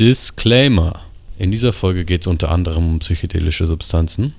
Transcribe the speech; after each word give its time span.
Disclaimer. 0.00 1.04
In 1.38 1.52
dieser 1.52 1.72
Folge 1.72 2.04
geht 2.04 2.22
es 2.22 2.26
unter 2.26 2.50
anderem 2.50 2.88
um 2.88 2.98
psychedelische 2.98 3.68
Substanzen. 3.68 4.34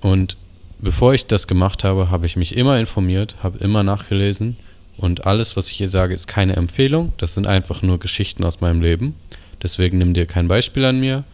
Und 0.00 0.36
bevor 0.78 1.12
ich 1.12 1.26
das 1.26 1.48
gemacht 1.48 1.82
habe, 1.82 2.08
habe 2.12 2.26
ich 2.26 2.36
mich 2.36 2.56
immer 2.56 2.78
informiert, 2.78 3.34
habe 3.42 3.58
immer 3.58 3.82
nachgelesen. 3.82 4.56
Und 4.96 5.26
alles, 5.26 5.56
was 5.56 5.72
ich 5.72 5.78
hier 5.78 5.88
sage, 5.88 6.14
ist 6.14 6.28
keine 6.28 6.54
Empfehlung. 6.54 7.12
Das 7.16 7.34
sind 7.34 7.48
einfach 7.48 7.82
nur 7.82 7.98
Geschichten 7.98 8.44
aus 8.44 8.60
meinem 8.60 8.80
Leben. 8.80 9.16
Deswegen 9.60 9.98
nimm 9.98 10.14
dir 10.14 10.26
kein 10.26 10.46
Beispiel 10.46 10.84
an 10.84 11.00
mir. 11.00 11.24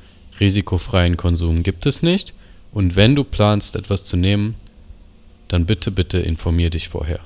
Risikofreien 0.40 1.18
Konsum 1.18 1.62
gibt 1.62 1.84
es 1.84 2.02
nicht. 2.02 2.32
Und 2.72 2.96
wenn 2.96 3.14
du 3.14 3.22
planst, 3.22 3.76
etwas 3.76 4.04
zu 4.04 4.16
nehmen, 4.16 4.54
dann 5.48 5.66
bitte, 5.66 5.90
bitte 5.90 6.20
informier 6.20 6.70
dich 6.70 6.88
vorher. 6.88 7.20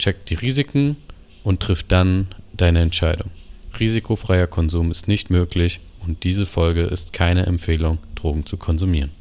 Check 0.00 0.26
die 0.26 0.34
Risiken 0.34 0.96
und 1.44 1.60
triff 1.60 1.84
dann 1.84 2.26
deine 2.52 2.80
Entscheidung. 2.80 3.30
Risikofreier 3.78 4.46
Konsum 4.46 4.90
ist 4.90 5.06
nicht 5.06 5.28
möglich 5.28 5.80
und 6.00 6.24
diese 6.24 6.46
Folge 6.46 6.82
ist 6.82 7.12
keine 7.12 7.44
Empfehlung, 7.46 7.98
Drogen 8.14 8.46
zu 8.46 8.56
konsumieren. 8.56 9.12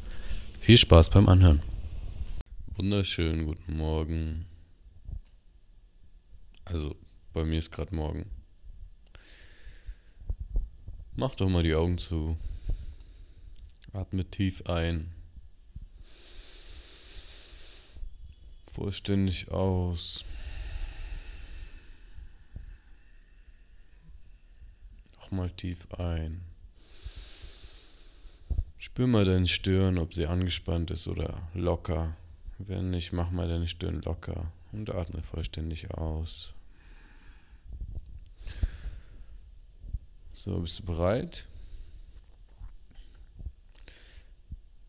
Viel 0.60 0.78
Spaß 0.78 1.10
beim 1.10 1.28
Anhören. 1.28 1.62
Wunderschönen 2.76 3.46
guten 3.46 3.76
Morgen. 3.76 4.46
Also, 6.64 6.96
bei 7.34 7.44
mir 7.44 7.60
ist 7.60 7.72
gerade 7.72 7.94
Morgen. 7.94 8.26
Mach 11.16 11.36
doch 11.36 11.50
mal 11.50 11.64
die 11.64 11.76
Augen 11.76 11.98
zu. 11.98 12.38
Atme 13.94 14.26
tief 14.26 14.66
ein. 14.68 15.12
Vollständig 18.74 19.52
aus. 19.52 20.26
Nochmal 25.26 25.50
tief 25.50 25.88
ein. 25.98 26.42
Spür 28.78 29.08
mal 29.08 29.26
deine 29.26 29.48
Stirn, 29.48 29.98
ob 29.98 30.14
sie 30.14 30.28
angespannt 30.28 30.92
ist 30.92 31.08
oder 31.08 31.50
locker. 31.56 32.16
Wenn 32.60 32.92
nicht, 32.92 33.12
mach 33.12 33.32
mal 33.32 33.48
deine 33.48 33.68
Stirn 33.68 34.04
locker 34.04 34.52
und 34.72 34.94
atme 34.94 35.24
vollständig 35.24 35.90
aus. 35.90 36.54
So, 40.32 40.60
bist 40.60 40.78
du 40.78 40.86
bereit? 40.86 41.48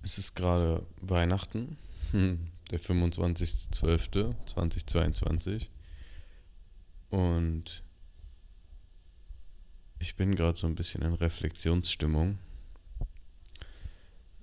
Es 0.03 0.19
ist 0.19 0.35
gerade 0.35 0.85
Weihnachten, 1.01 1.79
der 2.13 2.79
25.12.2022. 2.79 5.69
Und 7.09 7.86
ich 9.99 10.17
bin 10.17 10.35
gerade 10.35 10.59
so 10.59 10.67
ein 10.67 10.75
bisschen 10.75 11.03
in 11.03 11.15
Reflexionsstimmung. 11.15 12.39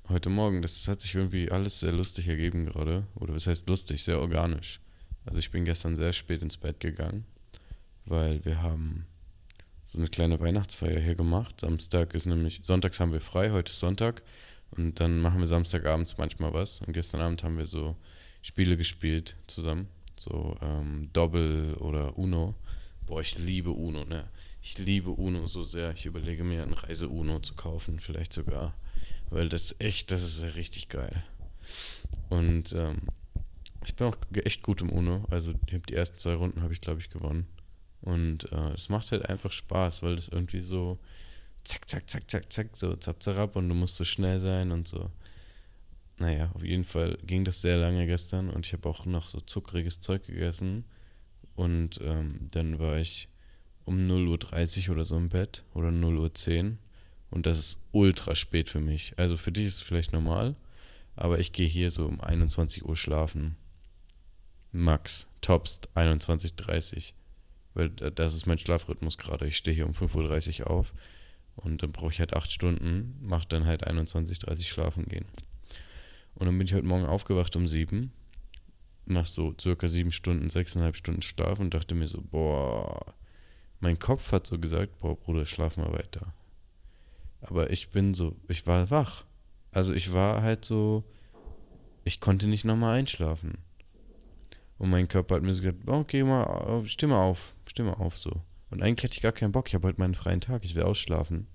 Heute 0.10 0.30
Morgen, 0.30 0.62
das 0.62 0.88
hat 0.88 1.02
sich 1.02 1.16
irgendwie 1.16 1.52
alles 1.52 1.80
sehr 1.80 1.92
lustig 1.92 2.28
ergeben 2.28 2.66
gerade. 2.66 3.06
Oder 3.16 3.34
was 3.34 3.48
heißt 3.48 3.70
lustig? 3.70 4.04
Sehr 4.04 4.20
organisch. 4.20 4.80
Also 5.26 5.40
ich 5.40 5.52
bin 5.52 5.64
gestern 5.66 5.96
sehr 5.96 6.12
spät 6.12 6.42
ins 6.42 6.58
Bett 6.58 6.80
gegangen, 6.80 7.26
weil 8.06 8.44
wir 8.44 8.62
haben 8.62 9.06
so 9.86 9.98
eine 9.98 10.08
kleine 10.08 10.40
Weihnachtsfeier 10.40 11.00
hier 11.00 11.16
gemacht. 11.16 11.62
Samstag 11.62 12.14
ist 12.14 12.26
nämlich, 12.26 12.60
sonntags 12.64 13.00
haben 13.00 13.14
wir 13.14 13.22
frei, 13.22 13.52
heute 13.52 13.70
ist 13.72 13.80
Sonntag. 13.80 14.24
Und 14.72 15.00
dann 15.00 15.20
machen 15.20 15.40
wir 15.40 15.48
Samstagabends 15.48 16.18
manchmal 16.18 16.54
was. 16.54 16.82
Und 16.82 16.94
gestern 16.94 17.22
Abend 17.22 17.44
haben 17.44 17.58
wir 17.58 17.68
so 17.68 17.96
Spiele 18.42 18.76
gespielt 18.76 19.38
zusammen. 19.48 19.88
So 20.18 20.58
ähm, 20.62 21.10
Doppel 21.14 21.76
oder 21.76 22.18
Uno. 22.18 22.56
Boah, 23.06 23.22
ich 23.22 23.38
liebe 23.38 23.70
Uno, 23.70 24.04
ne? 24.04 24.26
Ich 24.66 24.78
liebe 24.78 25.10
Uno 25.10 25.46
so 25.46 25.62
sehr. 25.64 25.92
Ich 25.92 26.06
überlege 26.06 26.46
mir, 26.46 26.64
ein 26.64 26.72
Reise-Uno 26.72 27.42
zu 27.42 27.54
kaufen, 27.54 28.00
vielleicht 28.00 28.32
sogar. 28.32 28.74
Weil 29.30 29.50
das 29.50 29.76
echt, 29.80 30.10
das 30.10 30.24
ist 30.24 30.56
richtig 30.56 30.88
geil. 30.88 31.22
Und 32.30 32.72
ähm, 32.72 33.02
ich 33.86 33.94
bin 33.96 34.08
auch 34.08 34.16
echt 34.34 34.64
gut 34.64 34.82
im 34.82 34.90
Uno. 34.90 35.26
Also 35.30 35.52
die 35.54 35.94
ersten 35.94 36.18
zwei 36.18 36.36
Runden 36.36 36.62
habe 36.62 36.72
ich, 36.72 36.80
glaube 36.80 37.02
ich, 37.02 37.10
gewonnen. 37.10 37.46
Und 38.00 38.50
äh, 38.54 38.72
es 38.72 38.88
macht 38.88 39.12
halt 39.12 39.26
einfach 39.28 39.52
Spaß, 39.52 40.02
weil 40.02 40.16
das 40.16 40.30
irgendwie 40.30 40.62
so 40.62 40.98
zack, 41.66 41.90
zack, 41.90 42.10
zack, 42.10 42.32
zack, 42.32 42.52
zack, 42.52 42.70
so 42.78 42.96
zap, 42.96 43.22
zarab 43.22 43.58
und 43.58 43.68
du 43.68 43.76
musst 43.76 43.98
so 43.98 44.06
schnell 44.06 44.40
sein 44.40 44.72
und 44.72 44.88
so. 44.88 45.12
Naja, 46.20 46.52
auf 46.54 46.64
jeden 46.64 46.86
Fall 46.86 47.18
ging 47.26 47.44
das 47.44 47.62
sehr 47.62 47.76
lange 47.76 48.08
gestern 48.08 48.50
und 48.50 48.66
ich 48.66 48.72
habe 48.72 48.88
auch 48.88 49.06
noch 49.06 49.28
so 49.28 49.42
zuckriges 49.42 50.00
Zeug 50.00 50.26
gegessen. 50.26 50.86
Und 51.56 52.00
ähm, 52.02 52.48
dann 52.52 52.80
war 52.80 52.98
ich 52.98 53.28
um 53.86 53.98
0.30 53.98 54.88
Uhr 54.88 54.96
oder 54.96 55.06
so 55.06 55.18
im 55.18 55.30
Bett 55.30 55.64
oder 55.74 55.90
0.10 55.90 56.66
Uhr. 56.66 56.78
Und 57.30 57.46
das 57.46 57.58
ist 57.58 57.82
ultra 57.92 58.36
spät 58.36 58.70
für 58.70 58.80
mich. 58.80 59.14
Also 59.18 59.38
für 59.38 59.52
dich 59.52 59.66
ist 59.66 59.76
es 59.76 59.82
vielleicht 59.82 60.14
normal, 60.14 60.56
aber 61.16 61.40
ich 61.40 61.52
gehe 61.52 61.68
hier 61.68 61.90
so 61.90 62.06
um 62.06 62.22
21 62.22 62.86
Uhr 62.86 62.96
schlafen. 62.96 63.56
Max, 64.72 65.28
topst 65.42 65.90
21.30 65.96 66.96
Uhr. 66.96 67.02
Weil 67.76 67.90
das 67.90 68.36
ist 68.36 68.46
mein 68.46 68.60
Schlafrhythmus 68.60 69.18
gerade. 69.18 69.48
Ich 69.48 69.58
stehe 69.58 69.76
hier 69.76 69.88
um 69.88 69.94
5.30 69.94 70.62
Uhr 70.62 70.70
auf 70.70 70.94
und 71.56 71.82
dann 71.82 71.92
brauche 71.92 72.12
ich 72.12 72.20
halt 72.20 72.34
8 72.34 72.52
Stunden, 72.52 73.18
mache 73.22 73.48
dann 73.48 73.66
halt 73.66 73.88
21.30 73.88 74.48
Uhr 74.50 74.64
schlafen 74.64 75.06
gehen. 75.06 75.26
Und 76.36 76.46
dann 76.46 76.58
bin 76.58 76.68
ich 76.68 76.74
heute 76.74 76.86
Morgen 76.86 77.06
aufgewacht 77.06 77.56
um 77.56 77.68
7 77.68 78.12
nach 79.06 79.28
so 79.28 79.54
circa 79.60 79.88
7 79.88 80.12
Stunden, 80.12 80.48
6,5 80.48 80.96
Stunden 80.96 81.22
Schlaf 81.22 81.60
und 81.60 81.74
dachte 81.74 81.96
mir 81.96 82.08
so, 82.08 82.22
boah, 82.22 83.14
mein 83.84 84.00
Kopf 84.00 84.32
hat 84.32 84.48
so 84.48 84.58
gesagt, 84.58 84.98
boah, 85.02 85.16
Bruder, 85.18 85.46
schlaf 85.46 85.76
mal 85.76 85.92
weiter. 85.92 86.34
Aber 87.42 87.70
ich 87.70 87.90
bin 87.90 88.14
so, 88.14 88.34
ich 88.48 88.66
war 88.66 88.90
wach. 88.90 89.26
Also 89.72 89.94
ich 89.94 90.14
war 90.14 90.42
halt 90.42 90.64
so, 90.64 91.04
ich 92.06 92.22
konnte 92.22 92.48
nicht 92.48 92.64
nochmal 92.64 92.98
einschlafen. 92.98 93.58
Und 94.78 94.90
mein 94.90 95.10
Körper 95.10 95.36
hat 95.36 95.44
mir 95.44 95.54
so 95.54 95.62
gesagt, 95.62 95.86
okay, 95.86 96.24
mal, 96.24 96.82
steh 96.86 97.08
mal 97.08 97.22
auf, 97.22 97.54
mal 97.80 97.94
auf 97.94 98.18
so. 98.18 98.32
Und 98.70 98.82
eigentlich 98.82 99.04
hatte 99.04 99.18
ich 99.18 99.22
gar 99.22 99.34
keinen 99.34 99.52
Bock, 99.52 99.68
ich 99.68 99.76
habe 99.76 99.90
heute 99.90 100.00
meinen 100.00 100.16
freien 100.16 100.40
Tag, 100.40 100.64
ich 100.64 100.76
will 100.76 100.84
ausschlafen. 100.84 101.48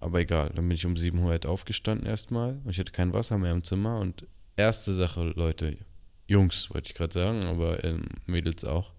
Aber 0.00 0.18
egal, 0.18 0.50
dann 0.52 0.66
bin 0.66 0.74
ich 0.74 0.84
um 0.84 0.96
7 0.96 1.16
Uhr 1.20 1.30
halt 1.30 1.46
aufgestanden 1.46 2.08
erstmal 2.08 2.60
und 2.64 2.70
ich 2.70 2.80
hatte 2.80 2.92
kein 2.92 3.14
Wasser 3.14 3.38
mehr 3.38 3.52
im 3.52 3.62
Zimmer. 3.62 4.00
Und 4.00 4.26
erste 4.56 4.92
Sache, 4.92 5.32
Leute, 5.36 5.78
Jungs 6.26 6.70
wollte 6.74 6.88
ich 6.88 6.94
gerade 6.94 7.14
sagen, 7.14 7.44
aber 7.44 7.84
ähm, 7.84 8.06
Mädels 8.26 8.64
auch. 8.64 8.93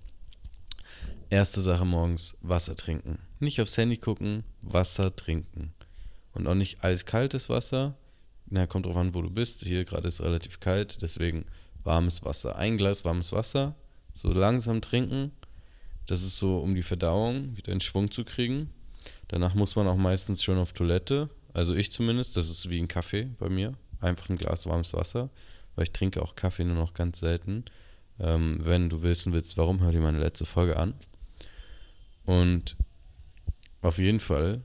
Erste 1.35 1.59
Sache 1.59 1.83
morgens 1.83 2.37
Wasser 2.39 2.77
trinken. 2.77 3.19
Nicht 3.41 3.59
aufs 3.59 3.75
Handy 3.75 3.97
gucken, 3.97 4.45
Wasser 4.61 5.13
trinken. 5.13 5.73
Und 6.31 6.47
auch 6.47 6.55
nicht 6.55 6.81
eiskaltes 6.81 7.49
Wasser. 7.49 7.97
Na, 8.45 8.67
kommt 8.67 8.85
drauf 8.85 8.95
an, 8.95 9.13
wo 9.13 9.21
du 9.21 9.29
bist. 9.29 9.61
Hier 9.65 9.83
gerade 9.83 10.07
ist 10.07 10.21
es 10.21 10.25
relativ 10.25 10.61
kalt, 10.61 11.01
deswegen 11.01 11.43
warmes 11.83 12.23
Wasser. 12.23 12.55
Ein 12.55 12.77
Glas 12.77 13.03
warmes 13.03 13.33
Wasser, 13.33 13.75
so 14.13 14.31
langsam 14.31 14.79
trinken. 14.79 15.33
Das 16.05 16.23
ist 16.23 16.37
so, 16.37 16.59
um 16.59 16.73
die 16.73 16.83
Verdauung 16.83 17.57
wieder 17.57 17.73
in 17.73 17.81
Schwung 17.81 18.09
zu 18.09 18.23
kriegen. 18.23 18.69
Danach 19.27 19.55
muss 19.55 19.75
man 19.75 19.89
auch 19.89 19.97
meistens 19.97 20.41
schon 20.41 20.57
auf 20.57 20.71
Toilette. 20.71 21.29
Also 21.51 21.75
ich 21.75 21.91
zumindest, 21.91 22.37
das 22.37 22.49
ist 22.49 22.69
wie 22.69 22.79
ein 22.79 22.87
Kaffee 22.87 23.27
bei 23.39 23.49
mir. 23.49 23.73
Einfach 23.99 24.29
ein 24.29 24.37
Glas 24.37 24.65
warmes 24.67 24.93
Wasser. 24.93 25.29
Weil 25.75 25.83
ich 25.83 25.91
trinke 25.91 26.21
auch 26.21 26.37
Kaffee 26.37 26.63
nur 26.63 26.75
noch 26.75 26.93
ganz 26.93 27.19
selten. 27.19 27.65
Ähm, 28.21 28.61
wenn 28.63 28.89
du 28.89 29.03
wissen 29.03 29.33
willst, 29.33 29.57
warum, 29.57 29.81
hör 29.81 29.91
dir 29.91 29.99
meine 29.99 30.19
letzte 30.19 30.45
Folge 30.45 30.77
an. 30.77 30.93
Und 32.25 32.75
auf 33.81 33.97
jeden 33.97 34.19
Fall 34.19 34.63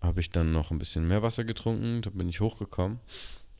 habe 0.00 0.20
ich 0.20 0.30
dann 0.30 0.52
noch 0.52 0.70
ein 0.70 0.78
bisschen 0.78 1.06
mehr 1.06 1.22
Wasser 1.22 1.44
getrunken, 1.44 2.02
da 2.02 2.10
bin 2.10 2.28
ich 2.28 2.40
hochgekommen 2.40 2.98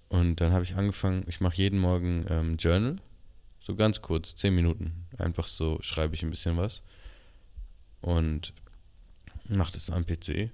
und 0.09 0.41
dann 0.41 0.53
habe 0.53 0.65
ich 0.65 0.75
angefangen, 0.75 1.25
ich 1.27 1.41
mache 1.41 1.57
jeden 1.57 1.79
Morgen 1.79 2.27
ähm, 2.29 2.57
Journal, 2.57 2.97
so 3.59 3.77
ganz 3.77 4.03
kurz, 4.03 4.35
zehn 4.35 4.55
Minuten, 4.55 5.07
einfach 5.19 5.47
so 5.47 5.79
schreibe 5.81 6.15
ich 6.15 6.23
ein 6.23 6.31
bisschen 6.31 6.57
was 6.57 6.83
und 8.01 8.53
mache 9.49 9.73
das 9.73 9.91
am 9.91 10.05
PC. 10.05 10.51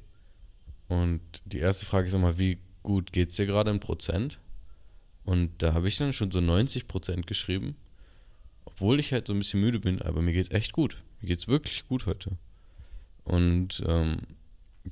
Und 0.89 1.21
die 1.45 1.59
erste 1.59 1.87
Frage 1.87 2.07
ist 2.07 2.15
immer, 2.15 2.39
wie 2.39 2.59
gut 2.83 3.13
geht 3.13 3.31
es 3.31 3.37
dir 3.37 3.47
gerade 3.47 3.71
in 3.71 3.81
Prozent? 3.81 4.39
Und 5.25 5.63
da 5.63 5.75
habe 5.75 5.89
ich 5.89 5.99
dann 5.99 6.15
schon 6.15 6.31
so 6.31 6.41
90 6.41 6.89
Prozent 6.89 7.27
geschrieben, 7.27 7.77
obwohl 8.65 9.01
ich 9.01 9.13
halt 9.13 9.27
so 9.27 9.35
ein 9.35 9.39
bisschen 9.39 9.61
müde 9.61 9.81
bin, 9.81 10.01
aber 10.01 10.23
mir 10.23 10.33
geht 10.33 10.47
es 10.47 10.51
echt 10.51 10.73
gut. 10.73 11.03
Mir 11.21 11.29
geht 11.29 11.39
es 11.39 11.49
wirklich 11.49 11.87
gut 11.89 12.07
heute. 12.07 12.37
Und 13.25 13.83
ähm, 13.87 14.21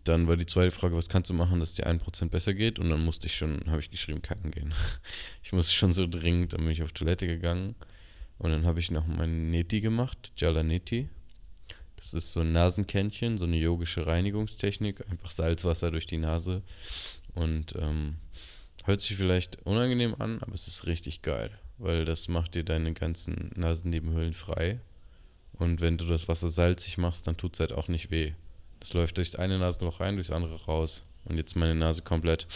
dann 0.04 0.28
war 0.28 0.36
die 0.36 0.46
zweite 0.46 0.70
Frage, 0.70 0.96
was 0.96 1.08
kannst 1.08 1.30
du 1.30 1.34
machen, 1.34 1.60
dass 1.60 1.70
es 1.70 1.74
dir 1.76 1.86
1% 1.86 2.28
besser 2.28 2.54
geht? 2.54 2.78
Und 2.78 2.90
dann 2.90 3.04
musste 3.04 3.26
ich 3.26 3.36
schon, 3.36 3.62
habe 3.66 3.80
ich 3.80 3.90
geschrieben, 3.90 4.22
kacken 4.22 4.50
gehen. 4.50 4.74
Ich 5.42 5.52
musste 5.52 5.74
schon 5.74 5.92
so 5.92 6.06
dringend, 6.06 6.52
dann 6.52 6.62
bin 6.62 6.70
ich 6.70 6.82
auf 6.82 6.92
Toilette 6.92 7.26
gegangen. 7.26 7.76
Und 8.38 8.50
dann 8.50 8.66
habe 8.66 8.80
ich 8.80 8.90
noch 8.90 9.06
mein 9.06 9.50
Neti 9.50 9.80
gemacht, 9.80 10.32
Jala 10.36 10.62
Neti. 10.62 11.08
Das 11.96 12.12
ist 12.12 12.32
so 12.32 12.40
ein 12.40 12.52
Nasenkännchen, 12.52 13.38
so 13.38 13.46
eine 13.46 13.56
yogische 13.56 14.06
Reinigungstechnik. 14.06 15.08
Einfach 15.08 15.30
Salzwasser 15.30 15.90
durch 15.90 16.06
die 16.06 16.18
Nase. 16.18 16.62
Und 17.34 17.74
ähm, 17.78 18.16
hört 18.84 19.00
sich 19.00 19.16
vielleicht 19.16 19.64
unangenehm 19.64 20.14
an, 20.18 20.42
aber 20.42 20.54
es 20.54 20.66
ist 20.66 20.86
richtig 20.86 21.22
geil. 21.22 21.50
Weil 21.78 22.04
das 22.04 22.28
macht 22.28 22.54
dir 22.54 22.64
deine 22.64 22.92
ganzen 22.92 23.50
Nasennebenhöhlen 23.54 24.34
frei. 24.34 24.80
Und 25.58 25.80
wenn 25.80 25.98
du 25.98 26.04
das 26.04 26.28
Wasser 26.28 26.50
salzig 26.50 26.98
machst, 26.98 27.26
dann 27.26 27.36
tut 27.36 27.54
es 27.54 27.60
halt 27.60 27.72
auch 27.72 27.88
nicht 27.88 28.10
weh. 28.10 28.32
Das 28.80 28.92
läuft 28.94 29.16
durchs 29.16 29.34
eine 29.34 29.58
Nasenloch 29.58 30.00
rein, 30.00 30.16
durchs 30.16 30.30
andere 30.30 30.64
raus. 30.64 31.02
Und 31.24 31.36
jetzt 31.36 31.56
meine 31.56 31.74
Nase 31.74 32.02
komplett 32.02 32.46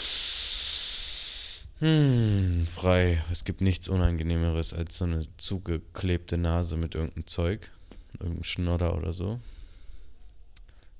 hm, 1.80 2.66
frei. 2.66 3.24
Es 3.30 3.44
gibt 3.44 3.62
nichts 3.62 3.88
Unangenehmeres 3.88 4.74
als 4.74 4.98
so 4.98 5.06
eine 5.06 5.26
zugeklebte 5.38 6.36
Nase 6.36 6.76
mit 6.76 6.94
irgendeinem 6.94 7.26
Zeug. 7.26 7.70
Irgendeinem 8.12 8.44
Schnodder 8.44 8.96
oder 8.96 9.14
so. 9.14 9.40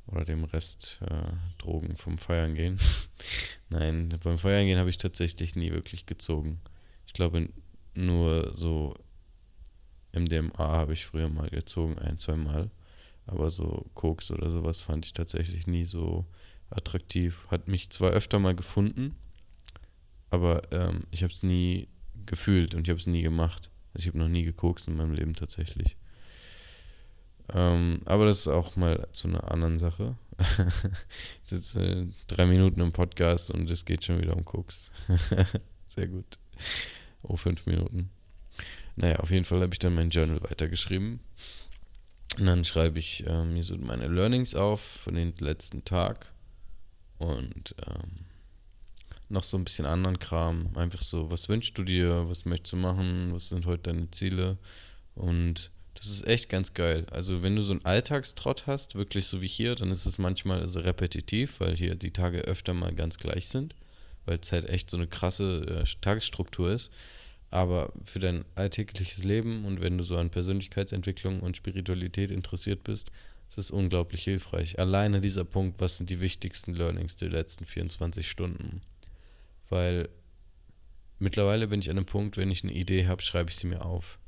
Oder 0.06 0.25
dem 0.25 0.44
Rest 0.44 1.00
äh, 1.06 1.32
Drogen 1.58 1.99
vom 1.99 2.17
Feiern 2.17 2.55
gehen. 2.55 2.79
Nein, 3.69 4.19
beim 4.23 4.38
Feiern 4.38 4.67
gehen 4.67 4.79
habe 4.79 4.88
ich 4.88 4.97
tatsächlich 4.97 5.55
nie 5.55 5.70
wirklich 5.70 6.06
gezogen. 6.06 6.61
Ich 7.06 7.12
glaube, 7.12 7.50
nur 7.94 8.55
so 8.55 8.94
MDMA 10.12 10.59
habe 10.59 10.93
ich 10.93 11.07
früher 11.07 11.29
mal 11.29 11.49
gezogen, 11.51 11.99
ein, 11.99 12.19
zwei 12.19 12.37
Mal. 12.37 12.71
Aber 13.27 13.51
so 13.51 13.87
Koks 13.95 14.31
oder 14.31 14.51
sowas 14.51 14.81
fand 14.81 15.07
ich 15.07 15.12
tatsächlich 15.12 15.67
nie 15.67 15.85
so 15.85 16.27
attraktiv. 16.71 17.47
Hat 17.49 17.69
mich 17.69 17.91
zwar 17.91 18.11
öfter 18.11 18.39
mal 18.39 18.55
gefunden, 18.55 19.15
aber 20.31 20.62
ähm, 20.73 21.05
ich 21.11 21.23
habe 21.23 21.33
es 21.33 21.43
nie 21.43 21.89
gefühlt 22.27 22.75
und 22.75 22.83
ich 22.83 22.91
habe 22.91 23.01
es 23.01 23.07
nie 23.07 23.23
gemacht. 23.23 23.71
Also 23.93 24.03
ich 24.03 24.07
habe 24.09 24.19
noch 24.19 24.29
nie 24.29 24.45
gekokst 24.45 24.89
in 24.89 24.97
meinem 24.97 25.12
Leben 25.12 25.35
tatsächlich. 25.35 25.97
Ähm, 27.53 28.03
aber 28.05 28.27
das 28.27 28.41
ist 28.41 28.49
auch 28.49 28.77
mal 28.77 29.09
zu 29.12 29.29
einer 29.29 29.51
anderen 29.51 29.79
Sache. 29.79 30.17
Jetzt 31.51 31.77
äh, 31.77 32.07
drei 32.29 32.47
Minuten 32.47 32.81
im 32.81 32.93
Podcast 32.93 33.51
und 33.51 33.71
es 33.71 33.85
geht 33.85 34.05
schon 34.05 34.21
wieder 34.21 34.37
um 34.37 34.45
Koks. 34.45 34.91
Sehr 35.89 36.07
gut. 36.07 36.39
Oh, 37.23 37.37
fünf 37.37 37.67
Minuten. 37.67 38.11
Naja, 39.00 39.17
auf 39.17 39.31
jeden 39.31 39.47
Fall 39.47 39.62
habe 39.62 39.73
ich 39.73 39.79
dann 39.79 39.94
mein 39.94 40.11
Journal 40.11 40.43
weitergeschrieben. 40.43 41.20
Und 42.38 42.47
dann 42.47 42.64
schreibe 42.64 42.99
ich 42.99 43.26
äh, 43.26 43.44
mir 43.44 43.62
so 43.62 43.76
meine 43.79 44.08
Learnings 44.08 44.55
auf 44.55 44.82
von 44.82 45.14
den 45.14 45.35
letzten 45.38 45.87
Tag. 45.87 46.31
Und 47.17 47.75
ähm, 47.87 48.26
noch 49.31 49.43
so 49.43 49.56
ein 49.56 49.64
bisschen 49.64 49.87
anderen 49.87 50.19
Kram. 50.19 50.69
Einfach 50.75 51.00
so, 51.00 51.31
was 51.31 51.49
wünschst 51.49 51.79
du 51.79 51.85
dir? 51.85 52.29
Was 52.29 52.44
möchtest 52.44 52.75
du 52.75 52.76
machen? 52.76 53.32
Was 53.32 53.49
sind 53.49 53.64
heute 53.64 53.85
deine 53.85 54.11
Ziele? 54.11 54.58
Und 55.14 55.70
das 55.94 56.06
ist 56.06 56.26
echt 56.26 56.50
ganz 56.50 56.75
geil. 56.75 57.06
Also, 57.11 57.43
wenn 57.43 57.56
du 57.56 57.62
so 57.62 57.73
einen 57.73 57.85
Alltagstrott 57.85 58.67
hast, 58.67 58.97
wirklich 58.97 59.26
so 59.26 59.41
wie 59.41 59.49
hier, 59.49 59.76
dann 59.76 59.91
ist 59.91 60.05
es 60.05 60.19
manchmal 60.19 60.61
also 60.61 60.81
repetitiv, 60.81 61.61
weil 61.61 61.75
hier 61.75 61.94
die 61.94 62.11
Tage 62.11 62.41
öfter 62.43 62.75
mal 62.75 62.94
ganz 62.94 63.17
gleich 63.17 63.49
sind, 63.49 63.75
weil 64.26 64.38
es 64.43 64.52
halt 64.52 64.69
echt 64.69 64.91
so 64.91 64.99
eine 64.99 65.06
krasse 65.06 65.85
äh, 65.85 66.00
Tagesstruktur 66.02 66.70
ist. 66.73 66.91
Aber 67.50 67.93
für 68.05 68.20
dein 68.20 68.44
alltägliches 68.55 69.25
Leben 69.25 69.64
und 69.64 69.81
wenn 69.81 69.99
du 69.99 70.05
so 70.05 70.17
an 70.17 70.31
Persönlichkeitsentwicklung 70.31 71.41
und 71.41 71.56
Spiritualität 71.56 72.31
interessiert 72.31 72.85
bist, 72.85 73.11
ist 73.49 73.58
es 73.58 73.70
unglaublich 73.73 74.23
hilfreich. 74.23 74.79
Alleine 74.79 75.20
dieser 75.20 75.44
Punkt, 75.44 75.81
was 75.81 75.99
sind 75.99 76.08
die 76.08 76.20
wichtigsten 76.20 76.75
Learnings 76.75 77.17
der 77.17 77.31
letzten 77.31 77.64
24 77.64 78.31
Stunden? 78.31 78.82
Weil 79.69 80.08
mittlerweile 81.19 81.67
bin 81.67 81.81
ich 81.81 81.91
an 81.91 81.97
einem 81.97 82.06
Punkt, 82.06 82.37
wenn 82.37 82.52
ich 82.52 82.62
eine 82.62 82.73
Idee 82.73 83.08
habe, 83.08 83.23
schreibe 83.23 83.50
ich 83.50 83.56
sie 83.56 83.67
mir 83.67 83.85
auf. 83.85 84.20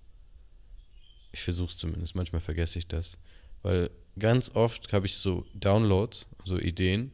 Ich 1.30 1.42
versuche 1.42 1.70
es 1.70 1.76
zumindest, 1.76 2.16
manchmal 2.16 2.40
vergesse 2.40 2.80
ich 2.80 2.88
das. 2.88 3.16
Weil 3.62 3.90
ganz 4.18 4.50
oft 4.54 4.92
habe 4.92 5.06
ich 5.06 5.16
so 5.16 5.46
Downloads, 5.54 6.26
so 6.44 6.58
Ideen, 6.58 7.12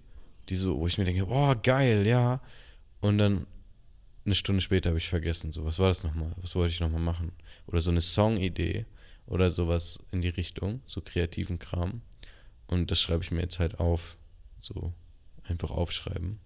die 0.48 0.56
so, 0.56 0.78
wo 0.78 0.86
ich 0.86 0.96
mir 0.96 1.04
denke, 1.04 1.26
boah, 1.26 1.54
geil, 1.54 2.06
ja. 2.06 2.40
Und 3.00 3.18
dann 3.18 3.46
eine 4.28 4.34
Stunde 4.34 4.60
später 4.60 4.90
habe 4.90 4.98
ich 4.98 5.08
vergessen, 5.08 5.50
so, 5.50 5.64
was 5.64 5.78
war 5.78 5.88
das 5.88 6.04
nochmal? 6.04 6.34
Was 6.36 6.54
wollte 6.54 6.72
ich 6.72 6.80
nochmal 6.80 7.00
machen? 7.00 7.32
Oder 7.66 7.80
so 7.80 7.90
eine 7.90 8.00
Song-Idee 8.00 8.86
oder 9.26 9.50
sowas 9.50 10.04
in 10.12 10.20
die 10.20 10.28
Richtung, 10.28 10.82
so 10.86 11.00
kreativen 11.00 11.58
Kram. 11.58 12.02
Und 12.66 12.90
das 12.90 13.00
schreibe 13.00 13.24
ich 13.24 13.30
mir 13.30 13.40
jetzt 13.40 13.58
halt 13.58 13.80
auf. 13.80 14.16
So 14.60 14.92
einfach 15.44 15.70
aufschreiben. 15.70 16.40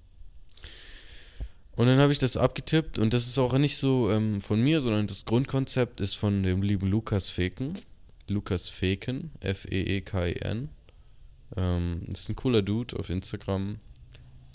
Und 1.75 1.87
dann 1.87 1.99
habe 1.99 2.12
ich 2.12 2.19
das 2.19 2.37
abgetippt 2.37 2.99
und 2.99 3.14
das 3.14 3.26
ist 3.26 3.38
auch 3.38 3.56
nicht 3.56 3.79
so 3.79 4.11
ähm, 4.11 4.40
von 4.40 4.61
mir, 4.61 4.81
sondern 4.81 5.06
das 5.06 5.25
Grundkonzept 5.25 6.00
ist 6.00 6.14
von 6.14 6.43
dem 6.43 6.62
lieben 6.62 6.87
Lukas 6.87 7.31
Feken. 7.31 7.78
Lukas 8.28 8.69
Feken, 8.69 9.31
F-E-E-K-E-N. 9.40 10.69
Ähm, 11.56 12.02
das 12.08 12.20
ist 12.20 12.28
ein 12.28 12.37
cooler 12.37 12.62
Dude 12.62 12.99
auf 12.99 13.11
Instagram. 13.11 13.78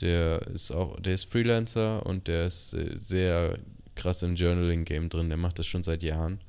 Der 0.01 0.41
ist 0.47 0.71
auch, 0.71 0.99
der 0.99 1.15
ist 1.15 1.31
Freelancer 1.31 2.05
und 2.05 2.27
der 2.27 2.47
ist 2.47 2.73
äh, 2.73 2.97
sehr 2.97 3.57
krass 3.95 4.23
im 4.23 4.35
Journaling-Game 4.35 5.09
drin. 5.09 5.29
Der 5.29 5.37
macht 5.37 5.59
das 5.59 5.67
schon 5.67 5.83
seit 5.83 6.03
Jahren 6.03 6.39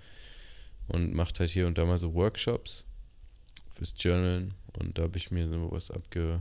und 0.89 1.15
macht 1.15 1.41
halt 1.41 1.51
hier 1.51 1.67
und 1.67 1.79
da 1.79 1.85
mal 1.85 1.99
so 1.99 2.15
Workshops 2.15 2.85
fürs 3.75 3.95
Journalen. 3.99 4.55
Und 4.79 4.99
da 4.99 5.03
habe 5.03 5.17
ich 5.17 5.31
mir 5.31 5.47
so 5.47 5.71
was 5.71 5.91
abge, 5.91 6.41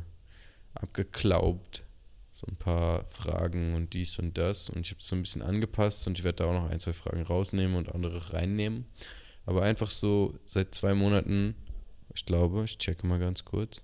abgeklaubt. 0.74 1.84
So 2.32 2.46
ein 2.48 2.56
paar 2.56 3.06
Fragen 3.06 3.74
und 3.74 3.94
dies 3.94 4.20
und 4.20 4.38
das. 4.38 4.70
Und 4.70 4.82
ich 4.82 4.92
habe 4.92 5.00
es 5.00 5.08
so 5.08 5.16
ein 5.16 5.24
bisschen 5.24 5.42
angepasst 5.42 6.06
und 6.06 6.20
ich 6.20 6.24
werde 6.24 6.44
da 6.44 6.46
auch 6.46 6.54
noch 6.54 6.70
ein, 6.70 6.80
zwei 6.80 6.94
Fragen 6.94 7.24
rausnehmen 7.24 7.76
und 7.76 7.94
andere 7.94 8.34
reinnehmen. 8.34 8.86
Aber 9.48 9.64
einfach 9.64 9.90
so 9.90 10.38
seit 10.46 10.76
zwei 10.76 10.94
Monaten, 10.94 11.56
ich 12.14 12.26
glaube, 12.26 12.64
ich 12.66 12.78
checke 12.78 13.08
mal 13.08 13.18
ganz 13.18 13.44
kurz. 13.44 13.82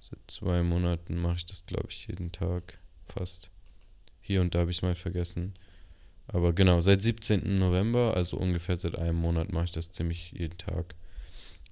Seit 0.00 0.18
zwei 0.26 0.62
Monaten 0.62 1.16
mache 1.16 1.36
ich 1.36 1.46
das, 1.46 1.66
glaube 1.66 1.88
ich, 1.88 2.06
jeden 2.06 2.32
Tag 2.32 2.78
fast. 3.06 3.50
Hier 4.20 4.40
und 4.40 4.54
da 4.54 4.60
habe 4.60 4.70
ich 4.70 4.78
es 4.78 4.82
mal 4.82 4.94
vergessen. 4.94 5.54
Aber 6.28 6.52
genau, 6.52 6.80
seit 6.80 7.02
17. 7.02 7.58
November, 7.58 8.14
also 8.14 8.36
ungefähr 8.36 8.76
seit 8.76 8.98
einem 8.98 9.18
Monat, 9.18 9.52
mache 9.52 9.66
ich 9.66 9.72
das 9.72 9.90
ziemlich 9.90 10.32
jeden 10.32 10.58
Tag. 10.58 10.94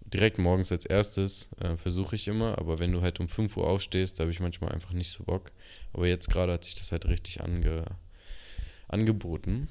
Direkt 0.04 0.38
morgens 0.38 0.70
als 0.70 0.84
erstes 0.84 1.48
äh, 1.60 1.76
versuche 1.76 2.14
ich 2.14 2.28
immer, 2.28 2.58
aber 2.58 2.78
wenn 2.78 2.92
du 2.92 3.02
halt 3.02 3.18
um 3.20 3.28
5 3.28 3.56
Uhr 3.56 3.66
aufstehst, 3.66 4.18
da 4.18 4.22
habe 4.22 4.30
ich 4.30 4.40
manchmal 4.40 4.72
einfach 4.72 4.92
nicht 4.92 5.10
so 5.10 5.24
Bock. 5.24 5.50
Aber 5.92 6.06
jetzt 6.06 6.30
gerade 6.30 6.52
hat 6.52 6.64
sich 6.64 6.74
das 6.76 6.92
halt 6.92 7.06
richtig 7.06 7.40
ange, 7.42 7.84
angeboten. 8.86 9.68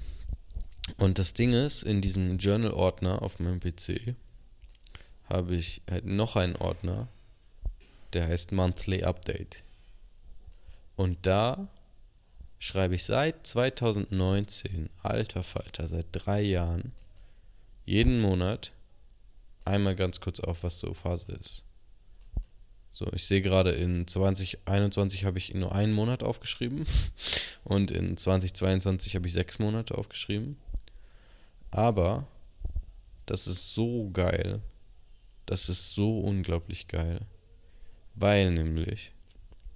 Und 0.97 1.17
das 1.17 1.33
Ding 1.33 1.53
ist, 1.53 1.83
in 1.83 2.01
diesem 2.01 2.37
Journal-Ordner 2.37 3.21
auf 3.21 3.39
meinem 3.39 3.61
PC 3.61 4.15
habe 5.25 5.55
ich 5.55 5.81
halt 5.89 6.05
noch 6.05 6.35
einen 6.35 6.57
Ordner, 6.57 7.07
der 8.13 8.27
heißt 8.27 8.51
Monthly 8.51 9.03
Update. 9.03 9.63
Und 10.95 11.25
da 11.25 11.67
schreibe 12.59 12.95
ich 12.95 13.03
seit 13.03 13.45
2019, 13.45 14.89
alter 15.01 15.43
Falter, 15.43 15.87
seit 15.87 16.07
drei 16.11 16.41
Jahren, 16.41 16.93
jeden 17.85 18.21
Monat 18.21 18.71
einmal 19.65 19.95
ganz 19.95 20.21
kurz 20.21 20.39
auf, 20.39 20.63
was 20.63 20.79
so 20.79 20.93
Phase 20.93 21.33
ist. 21.33 21.63
So, 22.91 23.11
ich 23.11 23.25
sehe 23.25 23.41
gerade 23.41 23.71
in 23.71 24.07
2021 24.07 25.25
habe 25.25 25.39
ich 25.39 25.53
nur 25.55 25.73
einen 25.73 25.93
Monat 25.93 26.21
aufgeschrieben 26.21 26.85
und 27.63 27.89
in 27.89 28.17
2022 28.17 29.15
habe 29.15 29.25
ich 29.25 29.33
sechs 29.33 29.57
Monate 29.57 29.97
aufgeschrieben. 29.97 30.57
Aber 31.71 32.27
das 33.25 33.47
ist 33.47 33.73
so 33.73 34.11
geil. 34.11 34.61
Das 35.47 35.69
ist 35.69 35.95
so 35.95 36.19
unglaublich 36.19 36.87
geil. 36.87 37.21
Weil 38.15 38.51
nämlich, 38.51 39.11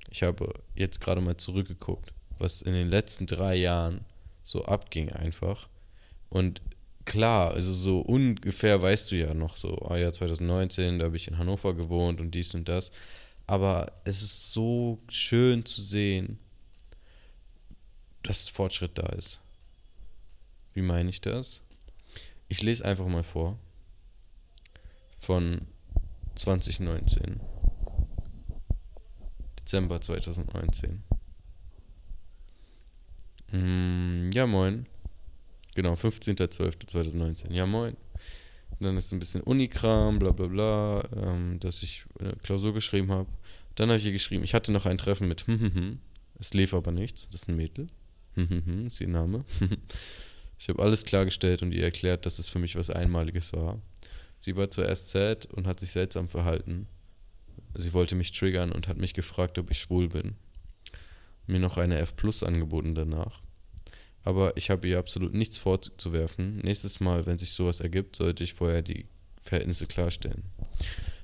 ich 0.10 0.24
habe 0.24 0.53
jetzt 0.75 1.01
gerade 1.01 1.22
mal 1.22 1.38
zurückgeguckt, 1.38 2.13
was 2.38 2.62
in 2.62 2.74
den 2.74 2.89
letzten 2.89 3.25
drei 3.25 3.56
Jahren 3.56 4.06
so 4.44 4.65
abging 4.65 5.12
einfach. 5.12 5.67
Und 6.29 6.62
klar, 7.06 7.51
also 7.51 7.74
so 7.74 8.00
ungefähr 8.00 8.82
weißt 8.82 9.12
du 9.12 9.15
ja 9.15 9.34
noch 9.34 9.58
so, 9.58 9.75
ah 9.88 9.98
ja, 9.98 10.12
2019, 10.12 11.00
da 11.00 11.06
habe 11.06 11.15
ich 11.15 11.27
in 11.27 11.38
Hannover 11.38 11.74
gewohnt 11.74 12.22
und 12.22 12.32
dies 12.32 12.53
und 12.53 12.67
das. 12.70 12.91
Aber 13.48 13.94
es 14.03 14.22
ist 14.22 14.53
so 14.53 15.00
schön 15.08 15.65
zu 15.65 15.82
sehen, 15.82 16.38
dass 18.24 18.50
Fortschritt 18.50 18.98
da 18.98 19.08
ist. 19.08 19.39
Wie 20.74 20.82
meine 20.82 21.10
ich 21.10 21.22
das? 21.22 21.62
Ich 22.50 22.62
lese 22.62 22.86
einfach 22.86 23.08
mal 23.08 23.24
vor. 23.24 23.58
Von 25.20 25.62
2019. 26.36 27.39
Dezember 29.67 30.00
2019. 30.00 31.03
Mm, 33.51 34.31
ja, 34.31 34.47
moin. 34.47 34.86
Genau, 35.75 35.91
15.12.2019. 35.91 37.51
Ja, 37.51 37.65
moin. 37.65 37.97
Dann 38.79 38.95
ist 38.95 39.12
ein 39.12 39.19
bisschen 39.19 39.41
Unikram, 39.41 40.19
bla 40.19 40.31
bla 40.31 40.47
bla, 40.47 41.03
ähm, 41.17 41.59
dass 41.59 41.83
ich 41.83 42.05
eine 42.17 42.31
Klausur 42.43 42.74
geschrieben 42.74 43.12
habe. 43.12 43.27
Dann 43.75 43.89
habe 43.89 43.97
ich 43.97 44.03
hier 44.03 44.13
geschrieben, 44.13 44.45
ich 44.45 44.53
hatte 44.53 44.71
noch 44.71 44.86
ein 44.86 44.97
Treffen 44.97 45.27
mit 45.27 45.45
hm, 45.47 45.59
hm, 45.59 45.74
hm. 45.74 46.00
Es 46.39 46.53
lief 46.53 46.74
aber 46.74 46.93
nichts. 46.93 47.27
Das 47.29 47.41
ist 47.41 47.50
ein 47.50 47.57
Mädel. 47.57 47.88
Ist 48.86 49.01
ihr 49.01 49.09
Name. 49.09 49.43
ich 50.57 50.69
habe 50.69 50.81
alles 50.81 51.03
klargestellt 51.03 51.62
und 51.62 51.74
ihr 51.74 51.83
erklärt, 51.83 52.25
dass 52.25 52.39
es 52.39 52.47
für 52.47 52.59
mich 52.59 52.77
was 52.77 52.89
Einmaliges 52.89 53.51
war. 53.51 53.81
Sie 54.39 54.55
war 54.55 54.71
zuerst 54.71 55.09
sad 55.09 55.45
und 55.47 55.67
hat 55.67 55.81
sich 55.81 55.91
seltsam 55.91 56.29
verhalten. 56.29 56.88
Sie 57.77 57.93
wollte 57.93 58.15
mich 58.15 58.31
triggern 58.31 58.72
und 58.72 58.88
hat 58.88 58.98
mich 58.98 59.13
gefragt, 59.13 59.60
ob 59.60 59.69
ich 59.69 59.79
schwul 59.79 60.10
bin. 60.10 60.36
Mir 61.46 61.60
noch 61.60 61.77
eine 61.77 62.00
F 62.00 62.15
Plus 62.15 62.41
angeboten 62.41 62.96
danach. 62.96 63.41
Aber 64.24 64.57
ich 64.57 64.72
habe 64.72 64.88
ihr 64.88 64.98
absolut 64.98 65.34
nichts 65.34 65.57
vorzuwerfen. 65.57 66.57
Nächstes 66.57 67.00
Mal, 67.00 67.25
wenn 67.27 67.38
sich 67.38 67.51
sowas 67.51 67.79
ergibt, 67.79 68.15
sollte 68.15 68.43
ich 68.43 68.55
vorher 68.55 68.81
die 68.81 69.05
Verhältnisse 69.41 69.86
klarstellen. 69.86 70.43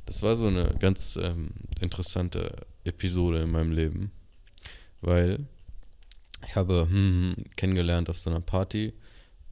das 0.05 0.21
war 0.21 0.35
so 0.35 0.47
eine 0.47 0.75
ganz 0.79 1.17
ähm, 1.21 1.49
interessante 1.81 2.65
Episode 2.83 3.41
in 3.41 3.51
meinem 3.51 3.71
Leben, 3.71 4.11
weil 5.01 5.47
ich 6.45 6.55
habe 6.55 6.87
hm, 6.89 7.35
kennengelernt 7.55 8.09
auf 8.09 8.19
so 8.19 8.29
einer 8.29 8.41
Party 8.41 8.93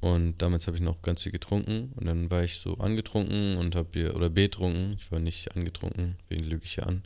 und 0.02 0.42
damals 0.42 0.68
habe 0.68 0.76
ich 0.76 0.84
noch 0.84 1.02
ganz 1.04 1.22
viel 1.22 1.32
getrunken 1.32 1.94
und 1.96 2.06
dann 2.06 2.30
war 2.32 2.44
ich 2.44 2.58
so 2.58 2.74
angetrunken 2.76 3.58
und 3.58 3.76
habe 3.76 4.00
ihr, 4.00 4.16
oder 4.16 4.30
betrunken, 4.30 4.98
ich 5.00 5.12
war 5.12 5.20
nicht 5.20 5.56
angetrunken, 5.56 6.18
wen 6.28 6.40
lüge 6.40 6.66
ich 6.66 6.74
hier 6.74 6.88
an. 6.88 7.04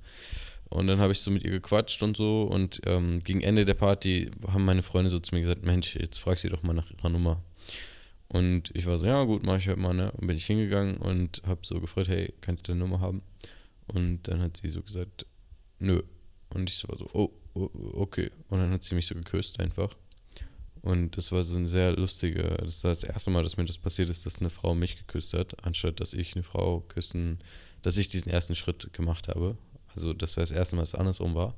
Und 0.70 0.88
dann 0.88 1.00
habe 1.00 1.12
ich 1.12 1.20
so 1.20 1.30
mit 1.30 1.44
ihr 1.44 1.52
gequatscht 1.52 2.02
und 2.02 2.18
so 2.18 2.44
und 2.44 2.82
ähm, 2.86 3.22
gegen 3.24 3.42
Ende 3.42 3.66
der 3.66 3.76
Party 3.76 4.32
haben 4.48 4.66
meine 4.66 4.82
Freunde 4.82 5.10
so 5.10 5.20
zu 5.20 5.36
mir 5.36 5.42
gesagt, 5.42 5.64
Mensch, 5.64 5.96
jetzt 5.96 6.18
frag 6.18 6.38
sie 6.38 6.50
doch 6.50 6.64
mal 6.64 6.74
nach 6.74 6.90
ihrer 6.90 7.10
Nummer. 7.10 7.42
Und 8.30 8.72
ich 8.74 8.86
war 8.86 8.98
so, 8.98 9.08
ja 9.08 9.24
gut, 9.24 9.46
mach 9.46 9.58
ich 9.58 9.68
halt 9.68 9.78
mal, 9.78 9.94
ne? 9.94 10.12
Und 10.14 10.28
bin 10.28 10.38
ich 10.38 10.46
hingegangen 10.46 10.98
und 10.98 11.42
habe 11.46 11.62
so 11.64 11.80
gefragt, 11.80 12.08
hey, 12.08 12.34
kann 12.42 12.56
ich 12.56 12.64
deine 12.64 12.80
Nummer 12.80 13.00
haben? 13.00 13.22
Und 13.88 14.24
dann 14.24 14.42
hat 14.42 14.58
sie 14.58 14.70
so 14.70 14.82
gesagt, 14.82 15.26
nö. 15.80 16.02
Und 16.50 16.70
ich 16.70 16.88
war 16.88 16.96
so, 16.96 17.08
oh, 17.14 17.30
oh, 17.54 17.70
okay. 17.94 18.32
Und 18.50 18.60
dann 18.60 18.72
hat 18.72 18.84
sie 18.84 18.96
mich 18.96 19.06
so 19.06 19.16
geküsst 19.16 19.60
einfach. 19.60 19.96
Und 20.86 21.18
das 21.18 21.32
war 21.32 21.44
so 21.44 21.58
ein 21.58 21.66
sehr 21.66 21.94
lustiger, 21.94 22.58
das 22.58 22.84
war 22.84 22.92
das 22.92 23.04
erste 23.04 23.32
Mal, 23.32 23.42
dass 23.42 23.58
mir 23.58 23.66
das 23.66 23.80
passiert 23.80 24.08
ist, 24.08 24.24
dass 24.28 24.38
eine 24.38 24.52
Frau 24.52 24.76
mich 24.76 24.98
geküsst 24.98 25.34
hat, 25.34 25.66
anstatt 25.66 26.00
dass 26.00 26.14
ich 26.14 26.36
eine 26.36 26.44
Frau 26.44 26.82
küssen, 26.82 27.40
dass 27.82 27.98
ich 27.98 28.08
diesen 28.08 28.32
ersten 28.32 28.54
Schritt 28.54 28.94
gemacht 28.94 29.28
habe. 29.28 29.58
Also 29.96 30.14
das 30.14 30.38
war 30.38 30.44
das 30.44 30.52
erste 30.52 30.76
Mal, 30.76 30.84
dass 30.84 30.94
es 30.94 31.00
andersrum 31.00 31.34
war. 31.34 31.56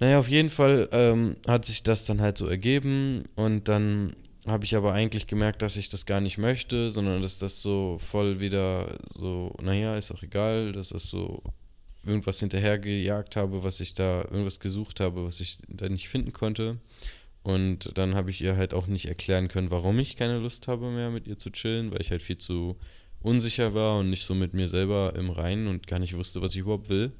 Naja, 0.00 0.18
auf 0.18 0.28
jeden 0.28 0.50
Fall 0.50 0.90
ähm, 0.92 1.36
hat 1.48 1.64
sich 1.64 1.82
das 1.82 2.04
dann 2.04 2.20
halt 2.20 2.36
so 2.36 2.46
ergeben 2.46 3.24
und 3.36 3.68
dann 3.68 4.14
habe 4.46 4.66
ich 4.66 4.76
aber 4.76 4.92
eigentlich 4.92 5.26
gemerkt, 5.26 5.62
dass 5.62 5.78
ich 5.78 5.88
das 5.88 6.04
gar 6.04 6.20
nicht 6.20 6.36
möchte, 6.36 6.90
sondern 6.90 7.22
dass 7.22 7.38
das 7.38 7.62
so 7.62 7.98
voll 7.98 8.38
wieder 8.38 8.98
so, 9.14 9.56
naja, 9.62 9.96
ist 9.96 10.12
auch 10.12 10.22
egal, 10.22 10.72
dass 10.72 10.90
das 10.90 11.04
so 11.08 11.42
irgendwas 12.04 12.38
hinterhergejagt 12.38 13.34
habe, 13.34 13.64
was 13.64 13.80
ich 13.80 13.94
da, 13.94 14.24
irgendwas 14.24 14.60
gesucht 14.60 15.00
habe, 15.00 15.24
was 15.24 15.40
ich 15.40 15.56
da 15.68 15.88
nicht 15.88 16.10
finden 16.10 16.34
konnte. 16.34 16.76
Und 17.46 17.96
dann 17.96 18.16
habe 18.16 18.30
ich 18.30 18.42
ihr 18.42 18.56
halt 18.56 18.74
auch 18.74 18.88
nicht 18.88 19.06
erklären 19.06 19.46
können, 19.46 19.70
warum 19.70 20.00
ich 20.00 20.16
keine 20.16 20.38
Lust 20.38 20.66
habe 20.66 20.90
mehr 20.90 21.10
mit 21.10 21.28
ihr 21.28 21.38
zu 21.38 21.50
chillen, 21.50 21.92
weil 21.92 22.00
ich 22.00 22.10
halt 22.10 22.20
viel 22.20 22.38
zu 22.38 22.76
unsicher 23.20 23.72
war 23.72 24.00
und 24.00 24.10
nicht 24.10 24.26
so 24.26 24.34
mit 24.34 24.52
mir 24.52 24.66
selber 24.66 25.14
im 25.14 25.30
Reinen 25.30 25.68
und 25.68 25.86
gar 25.86 26.00
nicht 26.00 26.16
wusste, 26.16 26.42
was 26.42 26.54
ich 26.54 26.62
überhaupt 26.62 26.88
will. 26.88 27.12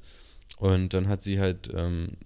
Und 0.57 0.93
dann 0.93 1.07
hat 1.07 1.21
sie 1.21 1.39
halt 1.39 1.69
ähm, 1.73 2.17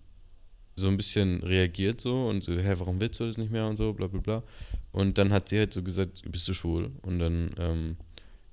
so 0.75 0.88
ein 0.88 0.98
bisschen 0.98 1.43
reagiert 1.43 2.01
so 2.01 2.27
und 2.27 2.43
so, 2.43 2.53
hä, 2.53 2.74
warum 2.77 3.00
willst 3.00 3.20
du 3.20 3.27
das 3.27 3.38
nicht 3.38 3.51
mehr 3.51 3.67
und 3.67 3.75
so, 3.75 3.93
bla 3.93 4.08
bla 4.08 4.20
bla. 4.20 4.43
Und 4.91 5.20
dann 5.20 5.31
hat 5.31 5.50
sie 5.50 5.60
halt 5.60 5.72
so 5.72 5.84
gesagt, 5.84 6.24
bist 6.25 6.48
du 6.48 6.55
schwul? 6.55 6.89
Und 7.03 7.20
dann 7.20 7.51
ähm, 7.60 7.98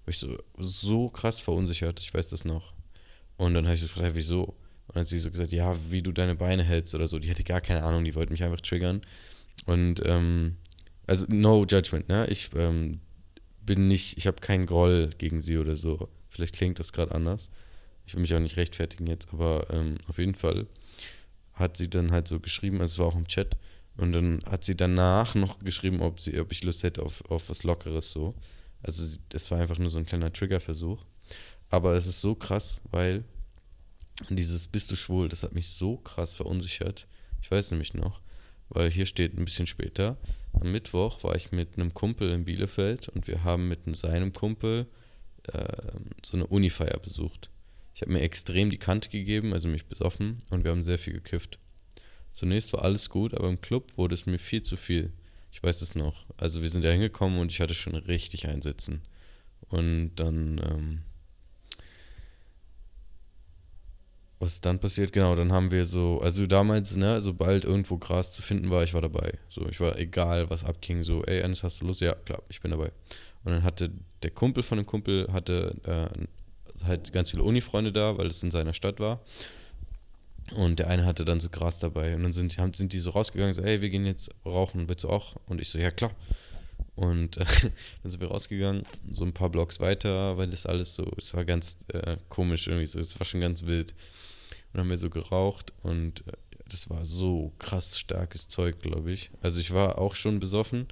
war 0.05 0.11
ich 0.11 0.19
so, 0.19 0.37
so 0.59 1.09
krass 1.09 1.41
verunsichert, 1.41 2.01
ich 2.01 2.13
weiß 2.13 2.29
das 2.29 2.45
noch. 2.45 2.75
Und 3.39 3.55
dann 3.55 3.65
habe 3.65 3.77
ich 3.77 3.81
so 3.81 3.87
gefragt, 3.87 4.15
wieso? 4.15 4.43
Und 4.89 4.97
dann 4.97 5.01
hat 5.01 5.09
sie 5.09 5.19
so 5.19 5.31
gesagt, 5.31 5.53
ja, 5.53 5.75
wie 5.89 6.03
du 6.03 6.13
deine 6.13 6.35
Beine 6.35 6.65
hältst 6.65 6.95
oder 6.95 7.09
so. 7.09 7.19
Die 7.19 7.31
hatte 7.31 7.45
gar 7.45 7.63
keine 7.63 7.83
Ahnung, 7.83 8.05
die 8.05 8.15
wollte 8.15 8.31
mich 8.31 8.45
einfach 8.45 8.61
triggern. 8.61 9.01
Und, 9.67 10.01
ähm, 10.05 10.57
also 11.07 11.27
no 11.29 11.65
judgment, 11.65 12.09
ne? 12.09 12.27
Ich 12.29 12.51
ähm, 12.55 13.01
bin 13.61 13.87
nicht, 13.87 14.19
ich 14.19 14.27
habe 14.27 14.41
keinen 14.41 14.67
Groll 14.67 15.11
gegen 15.19 15.41
sie 15.41 15.59
oder 15.59 15.77
so. 15.77 16.09
Vielleicht 16.29 16.55
klingt 16.55 16.79
das 16.79 16.93
gerade 16.93 17.15
anders. 17.15 17.51
Ich 18.07 18.15
will 18.15 18.23
mich 18.23 18.35
auch 18.35 18.41
nicht 18.41 18.57
rechtfertigen 18.57 19.07
jetzt, 19.07 19.33
aber 19.33 19.67
ähm, 19.71 19.97
auf 20.07 20.19
jeden 20.19 20.35
Fall 20.35 20.67
hat 21.53 21.77
sie 21.77 21.91
dann 21.91 22.13
halt 22.13 22.29
so 22.29 22.41
geschrieben, 22.41 22.81
also 22.81 22.93
es 22.93 22.99
war 22.99 23.07
auch 23.07 23.17
im 23.17 23.27
Chat, 23.27 23.57
und 23.99 24.13
dann 24.13 24.41
hat 24.47 24.65
sie 24.65 24.77
danach 24.77 25.35
noch 25.35 25.59
geschrieben, 25.59 26.01
ob, 26.01 26.21
sie, 26.21 26.39
ob 26.39 26.53
ich 26.53 26.63
Lust 26.63 26.85
hätte 26.85 27.03
auf, 27.03 27.23
auf 27.29 27.49
was 27.51 27.65
Lockeres 27.65 28.13
so. 28.13 28.35
Also 28.81 29.05
es 29.33 29.51
war 29.51 29.59
einfach 29.59 29.77
nur 29.77 29.91
so 29.91 29.99
ein 29.99 30.07
kleiner 30.07 30.33
Triggerversuch. 30.33 31.05
Aber 31.69 31.95
es 31.95 32.07
ist 32.07 32.21
so 32.21 32.37
krass, 32.37 32.81
weil 32.93 33.25
dieses 34.31 34.69
Bist 34.69 34.91
du 34.93 34.97
schwul, 34.97 35.29
das 35.29 35.43
hat 35.43 35.53
mich 35.53 35.69
so 35.69 35.97
krass 35.97 36.37
verunsichert. 36.37 37.09
Ich 37.43 37.51
weiß 37.51 37.73
nämlich 37.73 37.93
noch, 37.93 38.21
weil 38.71 38.91
hier 38.91 39.07
steht 39.07 39.37
ein 39.37 39.45
bisschen 39.45 39.67
später, 39.67 40.17
am 40.53 40.73
Mittwoch 40.73 41.23
war 41.25 41.35
ich 41.35 41.53
mit 41.53 41.75
einem 41.77 41.95
Kumpel 41.95 42.31
in 42.31 42.45
Bielefeld 42.45 43.09
und 43.09 43.29
wir 43.29 43.45
haben 43.45 43.69
mit 43.69 43.81
seinem 43.97 44.33
Kumpel 44.33 44.87
äh, 45.45 45.93
so 46.25 46.37
eine 46.37 46.47
Unifeier 46.47 46.99
besucht. 46.99 47.51
Ich 47.95 48.03
habe 48.03 48.13
mir 48.13 48.21
extrem 48.21 48.71
die 48.71 48.79
Kante 48.79 49.09
gegeben, 49.09 49.53
also 49.53 49.69
mich 49.69 49.87
besoffen 49.87 50.43
und 50.51 50.65
wir 50.65 50.71
haben 50.71 50.83
sehr 50.83 50.99
viel 50.99 51.15
gekifft. 51.15 51.59
Zunächst 52.33 52.73
war 52.73 52.83
alles 52.83 53.11
gut, 53.11 53.35
aber 53.35 53.49
im 53.49 53.61
Club 53.61 53.97
wurde 53.97 54.15
es 54.15 54.27
mir 54.27 54.39
viel 54.39 54.63
zu 54.63 54.77
viel. 54.77 55.13
Ich 55.51 55.63
weiß 55.63 55.83
es 55.83 55.95
noch. 55.95 56.25
Also 56.37 56.63
wir 56.63 56.69
sind 56.69 56.85
da 56.85 56.91
hingekommen 56.91 57.41
und 57.41 57.51
ich 57.51 57.61
hatte 57.61 57.75
schon 57.75 57.95
richtig 57.95 58.47
einsitzen. 58.47 59.01
Und 59.69 60.15
dann, 60.17 60.61
ähm, 60.65 61.03
was 64.41 64.61
dann 64.61 64.79
passiert, 64.79 65.13
genau, 65.13 65.35
dann 65.35 65.53
haben 65.53 65.71
wir 65.71 65.85
so, 65.85 66.21
also 66.23 66.47
damals, 66.47 66.97
ne, 66.97 67.21
sobald 67.21 67.65
irgendwo 67.65 67.99
Gras 67.99 68.33
zu 68.33 68.43
finden 68.43 68.71
war, 68.71 68.85
ich 68.85 68.95
war 68.95 69.01
dabei. 69.01 69.33
So, 69.49 69.67
ich 69.69 69.81
war 69.81 69.99
egal, 69.99 70.49
was 70.49 70.65
abging, 70.65 71.03
so, 71.03 71.25
ey, 71.25 71.41
Ennis, 71.41 71.65
hast 71.65 71.81
du 71.81 71.87
Lust? 71.87 72.01
Ja, 72.01 72.15
klar, 72.15 72.43
ich 72.49 72.61
bin 72.61 72.71
dabei. 72.71 72.93
Und 73.45 73.53
dann 73.53 73.63
hatte 73.65 73.91
der 74.23 74.31
Kumpel 74.31 74.63
von 74.63 74.79
dem 74.79 74.87
Kumpel, 74.87 75.27
hatte 75.33 75.75
äh, 75.85 76.87
halt 76.87 77.13
ganz 77.13 77.31
viele 77.31 77.43
Uni-Freunde 77.43 77.93
da, 77.93 78.17
weil 78.17 78.29
es 78.29 78.43
in 78.43 78.51
seiner 78.51 78.75
Stadt 78.75 79.01
war. 79.01 79.21
Und 80.55 80.79
der 80.79 80.89
eine 80.89 81.05
hatte 81.05 81.25
dann 81.25 81.41
so 81.41 81.49
Gras 81.49 81.79
dabei. 81.79 82.15
Und 82.15 82.23
dann 82.23 82.33
sind, 82.33 82.57
sind 82.75 82.93
die 82.93 82.99
so 83.01 83.11
rausgegangen, 83.11 83.53
so, 83.55 83.63
ey, 83.63 83.81
wir 83.81 83.91
gehen 83.91 84.07
jetzt 84.07 84.31
rauchen, 84.47 84.89
willst 84.89 85.05
du 85.05 85.09
auch? 85.09 85.37
Und 85.47 85.61
ich 85.61 85.69
so, 85.69 85.79
ja, 85.79 85.91
klar. 85.91 86.13
Und 86.99 87.37
äh, 87.37 87.45
dann 88.03 88.11
sind 88.11 88.21
wir 88.21 88.29
rausgegangen, 88.29 88.83
so 89.13 89.25
ein 89.25 89.33
paar 89.33 89.51
Blocks 89.51 89.79
weiter, 89.79 90.37
weil 90.37 90.49
das 90.49 90.67
alles 90.67 90.97
so, 90.97 91.09
es 91.17 91.33
war 91.33 91.45
ganz 91.45 91.79
äh, 91.93 92.17
komisch 92.29 92.67
irgendwie 92.67 92.87
so, 92.87 92.99
es 92.99 93.19
war 93.21 93.25
schon 93.25 93.41
ganz 93.41 93.63
wild. 93.63 93.93
Und 93.93 94.75
dann 94.75 94.81
haben 94.81 94.91
wir 94.91 94.99
so 94.99 95.09
geraucht 95.09 95.73
und 95.85 96.27
äh, 96.27 96.33
das 96.69 96.91
war 96.91 97.05
so 97.05 97.53
krass 97.61 98.01
starkes 98.01 98.49
Zeug, 98.49 98.81
glaube 98.81 99.13
ich. 99.13 99.31
Also 99.41 99.61
ich 99.61 99.73
war 99.73 99.99
auch 99.99 100.17
schon 100.17 100.41
besoffen 100.41 100.89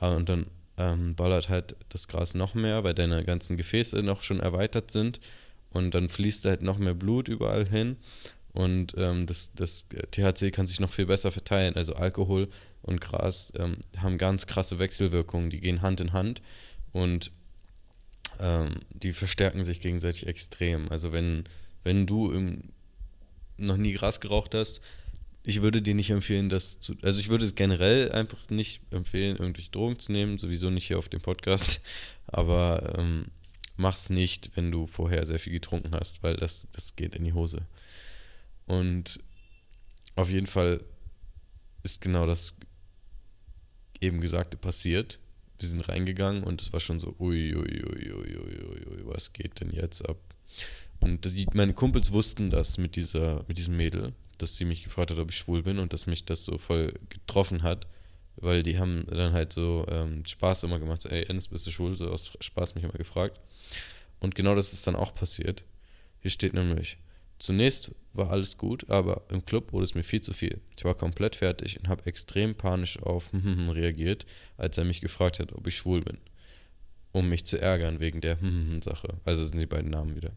äh, 0.00 0.08
und 0.08 0.28
dann 0.28 0.46
ähm, 0.78 1.14
ballert 1.14 1.48
halt 1.48 1.76
das 1.90 2.08
Gras 2.08 2.34
noch 2.34 2.54
mehr, 2.54 2.82
weil 2.82 2.94
deine 2.94 3.24
ganzen 3.24 3.56
Gefäße 3.56 4.02
noch 4.02 4.24
schon 4.24 4.40
erweitert 4.40 4.90
sind 4.90 5.20
und 5.70 5.94
dann 5.94 6.08
fließt 6.08 6.44
halt 6.44 6.62
noch 6.62 6.78
mehr 6.78 6.94
Blut 6.94 7.28
überall 7.28 7.68
hin 7.68 7.98
und 8.52 8.94
ähm, 8.96 9.26
das, 9.26 9.52
das 9.54 9.86
THC 10.10 10.50
kann 10.50 10.66
sich 10.66 10.80
noch 10.80 10.92
viel 10.92 11.06
besser 11.06 11.30
verteilen. 11.30 11.76
Also 11.76 11.94
Alkohol 11.94 12.48
und 12.86 13.00
Gras 13.00 13.52
ähm, 13.56 13.78
haben 13.96 14.18
ganz 14.18 14.46
krasse 14.46 14.78
Wechselwirkungen, 14.78 15.50
die 15.50 15.60
gehen 15.60 15.82
Hand 15.82 16.00
in 16.00 16.12
Hand 16.12 16.40
und 16.92 17.30
ähm, 18.38 18.76
die 18.90 19.12
verstärken 19.12 19.64
sich 19.64 19.80
gegenseitig 19.80 20.26
extrem. 20.26 20.88
Also 20.90 21.12
wenn, 21.12 21.44
wenn 21.84 22.06
du 22.06 22.32
im, 22.32 22.70
noch 23.56 23.76
nie 23.76 23.94
Gras 23.94 24.20
geraucht 24.20 24.54
hast, 24.54 24.80
ich 25.42 25.62
würde 25.62 25.80
dir 25.80 25.94
nicht 25.94 26.10
empfehlen, 26.10 26.48
das 26.48 26.80
zu. 26.80 26.96
Also 27.02 27.20
ich 27.20 27.28
würde 27.28 27.44
es 27.44 27.54
generell 27.54 28.10
einfach 28.10 28.50
nicht 28.50 28.80
empfehlen, 28.90 29.36
irgendwelche 29.36 29.70
Drogen 29.70 29.98
zu 29.98 30.10
nehmen, 30.10 30.38
sowieso 30.38 30.70
nicht 30.70 30.88
hier 30.88 30.98
auf 30.98 31.08
dem 31.08 31.20
Podcast. 31.20 31.80
Aber 32.26 32.96
ähm, 32.98 33.26
mach's 33.76 34.10
nicht, 34.10 34.50
wenn 34.56 34.72
du 34.72 34.88
vorher 34.88 35.24
sehr 35.24 35.38
viel 35.38 35.52
getrunken 35.52 35.94
hast, 35.94 36.22
weil 36.24 36.36
das, 36.36 36.66
das 36.72 36.96
geht 36.96 37.14
in 37.14 37.24
die 37.24 37.32
Hose. 37.32 37.62
Und 38.66 39.20
auf 40.16 40.30
jeden 40.30 40.48
Fall 40.48 40.82
ist 41.84 42.00
genau 42.00 42.26
das 42.26 42.56
eben 44.00 44.20
Gesagte 44.20 44.56
passiert. 44.56 45.18
Wir 45.58 45.68
sind 45.68 45.88
reingegangen 45.88 46.44
und 46.44 46.60
es 46.60 46.72
war 46.72 46.80
schon 46.80 47.00
so, 47.00 47.14
ui, 47.18 47.54
ui, 47.54 47.84
ui, 47.84 48.12
ui, 48.12 48.36
ui, 48.36 48.86
ui, 48.90 49.06
was 49.06 49.32
geht 49.32 49.60
denn 49.60 49.70
jetzt 49.70 50.06
ab? 50.06 50.18
Und 51.00 51.24
die, 51.24 51.46
meine 51.52 51.74
Kumpels 51.74 52.12
wussten 52.12 52.50
das 52.50 52.78
mit, 52.78 52.96
dieser, 52.96 53.44
mit 53.48 53.58
diesem 53.58 53.76
Mädel, 53.76 54.12
dass 54.38 54.56
sie 54.56 54.64
mich 54.64 54.84
gefragt 54.84 55.10
hat, 55.10 55.18
ob 55.18 55.30
ich 55.30 55.36
schwul 55.36 55.62
bin 55.62 55.78
und 55.78 55.92
dass 55.92 56.06
mich 56.06 56.24
das 56.24 56.44
so 56.44 56.58
voll 56.58 56.94
getroffen 57.08 57.62
hat, 57.62 57.86
weil 58.36 58.62
die 58.62 58.78
haben 58.78 59.06
dann 59.06 59.32
halt 59.32 59.52
so 59.52 59.86
ähm, 59.88 60.24
Spaß 60.24 60.64
immer 60.64 60.78
gemacht, 60.78 61.02
so, 61.02 61.08
ey, 61.08 61.24
Ennis, 61.24 61.48
bist 61.48 61.66
du 61.66 61.70
schwul? 61.70 61.96
So 61.96 62.08
aus 62.10 62.32
Spaß 62.40 62.74
mich 62.74 62.84
immer 62.84 62.92
gefragt. 62.94 63.40
Und 64.20 64.34
genau 64.34 64.54
das 64.54 64.72
ist 64.72 64.86
dann 64.86 64.96
auch 64.96 65.14
passiert. 65.14 65.64
Hier 66.20 66.30
steht 66.30 66.52
nämlich, 66.52 66.98
Zunächst 67.38 67.92
war 68.14 68.30
alles 68.30 68.56
gut, 68.56 68.88
aber 68.88 69.22
im 69.28 69.44
Club 69.44 69.72
wurde 69.72 69.84
es 69.84 69.94
mir 69.94 70.02
viel 70.02 70.20
zu 70.20 70.32
viel. 70.32 70.60
Ich 70.76 70.84
war 70.84 70.94
komplett 70.94 71.36
fertig 71.36 71.78
und 71.78 71.88
habe 71.88 72.06
extrem 72.06 72.54
panisch 72.54 73.00
auf 73.02 73.30
reagiert, 73.68 74.26
als 74.56 74.78
er 74.78 74.84
mich 74.84 75.00
gefragt 75.00 75.38
hat, 75.38 75.52
ob 75.52 75.66
ich 75.66 75.76
schwul 75.76 76.02
bin. 76.02 76.18
Um 77.12 77.28
mich 77.28 77.44
zu 77.44 77.60
ärgern 77.60 78.00
wegen 78.00 78.20
der 78.20 78.38
Sache. 78.80 79.14
Also 79.24 79.44
sind 79.44 79.58
die 79.58 79.66
beiden 79.66 79.90
Namen 79.90 80.16
wieder. 80.16 80.32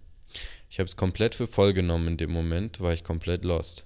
Ich 0.70 0.80
habe 0.80 0.88
es 0.88 0.96
komplett 0.96 1.36
für 1.36 1.48
voll 1.48 1.74
genommen 1.74 2.10
in 2.10 2.18
dem 2.18 2.32
Moment, 2.32 2.80
war 2.80 2.94
ich 2.94 3.04
komplett 3.04 3.44
lost. 3.44 3.86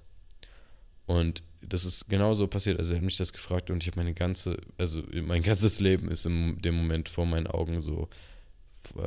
Und 1.05 1.43
das 1.61 1.85
ist 1.85 2.09
genauso 2.09 2.47
passiert. 2.47 2.77
Also 2.77 2.93
er 2.93 2.97
hat 2.97 3.05
mich 3.05 3.17
das 3.17 3.33
gefragt 3.33 3.69
und 3.69 3.81
ich 3.83 3.87
habe 3.87 3.99
meine 3.99 4.13
ganze, 4.13 4.57
also 4.77 5.03
mein 5.11 5.43
ganzes 5.43 5.79
Leben 5.79 6.09
ist 6.09 6.25
in 6.25 6.61
dem 6.61 6.75
Moment 6.75 7.09
vor 7.09 7.25
meinen 7.25 7.47
Augen 7.47 7.81
so 7.81 8.09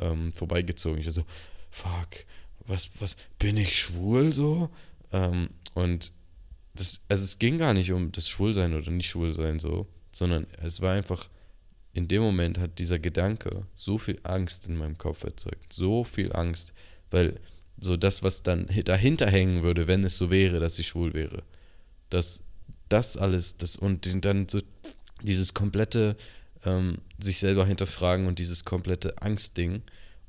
ähm, 0.01 0.33
vorbeigezogen. 0.33 0.99
Ich 0.99 1.05
war 1.05 1.13
so, 1.13 1.25
fuck, 1.69 2.25
was, 2.67 2.89
was, 2.99 3.15
bin 3.39 3.57
ich 3.57 3.79
schwul 3.79 4.33
so? 4.33 4.69
Ähm, 5.11 5.49
und 5.73 6.11
das, 6.75 7.01
also 7.09 7.23
es 7.23 7.39
ging 7.39 7.57
gar 7.57 7.73
nicht 7.73 7.91
um 7.91 8.11
das 8.11 8.29
Schwulsein 8.29 8.75
oder 8.75 8.91
nicht 8.91 9.09
Schwulsein 9.09 9.59
so, 9.59 9.87
sondern 10.11 10.47
es 10.61 10.81
war 10.81 10.93
einfach, 10.93 11.29
in 11.93 12.07
dem 12.07 12.21
Moment 12.21 12.59
hat 12.59 12.77
dieser 12.79 12.99
Gedanke 12.99 13.65
so 13.73 13.97
viel 13.97 14.19
Angst 14.23 14.67
in 14.67 14.77
meinem 14.77 14.97
Kopf 14.97 15.23
erzeugt, 15.23 15.73
so 15.73 16.03
viel 16.03 16.33
Angst, 16.33 16.73
Weil 17.09 17.39
so 17.79 17.95
das, 17.95 18.23
was 18.23 18.43
dann 18.43 18.67
dahinter 18.85 19.27
hängen 19.27 19.63
würde, 19.63 19.87
wenn 19.87 20.03
es 20.03 20.17
so 20.17 20.29
wäre, 20.29 20.59
dass 20.59 20.75
sie 20.75 20.83
schwul 20.83 21.13
wäre, 21.13 21.43
dass 22.09 22.43
das 22.89 23.17
alles, 23.17 23.57
das 23.57 23.77
und 23.77 24.25
dann 24.25 24.47
so 24.47 24.61
dieses 25.21 25.53
komplette 25.53 26.15
ähm, 26.65 26.99
sich 27.19 27.39
selber 27.39 27.65
hinterfragen 27.65 28.27
und 28.27 28.39
dieses 28.39 28.65
komplette 28.65 29.21
Angstding. 29.21 29.83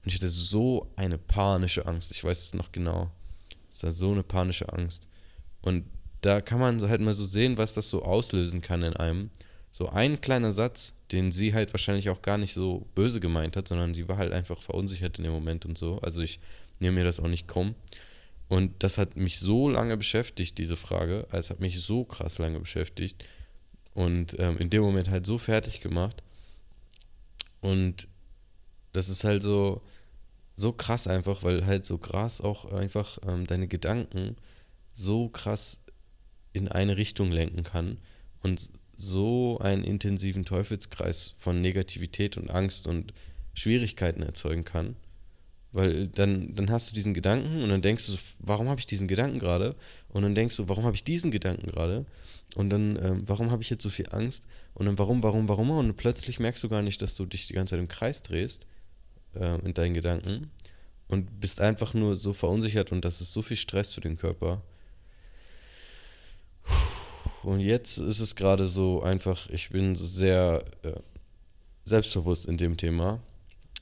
Und 0.08 0.14
ich 0.14 0.20
hatte 0.20 0.30
so 0.30 0.90
eine 0.96 1.18
panische 1.18 1.84
Angst. 1.84 2.12
Ich 2.12 2.24
weiß 2.24 2.40
es 2.40 2.54
noch 2.54 2.72
genau. 2.72 3.10
Es 3.70 3.82
war 3.82 3.92
so 3.92 4.10
eine 4.10 4.22
panische 4.22 4.72
Angst. 4.72 5.06
Und 5.60 5.84
da 6.22 6.40
kann 6.40 6.58
man 6.58 6.80
halt 6.88 7.02
mal 7.02 7.12
so 7.12 7.26
sehen, 7.26 7.58
was 7.58 7.74
das 7.74 7.90
so 7.90 8.02
auslösen 8.02 8.62
kann 8.62 8.82
in 8.82 8.96
einem. 8.96 9.28
So 9.70 9.90
ein 9.90 10.22
kleiner 10.22 10.50
Satz, 10.50 10.94
den 11.12 11.30
sie 11.30 11.52
halt 11.52 11.74
wahrscheinlich 11.74 12.08
auch 12.08 12.22
gar 12.22 12.38
nicht 12.38 12.54
so 12.54 12.86
böse 12.94 13.20
gemeint 13.20 13.54
hat, 13.54 13.68
sondern 13.68 13.92
sie 13.92 14.08
war 14.08 14.16
halt 14.16 14.32
einfach 14.32 14.62
verunsichert 14.62 15.18
in 15.18 15.24
dem 15.24 15.32
Moment 15.34 15.66
und 15.66 15.76
so. 15.76 15.98
Also 16.00 16.22
ich 16.22 16.40
nehme 16.80 17.00
mir 17.00 17.04
das 17.04 17.20
auch 17.20 17.28
nicht 17.28 17.46
krumm. 17.46 17.74
Und 18.48 18.82
das 18.82 18.96
hat 18.96 19.14
mich 19.18 19.38
so 19.38 19.68
lange 19.68 19.98
beschäftigt, 19.98 20.56
diese 20.56 20.76
Frage. 20.76 21.26
Es 21.32 21.50
hat 21.50 21.60
mich 21.60 21.82
so 21.82 22.06
krass 22.06 22.38
lange 22.38 22.60
beschäftigt. 22.60 23.26
Und 23.92 24.38
ähm, 24.38 24.56
in 24.56 24.70
dem 24.70 24.80
Moment 24.80 25.10
halt 25.10 25.26
so 25.26 25.36
fertig 25.36 25.82
gemacht. 25.82 26.22
Und 27.60 28.08
das 28.94 29.10
ist 29.10 29.24
halt 29.24 29.42
so, 29.42 29.82
so 30.58 30.72
krass 30.72 31.06
einfach, 31.06 31.44
weil 31.44 31.64
halt 31.66 31.86
so 31.86 31.98
krass 31.98 32.40
auch 32.40 32.72
einfach 32.72 33.18
ähm, 33.24 33.46
deine 33.46 33.68
Gedanken 33.68 34.34
so 34.92 35.28
krass 35.28 35.80
in 36.52 36.66
eine 36.66 36.96
Richtung 36.96 37.30
lenken 37.30 37.62
kann 37.62 37.98
und 38.42 38.68
so 38.96 39.58
einen 39.60 39.84
intensiven 39.84 40.44
Teufelskreis 40.44 41.36
von 41.38 41.60
Negativität 41.60 42.36
und 42.36 42.50
Angst 42.50 42.88
und 42.88 43.14
Schwierigkeiten 43.54 44.20
erzeugen 44.20 44.64
kann. 44.64 44.96
Weil 45.70 46.08
dann, 46.08 46.56
dann 46.56 46.70
hast 46.72 46.90
du 46.90 46.94
diesen 46.94 47.14
Gedanken 47.14 47.62
und 47.62 47.68
dann 47.68 47.82
denkst 47.82 48.08
du, 48.08 48.14
warum 48.40 48.68
habe 48.68 48.80
ich 48.80 48.86
diesen 48.88 49.06
Gedanken 49.06 49.38
gerade? 49.38 49.76
Und 50.08 50.22
dann 50.22 50.34
denkst 50.34 50.56
du, 50.56 50.68
warum 50.68 50.84
habe 50.84 50.96
ich 50.96 51.04
diesen 51.04 51.30
Gedanken 51.30 51.68
gerade? 51.68 52.04
Und 52.56 52.70
dann, 52.70 52.98
ähm, 53.00 53.22
warum 53.28 53.52
habe 53.52 53.62
ich 53.62 53.70
jetzt 53.70 53.84
so 53.84 53.90
viel 53.90 54.08
Angst? 54.10 54.44
Und 54.74 54.86
dann, 54.86 54.98
warum, 54.98 55.22
warum, 55.22 55.48
warum? 55.48 55.70
Und 55.70 55.96
plötzlich 55.96 56.40
merkst 56.40 56.64
du 56.64 56.68
gar 56.68 56.82
nicht, 56.82 57.00
dass 57.00 57.14
du 57.14 57.26
dich 57.26 57.46
die 57.46 57.52
ganze 57.52 57.72
Zeit 57.76 57.80
im 57.80 57.86
Kreis 57.86 58.24
drehst 58.24 58.66
äh, 59.34 59.58
in 59.64 59.74
deinen 59.74 59.94
Gedanken 59.94 60.50
und 61.08 61.40
bist 61.40 61.60
einfach 61.60 61.94
nur 61.94 62.16
so 62.16 62.32
verunsichert 62.32 62.92
und 62.92 63.04
das 63.04 63.20
ist 63.20 63.32
so 63.32 63.42
viel 63.42 63.56
Stress 63.56 63.92
für 63.92 64.00
den 64.00 64.16
Körper. 64.16 64.62
Und 67.42 67.60
jetzt 67.60 67.98
ist 67.98 68.20
es 68.20 68.36
gerade 68.36 68.68
so 68.68 69.02
einfach, 69.02 69.48
ich 69.50 69.70
bin 69.70 69.94
so 69.94 70.04
sehr 70.04 70.64
äh, 70.82 70.92
selbstbewusst 71.84 72.46
in 72.46 72.58
dem 72.58 72.76
Thema 72.76 73.20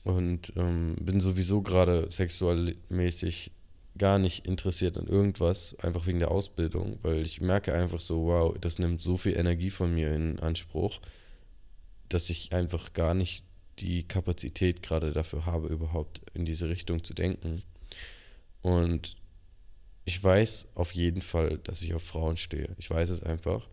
und 0.03 0.53
ähm, 0.55 0.95
bin 1.01 1.19
sowieso 1.19 1.61
gerade 1.61 2.09
sexualmäßig 2.09 3.51
gar 3.97 4.19
nicht 4.19 4.45
interessiert 4.45 4.97
an 4.97 5.07
irgendwas, 5.07 5.75
einfach 5.79 6.05
wegen 6.05 6.19
der 6.19 6.31
Ausbildung, 6.31 6.99
weil 7.01 7.21
ich 7.23 7.41
merke 7.41 7.73
einfach 7.73 7.99
so, 7.99 8.27
wow, 8.27 8.55
das 8.59 8.79
nimmt 8.79 9.01
so 9.01 9.17
viel 9.17 9.35
Energie 9.35 9.71
von 9.71 9.93
mir 9.93 10.13
in 10.13 10.39
Anspruch, 10.39 10.99
dass 12.07 12.29
ich 12.29 12.53
einfach 12.53 12.93
gar 12.93 13.13
nicht 13.13 13.43
die 13.79 14.07
Kapazität 14.07 14.81
gerade 14.81 15.11
dafür 15.13 15.45
habe, 15.45 15.67
überhaupt 15.67 16.21
in 16.33 16.45
diese 16.45 16.69
Richtung 16.69 17.03
zu 17.03 17.13
denken. 17.13 17.61
Und 18.61 19.15
ich 20.05 20.23
weiß 20.23 20.69
auf 20.75 20.91
jeden 20.93 21.21
Fall, 21.21 21.59
dass 21.59 21.81
ich 21.81 21.93
auf 21.93 22.03
Frauen 22.03 22.37
stehe. 22.37 22.75
Ich 22.77 22.89
weiß 22.89 23.09
es 23.09 23.23
einfach. 23.23 23.67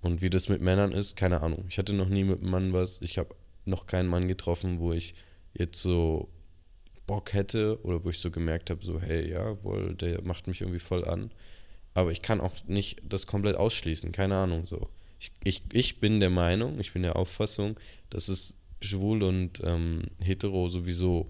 Und 0.00 0.20
wie 0.20 0.30
das 0.30 0.48
mit 0.48 0.60
Männern 0.60 0.92
ist, 0.92 1.16
keine 1.16 1.40
Ahnung. 1.40 1.64
Ich 1.68 1.78
hatte 1.78 1.92
noch 1.92 2.08
nie 2.08 2.24
mit 2.24 2.40
einem 2.40 2.50
Mann 2.50 2.72
was. 2.72 3.00
Ich 3.00 3.18
habe 3.18 3.34
noch 3.64 3.86
keinen 3.86 4.08
Mann 4.08 4.26
getroffen, 4.26 4.80
wo 4.80 4.92
ich 4.92 5.14
jetzt 5.54 5.80
so 5.80 6.28
Bock 7.06 7.32
hätte 7.32 7.78
oder 7.84 8.04
wo 8.04 8.10
ich 8.10 8.18
so 8.18 8.30
gemerkt 8.30 8.70
habe, 8.70 8.84
so, 8.84 9.00
hey, 9.00 9.30
ja, 9.30 9.62
wohl, 9.62 9.94
der 9.94 10.22
macht 10.22 10.46
mich 10.46 10.60
irgendwie 10.60 10.80
voll 10.80 11.04
an. 11.04 11.30
Aber 11.94 12.10
ich 12.10 12.22
kann 12.22 12.40
auch 12.40 12.54
nicht 12.66 13.00
das 13.04 13.26
komplett 13.26 13.56
ausschließen, 13.56 14.12
keine 14.12 14.36
Ahnung 14.36 14.66
so. 14.66 14.88
Ich, 15.20 15.30
ich, 15.44 15.62
ich 15.72 16.00
bin 16.00 16.20
der 16.20 16.30
Meinung, 16.30 16.80
ich 16.80 16.92
bin 16.92 17.02
der 17.02 17.16
Auffassung, 17.16 17.78
dass 18.10 18.28
es 18.28 18.56
schwul 18.82 19.22
und 19.22 19.60
ähm, 19.64 20.02
hetero 20.20 20.68
sowieso 20.68 21.26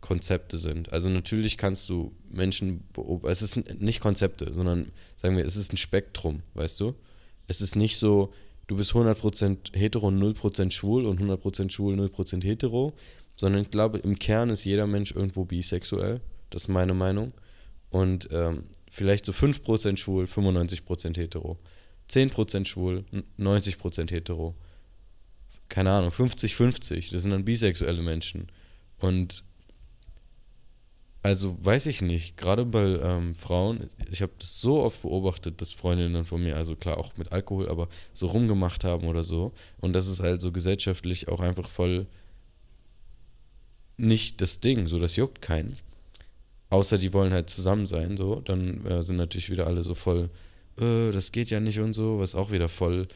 Konzepte 0.00 0.58
sind. 0.58 0.92
Also 0.92 1.08
natürlich 1.08 1.58
kannst 1.58 1.88
du 1.88 2.12
Menschen 2.30 2.84
beobachten, 2.92 3.30
es 3.30 3.42
ist 3.42 3.80
nicht 3.80 4.00
Konzepte, 4.00 4.52
sondern 4.54 4.92
sagen 5.16 5.36
wir, 5.36 5.44
es 5.44 5.56
ist 5.56 5.72
ein 5.72 5.76
Spektrum, 5.76 6.42
weißt 6.54 6.80
du? 6.80 6.94
Es 7.46 7.60
ist 7.60 7.76
nicht 7.76 7.98
so, 7.98 8.32
du 8.66 8.76
bist 8.76 8.92
100% 8.92 9.76
hetero 9.76 10.08
und 10.08 10.22
0% 10.22 10.70
schwul 10.70 11.04
und 11.04 11.20
100% 11.20 11.70
schwul, 11.70 11.98
0% 11.98 12.44
hetero, 12.44 12.94
sondern 13.36 13.62
ich 13.62 13.70
glaube, 13.70 13.98
im 13.98 14.18
Kern 14.18 14.50
ist 14.50 14.64
jeder 14.64 14.86
Mensch 14.86 15.12
irgendwo 15.12 15.44
bisexuell. 15.44 16.20
Das 16.50 16.62
ist 16.62 16.68
meine 16.68 16.94
Meinung. 16.94 17.32
Und 17.90 18.28
ähm, 18.32 18.64
vielleicht 18.90 19.24
so 19.24 19.32
5% 19.32 19.96
schwul, 19.96 20.24
95% 20.24 21.16
hetero. 21.16 21.58
10% 22.08 22.66
schwul, 22.66 23.04
90% 23.38 24.10
hetero. 24.10 24.54
Keine 25.70 25.92
Ahnung, 25.92 26.10
50-50. 26.10 27.12
Das 27.12 27.22
sind 27.22 27.30
dann 27.30 27.46
bisexuelle 27.46 28.02
Menschen. 28.02 28.48
Und 28.98 29.42
also 31.22 31.62
weiß 31.64 31.86
ich 31.86 32.00
nicht, 32.00 32.36
gerade 32.36 32.64
bei 32.64 32.98
ähm, 33.02 33.34
Frauen, 33.34 33.86
ich 34.10 34.22
habe 34.22 34.32
das 34.38 34.60
so 34.60 34.82
oft 34.82 35.02
beobachtet, 35.02 35.60
dass 35.60 35.72
Freundinnen 35.72 36.24
von 36.24 36.42
mir, 36.42 36.56
also 36.56 36.76
klar 36.76 36.98
auch 36.98 37.16
mit 37.16 37.30
Alkohol, 37.30 37.68
aber 37.68 37.88
so 38.14 38.26
rumgemacht 38.26 38.84
haben 38.84 39.06
oder 39.06 39.22
so. 39.22 39.52
Und 39.80 39.92
das 39.92 40.08
ist 40.08 40.20
halt 40.20 40.40
so 40.40 40.50
gesellschaftlich 40.50 41.28
auch 41.28 41.40
einfach 41.40 41.68
voll 41.68 42.06
nicht 43.98 44.40
das 44.40 44.60
Ding, 44.60 44.88
so 44.88 44.98
das 44.98 45.16
juckt 45.16 45.42
keinen. 45.42 45.76
Außer 46.70 46.96
die 46.98 47.12
wollen 47.12 47.32
halt 47.32 47.50
zusammen 47.50 47.86
sein, 47.86 48.16
so. 48.16 48.40
Dann 48.40 48.86
äh, 48.86 49.02
sind 49.02 49.16
natürlich 49.16 49.50
wieder 49.50 49.66
alle 49.66 49.84
so 49.84 49.94
voll, 49.94 50.30
äh, 50.80 51.10
das 51.12 51.32
geht 51.32 51.50
ja 51.50 51.60
nicht 51.60 51.80
und 51.80 51.92
so, 51.92 52.18
was 52.18 52.34
auch 52.34 52.50
wieder 52.50 52.68
voll 52.68 53.08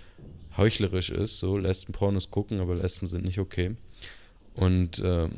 heuchlerisch 0.56 1.10
ist. 1.10 1.38
So, 1.38 1.56
Lesben-Pornos 1.56 2.30
gucken, 2.30 2.60
aber 2.60 2.74
Lesben 2.74 3.06
sind 3.06 3.24
nicht 3.24 3.38
okay. 3.38 3.76
Und 4.54 4.98
äh, 5.00 5.28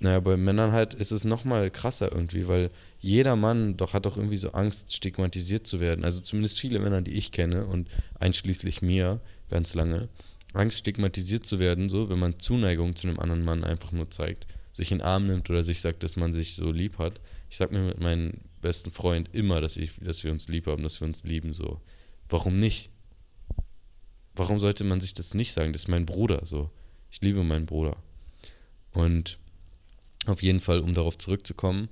naja, 0.00 0.20
bei 0.20 0.36
Männern 0.36 0.72
halt 0.72 0.94
ist 0.94 1.10
es 1.10 1.24
nochmal 1.24 1.70
krasser 1.70 2.12
irgendwie, 2.12 2.48
weil 2.48 2.70
jeder 3.00 3.36
Mann 3.36 3.76
doch 3.76 3.92
hat 3.92 4.06
doch 4.06 4.16
irgendwie 4.16 4.36
so 4.36 4.50
Angst, 4.52 4.94
stigmatisiert 4.94 5.66
zu 5.66 5.80
werden. 5.80 6.04
Also 6.04 6.20
zumindest 6.20 6.60
viele 6.60 6.78
Männer, 6.78 7.02
die 7.02 7.12
ich 7.12 7.32
kenne 7.32 7.66
und 7.66 7.88
einschließlich 8.18 8.82
mir 8.82 9.20
ganz 9.50 9.74
lange. 9.74 10.08
Angst, 10.52 10.78
stigmatisiert 10.78 11.44
zu 11.44 11.58
werden, 11.58 11.88
so, 11.88 12.08
wenn 12.08 12.18
man 12.18 12.38
Zuneigung 12.38 12.96
zu 12.96 13.08
einem 13.08 13.18
anderen 13.18 13.44
Mann 13.44 13.64
einfach 13.64 13.92
nur 13.92 14.10
zeigt 14.10 14.46
sich 14.74 14.90
in 14.90 14.98
den 14.98 15.06
Arm 15.06 15.26
nimmt 15.28 15.48
oder 15.48 15.62
sich 15.62 15.80
sagt, 15.80 16.02
dass 16.02 16.16
man 16.16 16.32
sich 16.32 16.56
so 16.56 16.70
lieb 16.70 16.98
hat. 16.98 17.20
Ich 17.48 17.56
sag 17.56 17.70
mir 17.70 17.80
mit 17.80 18.00
meinem 18.00 18.40
besten 18.60 18.90
Freund 18.90 19.32
immer, 19.32 19.60
dass, 19.60 19.76
ich, 19.76 19.92
dass 20.00 20.24
wir 20.24 20.32
uns 20.32 20.48
lieb 20.48 20.66
haben, 20.66 20.82
dass 20.82 21.00
wir 21.00 21.06
uns 21.06 21.22
lieben. 21.24 21.54
So. 21.54 21.80
Warum 22.28 22.58
nicht? 22.58 22.90
Warum 24.34 24.58
sollte 24.58 24.84
man 24.84 25.00
sich 25.00 25.14
das 25.14 25.34
nicht 25.34 25.52
sagen? 25.52 25.72
Das 25.72 25.82
ist 25.82 25.88
mein 25.88 26.06
Bruder. 26.06 26.44
So. 26.44 26.70
Ich 27.10 27.20
liebe 27.20 27.44
meinen 27.44 27.66
Bruder. 27.66 27.96
Und 28.92 29.38
auf 30.26 30.42
jeden 30.42 30.60
Fall, 30.60 30.80
um 30.80 30.94
darauf 30.94 31.18
zurückzukommen, 31.18 31.88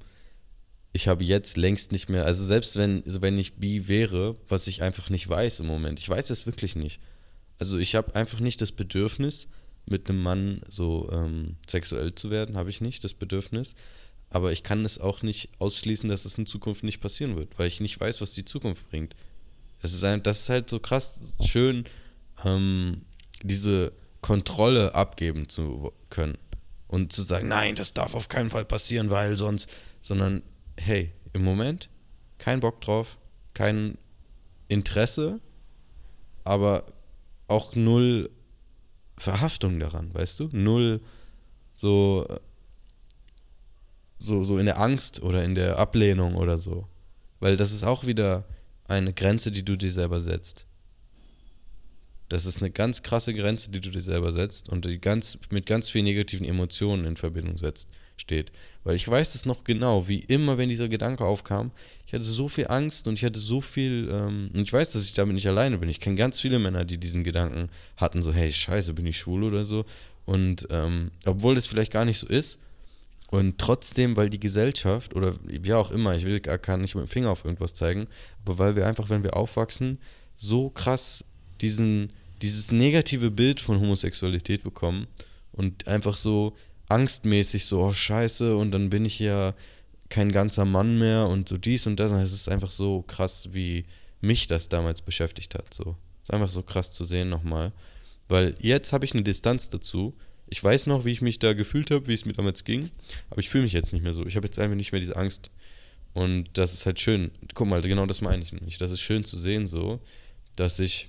ich 0.92 1.08
habe 1.08 1.24
jetzt 1.24 1.56
längst 1.56 1.92
nicht 1.92 2.08
mehr, 2.08 2.26
also 2.26 2.44
selbst 2.44 2.76
wenn, 2.76 3.02
wenn 3.06 3.38
ich 3.38 3.54
bi 3.54 3.88
wäre, 3.88 4.36
was 4.48 4.66
ich 4.66 4.82
einfach 4.82 5.08
nicht 5.08 5.26
weiß 5.26 5.60
im 5.60 5.66
Moment, 5.66 5.98
ich 5.98 6.08
weiß 6.08 6.30
es 6.30 6.44
wirklich 6.44 6.76
nicht. 6.76 7.00
Also 7.58 7.78
ich 7.78 7.94
habe 7.94 8.14
einfach 8.14 8.40
nicht 8.40 8.60
das 8.60 8.72
Bedürfnis, 8.72 9.48
mit 9.86 10.08
einem 10.08 10.22
Mann 10.22 10.60
so 10.68 11.08
ähm, 11.12 11.56
sexuell 11.66 12.14
zu 12.14 12.30
werden, 12.30 12.56
habe 12.56 12.70
ich 12.70 12.80
nicht 12.80 13.04
das 13.04 13.14
Bedürfnis. 13.14 13.74
Aber 14.30 14.52
ich 14.52 14.62
kann 14.62 14.84
es 14.84 14.98
auch 14.98 15.22
nicht 15.22 15.50
ausschließen, 15.58 16.08
dass 16.08 16.24
es 16.24 16.38
in 16.38 16.46
Zukunft 16.46 16.84
nicht 16.84 17.00
passieren 17.00 17.36
wird, 17.36 17.58
weil 17.58 17.66
ich 17.66 17.80
nicht 17.80 18.00
weiß, 18.00 18.20
was 18.20 18.32
die 18.32 18.44
Zukunft 18.44 18.88
bringt. 18.90 19.14
Das 19.82 19.92
ist, 19.92 20.04
ein, 20.04 20.22
das 20.22 20.42
ist 20.42 20.48
halt 20.48 20.70
so 20.70 20.78
krass 20.78 21.36
schön, 21.44 21.84
ähm, 22.44 23.02
diese 23.42 23.92
Kontrolle 24.20 24.94
abgeben 24.94 25.48
zu 25.48 25.92
können 26.10 26.38
und 26.88 27.12
zu 27.12 27.22
sagen, 27.22 27.48
nein, 27.48 27.74
das 27.74 27.94
darf 27.94 28.14
auf 28.14 28.28
keinen 28.28 28.50
Fall 28.50 28.64
passieren, 28.64 29.10
weil 29.10 29.36
sonst, 29.36 29.68
sondern 30.00 30.42
hey, 30.76 31.12
im 31.32 31.42
Moment 31.42 31.88
kein 32.38 32.60
Bock 32.60 32.80
drauf, 32.80 33.18
kein 33.54 33.98
Interesse, 34.68 35.40
aber 36.44 36.84
auch 37.48 37.74
null 37.74 38.30
Verhaftung 39.18 39.78
daran, 39.78 40.12
weißt 40.14 40.40
du? 40.40 40.48
Null 40.52 41.00
so, 41.74 42.26
so, 44.18 44.44
so 44.44 44.58
in 44.58 44.66
der 44.66 44.80
Angst 44.80 45.22
oder 45.22 45.44
in 45.44 45.54
der 45.54 45.78
Ablehnung 45.78 46.34
oder 46.36 46.58
so. 46.58 46.88
Weil 47.40 47.56
das 47.56 47.72
ist 47.72 47.84
auch 47.84 48.06
wieder 48.06 48.44
eine 48.84 49.12
Grenze, 49.12 49.50
die 49.50 49.64
du 49.64 49.76
dir 49.76 49.90
selber 49.90 50.20
setzt. 50.20 50.66
Das 52.32 52.46
ist 52.46 52.62
eine 52.62 52.70
ganz 52.70 53.02
krasse 53.02 53.34
Grenze, 53.34 53.70
die 53.70 53.80
du 53.80 53.90
dir 53.90 54.00
selber 54.00 54.32
setzt 54.32 54.70
und 54.70 54.86
die 54.86 54.98
ganz, 54.98 55.38
mit 55.50 55.66
ganz 55.66 55.90
vielen 55.90 56.06
negativen 56.06 56.46
Emotionen 56.46 57.04
in 57.04 57.18
Verbindung 57.18 57.58
setzt 57.58 57.90
steht. 58.16 58.52
Weil 58.84 58.96
ich 58.96 59.06
weiß 59.06 59.34
es 59.34 59.44
noch 59.44 59.64
genau, 59.64 60.08
wie 60.08 60.20
immer, 60.20 60.56
wenn 60.56 60.70
dieser 60.70 60.88
Gedanke 60.88 61.26
aufkam, 61.26 61.72
ich 62.06 62.14
hatte 62.14 62.24
so 62.24 62.48
viel 62.48 62.68
Angst 62.68 63.06
und 63.06 63.18
ich 63.18 63.24
hatte 63.26 63.38
so 63.38 63.60
viel, 63.60 64.08
ähm, 64.10 64.50
und 64.54 64.62
ich 64.62 64.72
weiß, 64.72 64.92
dass 64.92 65.04
ich 65.04 65.12
damit 65.12 65.34
nicht 65.34 65.46
alleine 65.46 65.76
bin. 65.76 65.90
Ich 65.90 66.00
kenne 66.00 66.16
ganz 66.16 66.40
viele 66.40 66.58
Männer, 66.58 66.86
die 66.86 66.96
diesen 66.96 67.22
Gedanken 67.22 67.68
hatten, 67.98 68.22
so, 68.22 68.32
hey, 68.32 68.50
scheiße, 68.50 68.94
bin 68.94 69.04
ich 69.04 69.18
schwul 69.18 69.44
oder 69.44 69.66
so. 69.66 69.84
Und 70.24 70.66
ähm, 70.70 71.10
obwohl 71.26 71.54
das 71.54 71.66
vielleicht 71.66 71.92
gar 71.92 72.06
nicht 72.06 72.18
so 72.18 72.26
ist, 72.26 72.58
Und 73.32 73.56
trotzdem, 73.58 74.16
weil 74.16 74.28
die 74.28 74.40
Gesellschaft 74.40 75.14
oder 75.14 75.34
wie 75.46 75.72
auch 75.72 75.90
immer, 75.90 76.14
ich 76.14 76.24
will 76.24 76.40
gar 76.40 76.76
nicht 76.76 76.94
mit 76.94 77.06
dem 77.06 77.08
Finger 77.08 77.30
auf 77.30 77.44
irgendwas 77.44 77.72
zeigen, 77.72 78.06
aber 78.44 78.58
weil 78.58 78.76
wir 78.76 78.86
einfach, 78.86 79.08
wenn 79.08 79.22
wir 79.22 79.36
aufwachsen, 79.36 79.98
so 80.36 80.68
krass 80.68 81.24
diesen, 81.62 82.12
dieses 82.42 82.72
negative 82.72 83.30
Bild 83.30 83.60
von 83.60 83.80
Homosexualität 83.80 84.62
bekommen 84.62 85.06
und 85.52 85.86
einfach 85.86 86.16
so 86.16 86.56
angstmäßig 86.88 87.64
so, 87.64 87.82
oh 87.82 87.92
scheiße, 87.92 88.56
und 88.56 88.72
dann 88.72 88.90
bin 88.90 89.04
ich 89.04 89.18
ja 89.18 89.54
kein 90.08 90.30
ganzer 90.30 90.66
Mann 90.66 90.98
mehr 90.98 91.26
und 91.26 91.48
so 91.48 91.56
dies 91.56 91.86
und 91.86 91.98
das. 91.98 92.12
Es 92.12 92.32
ist 92.32 92.48
einfach 92.48 92.70
so 92.70 93.02
krass, 93.02 93.48
wie 93.52 93.84
mich 94.20 94.46
das 94.46 94.68
damals 94.68 95.00
beschäftigt 95.00 95.54
hat. 95.54 95.72
So. 95.72 95.96
Es 96.22 96.28
ist 96.28 96.34
einfach 96.34 96.50
so 96.50 96.62
krass 96.62 96.92
zu 96.92 97.04
sehen 97.04 97.30
nochmal. 97.30 97.72
Weil 98.28 98.56
jetzt 98.60 98.92
habe 98.92 99.04
ich 99.04 99.14
eine 99.14 99.22
Distanz 99.22 99.70
dazu. 99.70 100.14
Ich 100.48 100.62
weiß 100.62 100.86
noch, 100.86 101.04
wie 101.06 101.12
ich 101.12 101.22
mich 101.22 101.38
da 101.38 101.54
gefühlt 101.54 101.90
habe, 101.90 102.08
wie 102.08 102.14
es 102.14 102.26
mir 102.26 102.34
damals 102.34 102.64
ging, 102.64 102.90
aber 103.30 103.40
ich 103.40 103.48
fühle 103.48 103.64
mich 103.64 103.72
jetzt 103.72 103.92
nicht 103.94 104.02
mehr 104.02 104.12
so. 104.12 104.26
Ich 104.26 104.36
habe 104.36 104.46
jetzt 104.46 104.58
einfach 104.58 104.76
nicht 104.76 104.92
mehr 104.92 105.00
diese 105.00 105.16
Angst. 105.16 105.50
Und 106.12 106.48
das 106.52 106.74
ist 106.74 106.84
halt 106.84 107.00
schön. 107.00 107.30
Guck 107.54 107.68
mal, 107.68 107.80
genau 107.80 108.04
das 108.04 108.20
meine 108.20 108.42
ich 108.42 108.52
nicht. 108.52 108.80
Das 108.80 108.90
ist 108.90 109.00
schön 109.00 109.24
zu 109.24 109.38
sehen, 109.38 109.66
so, 109.66 109.98
dass 110.56 110.78
ich, 110.78 111.08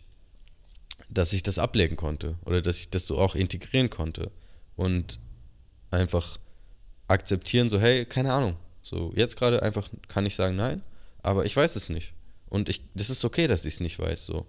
dass 1.13 1.33
ich 1.33 1.43
das 1.43 1.59
ablegen 1.59 1.95
konnte 1.95 2.35
oder 2.45 2.61
dass 2.61 2.79
ich 2.79 2.89
das 2.89 3.07
so 3.07 3.17
auch 3.17 3.35
integrieren 3.35 3.89
konnte 3.89 4.31
und 4.75 5.19
einfach 5.91 6.37
akzeptieren, 7.07 7.69
so, 7.69 7.79
hey, 7.79 8.05
keine 8.05 8.33
Ahnung, 8.33 8.55
so, 8.81 9.11
jetzt 9.15 9.37
gerade 9.37 9.61
einfach 9.61 9.89
kann 10.07 10.25
ich 10.25 10.35
sagen 10.35 10.55
nein, 10.55 10.81
aber 11.21 11.45
ich 11.45 11.55
weiß 11.55 11.75
es 11.75 11.89
nicht. 11.89 12.13
Und 12.49 12.69
ich, 12.69 12.81
das 12.93 13.09
ist 13.09 13.25
okay, 13.25 13.47
dass 13.47 13.65
ich 13.65 13.75
es 13.75 13.79
nicht 13.79 13.97
weiß, 13.97 14.25
so. 14.25 14.45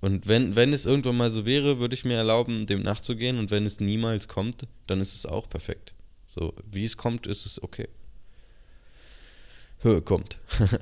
Und 0.00 0.28
wenn, 0.28 0.54
wenn 0.54 0.72
es 0.72 0.86
irgendwann 0.86 1.16
mal 1.16 1.30
so 1.30 1.44
wäre, 1.44 1.78
würde 1.80 1.94
ich 1.94 2.04
mir 2.04 2.16
erlauben, 2.16 2.66
dem 2.66 2.82
nachzugehen. 2.82 3.38
Und 3.38 3.50
wenn 3.50 3.66
es 3.66 3.80
niemals 3.80 4.28
kommt, 4.28 4.66
dann 4.86 5.00
ist 5.00 5.14
es 5.14 5.26
auch 5.26 5.48
perfekt. 5.48 5.94
So, 6.26 6.54
wie 6.70 6.84
es 6.84 6.96
kommt, 6.96 7.26
ist 7.26 7.46
es 7.46 7.62
okay. 7.62 7.88
Höhe 9.80 10.02
kommt. 10.02 10.38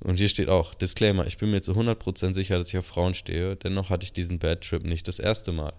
und 0.00 0.16
hier 0.16 0.28
steht 0.28 0.48
auch, 0.48 0.74
Disclaimer, 0.74 1.26
ich 1.26 1.38
bin 1.38 1.50
mir 1.50 1.62
zu 1.62 1.72
100% 1.72 2.34
sicher, 2.34 2.58
dass 2.58 2.68
ich 2.68 2.78
auf 2.78 2.86
Frauen 2.86 3.14
stehe. 3.14 3.56
Dennoch 3.56 3.90
hatte 3.90 4.04
ich 4.04 4.12
diesen 4.12 4.38
Bad 4.38 4.62
Trip 4.62 4.84
nicht 4.84 5.08
das 5.08 5.18
erste 5.18 5.52
Mal. 5.52 5.72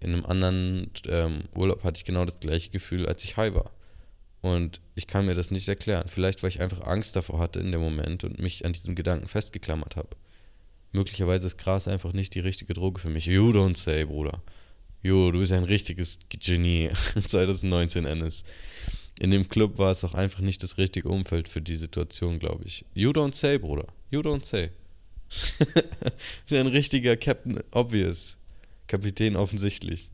In 0.00 0.12
einem 0.12 0.26
anderen 0.26 0.90
ähm, 1.08 1.44
Urlaub 1.54 1.84
hatte 1.84 1.98
ich 1.98 2.04
genau 2.04 2.24
das 2.24 2.40
gleiche 2.40 2.70
Gefühl, 2.70 3.06
als 3.06 3.24
ich 3.24 3.36
high 3.36 3.54
war. 3.54 3.72
Und 4.42 4.80
ich 4.96 5.06
kann 5.06 5.26
mir 5.26 5.34
das 5.34 5.50
nicht 5.52 5.68
erklären. 5.68 6.08
Vielleicht, 6.08 6.42
weil 6.42 6.50
ich 6.50 6.60
einfach 6.60 6.82
Angst 6.82 7.14
davor 7.14 7.38
hatte 7.38 7.60
in 7.60 7.70
dem 7.70 7.80
Moment 7.80 8.24
und 8.24 8.40
mich 8.40 8.66
an 8.66 8.72
diesem 8.72 8.94
Gedanken 8.94 9.28
festgeklammert 9.28 9.96
habe. 9.96 10.16
Möglicherweise 10.90 11.46
ist 11.46 11.58
Gras 11.58 11.88
einfach 11.88 12.12
nicht 12.12 12.34
die 12.34 12.40
richtige 12.40 12.74
Droge 12.74 13.00
für 13.00 13.08
mich. 13.08 13.26
You 13.26 13.50
don't 13.50 13.76
say, 13.76 14.04
Bruder. 14.04 14.42
Jo, 15.02 15.32
du 15.32 15.38
bist 15.38 15.52
ein 15.52 15.64
richtiges 15.64 16.18
Genie. 16.28 16.90
2019 17.24 18.04
Ennis. 18.04 18.44
In 19.18 19.30
dem 19.30 19.48
Club 19.48 19.78
war 19.78 19.90
es 19.90 20.04
auch 20.04 20.14
einfach 20.14 20.40
nicht 20.40 20.62
das 20.62 20.78
richtige 20.78 21.08
Umfeld 21.08 21.48
für 21.48 21.60
die 21.60 21.76
Situation, 21.76 22.38
glaube 22.38 22.64
ich. 22.64 22.84
You 22.94 23.10
don't 23.10 23.34
say, 23.34 23.58
Bruder. 23.58 23.86
You 24.10 24.20
don't 24.20 24.44
say. 24.44 24.70
ist 25.28 26.52
ein 26.52 26.66
richtiger 26.66 27.16
Captain 27.16 27.60
Obvious. 27.70 28.36
Kapitän 28.86 29.36
offensichtlich. 29.36 30.10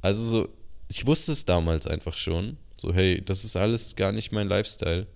Also 0.00 0.22
so, 0.22 0.48
ich 0.88 1.06
wusste 1.06 1.32
es 1.32 1.44
damals 1.44 1.86
einfach 1.86 2.16
schon. 2.16 2.56
So, 2.76 2.94
hey, 2.94 3.22
das 3.24 3.44
ist 3.44 3.56
alles 3.56 3.96
gar 3.96 4.12
nicht 4.12 4.32
mein 4.32 4.48
Lifestyle, 4.48 5.06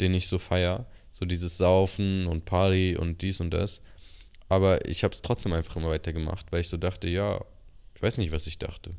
den 0.00 0.14
ich 0.14 0.26
so 0.26 0.38
feier. 0.38 0.86
So 1.12 1.24
dieses 1.26 1.58
Saufen 1.58 2.26
und 2.26 2.44
Party 2.44 2.96
und 2.96 3.22
dies 3.22 3.40
und 3.40 3.50
das. 3.50 3.82
Aber 4.48 4.86
ich 4.88 5.04
habe 5.04 5.14
es 5.14 5.22
trotzdem 5.22 5.52
einfach 5.52 5.76
immer 5.76 5.90
weitergemacht, 5.90 6.50
weil 6.50 6.60
ich 6.60 6.68
so 6.68 6.76
dachte, 6.76 7.08
ja, 7.08 7.44
ich 7.94 8.02
weiß 8.02 8.18
nicht, 8.18 8.32
was 8.32 8.46
ich 8.46 8.58
dachte. 8.58 8.94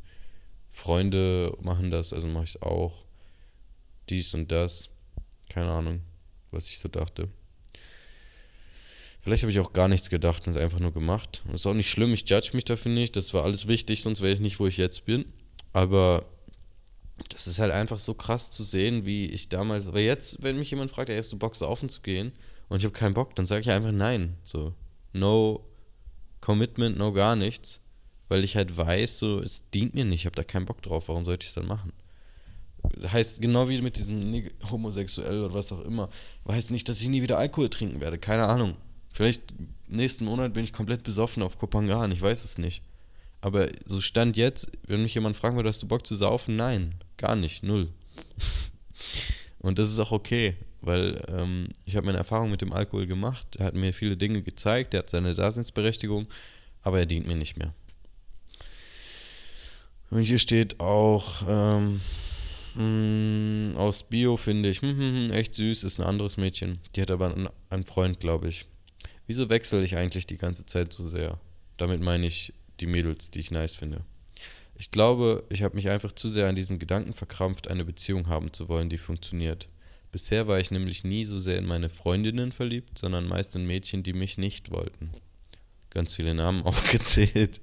Freunde 0.69 1.56
machen 1.62 1.91
das, 1.91 2.13
also 2.13 2.28
mache 2.28 2.43
ich 2.43 2.56
es 2.56 2.62
auch. 2.62 3.06
Dies 4.10 4.34
und 4.34 4.52
das. 4.52 4.89
Keine 5.50 5.72
Ahnung, 5.72 6.02
was 6.52 6.69
ich 6.69 6.80
so 6.80 6.89
dachte. 6.89 7.30
Vielleicht 9.22 9.43
habe 9.43 9.52
ich 9.52 9.60
auch 9.60 9.74
gar 9.74 9.88
nichts 9.88 10.10
gedacht 10.10 10.48
und 10.48 10.52
es 10.56 10.58
einfach 10.58 10.80
nur 10.80 10.93
gemacht. 10.93 11.43
Das 11.45 11.62
ist 11.62 11.67
auch 11.67 11.74
nicht 11.74 11.89
schlimm, 11.89 12.13
ich 12.13 12.30
judge 12.30 12.52
mich 12.54 12.65
dafür 12.65 12.91
nicht. 12.91 13.15
Das 13.15 13.34
war 13.34 13.43
alles 13.43 13.67
wichtig, 13.67 14.02
sonst 14.02 14.22
wäre 14.22 14.34
ich 14.34 14.39
nicht, 14.39 14.60
wo 14.60 14.67
ich 14.67 14.78
jetzt 14.78 15.06
bin. 15.06 15.26
Aber 15.74 16.26
das 17.28 17.48
ist 17.48 17.60
halt 17.60 17.72
einfach 17.72 18.00
so 18.00 18.13
krass 18.13 18.50
zu 18.50 18.63
sehen, 18.63 19.06
wie 19.06 19.26
ich 19.26 19.50
damals. 19.50 19.88
Aber 19.88 20.00
jetzt, 20.00 20.41
wenn 20.41 20.58
mich 20.58 20.72
jemand 20.72 20.91
fragt, 20.91 21.10
ey, 21.10 21.17
hast 21.17 21.34
du 21.34 21.38
Bock, 21.38 21.56
saufen 21.56 21.89
zu 21.89 22.02
gehen? 22.02 22.32
Und 22.69 22.78
ich 22.78 22.86
habe 22.86 22.93
keinen 22.93 23.13
Bock, 23.13 23.36
dann 23.36 23.45
sage 23.45 23.62
ich 23.62 23.72
einfach 23.72 23.91
nein. 23.91 24.38
So, 24.43 24.74
no 25.12 25.65
commitment, 26.39 26.98
no 26.98 27.12
gar 27.12 27.36
nichts. 27.36 27.82
Weil 28.30 28.43
ich 28.43 28.56
halt 28.56 28.78
weiß, 28.78 29.19
so, 29.19 29.41
es 29.41 29.69
dient 29.72 29.95
mir 29.95 30.06
nicht, 30.06 30.22
ich 30.22 30.26
habe 30.28 30.36
da 30.36 30.43
keinen 30.43 30.65
Bock 30.65 30.82
drauf, 30.82 31.08
warum 31.08 31.26
sollte 31.26 31.43
ich 31.43 31.50
es 31.50 31.56
dann 31.56 31.67
machen? 31.67 31.91
Heißt, 33.06 33.42
genau 33.42 33.70
wie 33.70 33.82
mit 33.82 33.98
diesem 33.98 34.50
homosexuell 34.70 35.44
oder 35.44 35.54
was 35.54 35.72
auch 35.72 35.82
immer, 35.82 36.10
heißt 36.48 36.72
nicht, 36.72 36.88
dass 36.89 37.02
ich 37.02 37.08
nie 37.08 37.22
wieder 37.22 37.38
Alkohol 37.38 37.70
trinken 37.70 38.02
werde, 38.02 38.18
keine 38.18 38.46
Ahnung. 38.46 38.76
Vielleicht 39.12 39.42
nächsten 39.88 40.26
Monat 40.26 40.54
bin 40.54 40.63
ich 40.63 40.74
komplett 40.74 41.04
besoffen 41.04 41.44
auf 41.44 41.58
Kopangan, 41.58 42.12
ich 42.12 42.22
weiß 42.22 42.44
es 42.44 42.58
nicht. 42.58 42.82
Aber 43.42 43.70
so 43.86 44.02
stand 44.02 44.38
jetzt, 44.38 44.70
wenn 44.86 45.04
mich 45.04 45.15
jemand 45.15 45.38
fragen 45.38 45.56
würde, 45.56 45.70
hast 45.70 45.82
du 45.82 45.88
Bock 45.88 46.06
zu 46.06 46.15
saufen? 46.15 46.56
Nein, 46.56 46.96
gar 47.18 47.36
nicht, 47.36 47.63
null. 47.63 47.89
Und 49.60 49.80
das 49.80 49.89
ist 49.89 50.00
auch 50.00 50.12
okay, 50.12 50.56
weil 50.82 51.24
ähm, 51.28 51.70
ich 51.86 51.96
habe 51.96 52.06
meine 52.06 52.18
Erfahrung 52.18 52.52
mit 52.52 52.62
dem 52.62 52.74
Alkohol 52.74 53.08
gemacht. 53.08 53.56
Er 53.58 53.65
hat 53.65 53.76
mir 53.76 53.94
viele 53.94 54.18
Dinge 54.18 54.42
gezeigt, 54.42 54.94
er 54.94 55.00
hat 55.00 55.10
seine 55.10 55.34
Daseinsberechtigung, 55.34 56.28
aber 56.82 57.00
er 57.00 57.06
dient 57.06 57.28
mir 57.28 57.36
nicht 57.36 57.58
mehr. 57.58 57.74
Und 60.10 60.22
hier 60.22 60.39
steht 60.39 60.80
auch, 60.80 61.44
ähm, 61.48 62.02
mm, 62.84 63.78
aus 63.78 64.04
Bio 64.04 64.38
finde 64.38 64.70
ich, 64.70 64.82
hm, 64.82 64.98
hm, 64.98 65.15
hm, 65.15 65.32
echt 65.32 65.54
süß, 65.54 65.84
ist 65.84 66.00
ein 66.00 66.06
anderes 66.06 66.38
Mädchen. 66.38 66.80
Die 66.96 67.02
hat 67.02 67.12
aber 67.12 67.34
einen, 67.34 67.50
einen 67.70 67.86
Freund, 67.86 68.20
glaube 68.20 68.48
ich. 68.48 68.65
Wieso 69.28 69.50
wechsle 69.50 69.84
ich 69.84 69.98
eigentlich 69.98 70.26
die 70.26 70.38
ganze 70.38 70.65
Zeit 70.65 70.92
so 70.92 71.08
sehr? 71.08 71.39
Damit 71.78 72.02
meine 72.02 72.26
ich 72.26 72.54
die 72.80 72.88
Mädels, 72.88 73.30
die 73.30 73.39
ich 73.39 73.52
nice 73.52 73.76
finde. 73.76 74.04
Ich 74.76 74.92
glaube, 74.92 75.44
ich 75.50 75.62
habe 75.63 75.76
mich 75.76 75.89
einfach 75.89 76.13
zu 76.13 76.30
sehr 76.30 76.48
an 76.48 76.56
diesem 76.56 76.80
Gedanken 76.80 77.13
verkrampft, 77.13 77.68
eine 77.68 77.84
Beziehung 77.84 78.28
haben 78.28 78.54
zu 78.54 78.70
wollen, 78.70 78.89
die 78.89 78.98
funktioniert. 78.98 79.68
Bisher 80.12 80.48
war 80.48 80.60
ich 80.60 80.72
nämlich 80.72 81.04
nie 81.04 81.26
so 81.26 81.39
sehr 81.39 81.58
in 81.58 81.65
meine 81.65 81.89
Freundinnen 81.89 82.52
verliebt, 82.52 82.98
sondern 82.98 83.28
meist 83.28 83.56
in 83.56 83.68
Mädchen, 83.68 84.04
die 84.04 84.13
mich 84.13 84.38
nicht 84.38 84.72
wollten. 84.72 85.12
Ganz 85.89 86.15
viele 86.15 86.34
Namen 86.34 86.63
aufgezählt. 86.63 87.62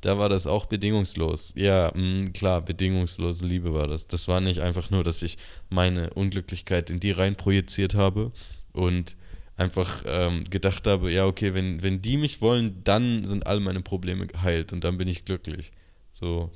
Da 0.00 0.18
war 0.18 0.28
das 0.28 0.46
auch 0.46 0.66
bedingungslos. 0.66 1.52
Ja, 1.56 1.92
mh, 1.94 2.02
mm, 2.02 2.32
klar, 2.32 2.62
bedingungslose 2.62 3.46
Liebe 3.46 3.74
war 3.74 3.86
das. 3.86 4.06
Das 4.06 4.28
war 4.28 4.40
nicht 4.40 4.60
einfach 4.60 4.90
nur, 4.90 5.04
dass 5.04 5.22
ich 5.22 5.36
meine 5.68 6.10
Unglücklichkeit 6.14 6.90
in 6.90 7.00
die 7.00 7.10
rein 7.10 7.36
projiziert 7.36 7.94
habe 7.94 8.32
und 8.72 9.16
einfach 9.56 10.04
ähm, 10.06 10.44
gedacht 10.48 10.86
habe, 10.86 11.12
ja, 11.12 11.26
okay, 11.26 11.52
wenn, 11.52 11.82
wenn 11.82 12.00
die 12.00 12.16
mich 12.16 12.40
wollen, 12.40 12.82
dann 12.82 13.24
sind 13.24 13.46
all 13.46 13.60
meine 13.60 13.82
Probleme 13.82 14.26
geheilt 14.26 14.72
und 14.72 14.84
dann 14.84 14.96
bin 14.96 15.06
ich 15.06 15.26
glücklich. 15.26 15.70
So. 16.08 16.50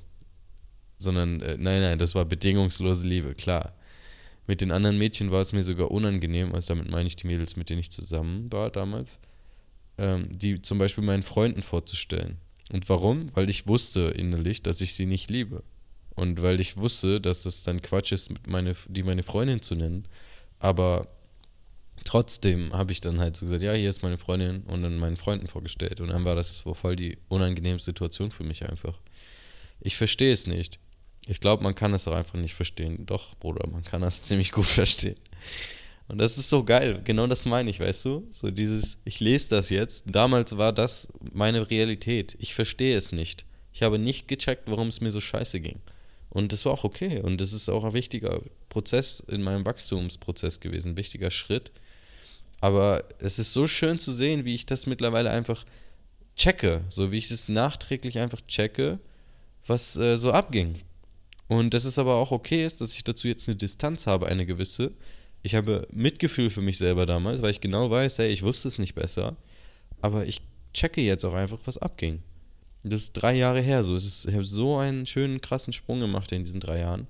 Sondern, 0.98 1.42
äh, 1.42 1.58
nein, 1.58 1.80
nein, 1.82 1.98
das 1.98 2.14
war 2.14 2.24
bedingungslose 2.24 3.06
Liebe, 3.06 3.34
klar. 3.34 3.74
Mit 4.46 4.62
den 4.62 4.70
anderen 4.70 4.96
Mädchen 4.96 5.30
war 5.30 5.42
es 5.42 5.52
mir 5.52 5.62
sogar 5.62 5.90
unangenehm, 5.90 6.54
also 6.54 6.74
damit 6.74 6.90
meine 6.90 7.06
ich 7.06 7.16
die 7.16 7.26
Mädels, 7.26 7.56
mit 7.56 7.68
denen 7.68 7.80
ich 7.80 7.90
zusammen 7.90 8.50
war 8.52 8.70
damals, 8.70 9.18
ähm, 9.98 10.28
die 10.30 10.62
zum 10.62 10.78
Beispiel 10.78 11.04
meinen 11.04 11.22
Freunden 11.22 11.62
vorzustellen. 11.62 12.38
Und 12.72 12.88
warum? 12.88 13.34
Weil 13.36 13.50
ich 13.50 13.66
wusste 13.66 14.00
innerlich, 14.00 14.62
dass 14.62 14.80
ich 14.80 14.94
sie 14.94 15.06
nicht 15.06 15.30
liebe. 15.30 15.62
Und 16.14 16.42
weil 16.42 16.60
ich 16.60 16.76
wusste, 16.76 17.20
dass 17.20 17.44
es 17.44 17.62
dann 17.64 17.82
Quatsch 17.82 18.12
ist, 18.12 18.32
meine, 18.46 18.76
die 18.88 19.02
meine 19.02 19.22
Freundin 19.22 19.60
zu 19.60 19.74
nennen. 19.74 20.06
Aber 20.58 21.08
trotzdem 22.04 22.72
habe 22.72 22.92
ich 22.92 23.00
dann 23.00 23.18
halt 23.20 23.36
so 23.36 23.46
gesagt, 23.46 23.62
ja, 23.62 23.72
hier 23.72 23.90
ist 23.90 24.02
meine 24.02 24.18
Freundin 24.18 24.62
und 24.62 24.82
dann 24.82 24.98
meinen 24.98 25.16
Freunden 25.16 25.48
vorgestellt. 25.48 26.00
Und 26.00 26.08
dann 26.08 26.24
war 26.24 26.34
das 26.34 26.58
voll 26.58 26.96
die 26.96 27.18
unangenehme 27.28 27.80
Situation 27.80 28.30
für 28.30 28.44
mich 28.44 28.68
einfach. 28.68 29.00
Ich 29.80 29.96
verstehe 29.96 30.32
es 30.32 30.46
nicht. 30.46 30.78
Ich 31.26 31.40
glaube, 31.40 31.62
man 31.62 31.74
kann 31.74 31.94
es 31.94 32.06
auch 32.06 32.14
einfach 32.14 32.38
nicht 32.38 32.54
verstehen. 32.54 33.06
Doch, 33.06 33.34
Bruder, 33.36 33.68
man 33.68 33.82
kann 33.82 34.02
das 34.02 34.22
ziemlich 34.24 34.52
gut 34.52 34.66
verstehen. 34.66 35.16
Und 36.08 36.18
das 36.18 36.36
ist 36.36 36.50
so 36.50 36.64
geil. 36.64 37.00
Genau 37.04 37.26
das 37.26 37.46
meine 37.46 37.70
ich, 37.70 37.80
weißt 37.80 38.04
du? 38.04 38.28
So 38.30 38.50
dieses, 38.50 38.98
ich 39.04 39.20
lese 39.20 39.50
das 39.50 39.70
jetzt. 39.70 40.04
Damals 40.06 40.56
war 40.56 40.72
das 40.72 41.08
meine 41.32 41.70
Realität. 41.70 42.36
Ich 42.38 42.54
verstehe 42.54 42.96
es 42.96 43.12
nicht. 43.12 43.46
Ich 43.72 43.82
habe 43.82 43.98
nicht 43.98 44.28
gecheckt, 44.28 44.70
warum 44.70 44.88
es 44.88 45.00
mir 45.00 45.10
so 45.10 45.20
scheiße 45.20 45.60
ging. 45.60 45.80
Und 46.28 46.52
das 46.52 46.64
war 46.64 46.72
auch 46.72 46.84
okay. 46.84 47.20
Und 47.20 47.40
das 47.40 47.52
ist 47.52 47.68
auch 47.68 47.84
ein 47.84 47.94
wichtiger 47.94 48.40
Prozess 48.68 49.20
in 49.28 49.42
meinem 49.42 49.64
Wachstumsprozess 49.64 50.60
gewesen. 50.60 50.92
Ein 50.92 50.96
wichtiger 50.96 51.30
Schritt. 51.30 51.72
Aber 52.60 53.04
es 53.18 53.38
ist 53.38 53.52
so 53.52 53.66
schön 53.66 53.98
zu 53.98 54.12
sehen, 54.12 54.44
wie 54.44 54.54
ich 54.54 54.66
das 54.66 54.86
mittlerweile 54.86 55.30
einfach 55.30 55.64
checke. 56.36 56.82
So 56.90 57.12
wie 57.12 57.18
ich 57.18 57.30
es 57.30 57.48
nachträglich 57.48 58.18
einfach 58.18 58.40
checke, 58.42 58.98
was 59.66 59.96
äh, 59.96 60.18
so 60.18 60.32
abging. 60.32 60.74
Und 61.48 61.74
dass 61.74 61.84
es 61.84 61.98
aber 61.98 62.16
auch 62.16 62.30
okay 62.30 62.64
ist, 62.64 62.80
dass 62.80 62.94
ich 62.94 63.04
dazu 63.04 63.28
jetzt 63.28 63.48
eine 63.48 63.56
Distanz 63.56 64.06
habe, 64.06 64.26
eine 64.26 64.46
gewisse. 64.46 64.92
Ich 65.44 65.54
habe 65.54 65.86
Mitgefühl 65.92 66.48
für 66.48 66.62
mich 66.62 66.78
selber 66.78 67.04
damals, 67.04 67.42
weil 67.42 67.50
ich 67.50 67.60
genau 67.60 67.90
weiß, 67.90 68.16
hey, 68.16 68.32
ich 68.32 68.42
wusste 68.42 68.66
es 68.66 68.78
nicht 68.78 68.94
besser. 68.94 69.36
Aber 70.00 70.24
ich 70.24 70.40
checke 70.72 71.02
jetzt 71.02 71.22
auch 71.22 71.34
einfach, 71.34 71.58
was 71.66 71.76
abging. 71.76 72.22
Das 72.82 73.02
ist 73.02 73.12
drei 73.12 73.34
Jahre 73.34 73.60
her 73.60 73.84
so. 73.84 73.94
Es 73.94 74.06
ist, 74.06 74.24
ich 74.24 74.32
habe 74.32 74.44
so 74.44 74.78
einen 74.78 75.04
schönen, 75.04 75.42
krassen 75.42 75.74
Sprung 75.74 76.00
gemacht 76.00 76.32
in 76.32 76.44
diesen 76.44 76.60
drei 76.60 76.78
Jahren. 76.80 77.08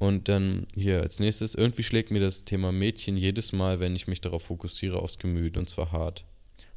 Und 0.00 0.28
dann 0.28 0.66
hier 0.74 1.00
als 1.00 1.20
nächstes, 1.20 1.54
irgendwie 1.54 1.84
schlägt 1.84 2.10
mir 2.10 2.20
das 2.20 2.44
Thema 2.44 2.72
Mädchen 2.72 3.16
jedes 3.16 3.52
Mal, 3.52 3.78
wenn 3.78 3.94
ich 3.94 4.08
mich 4.08 4.20
darauf 4.20 4.42
fokussiere, 4.42 4.98
aufs 4.98 5.18
Gemüt 5.18 5.56
und 5.56 5.68
zwar 5.68 5.92
hart. 5.92 6.24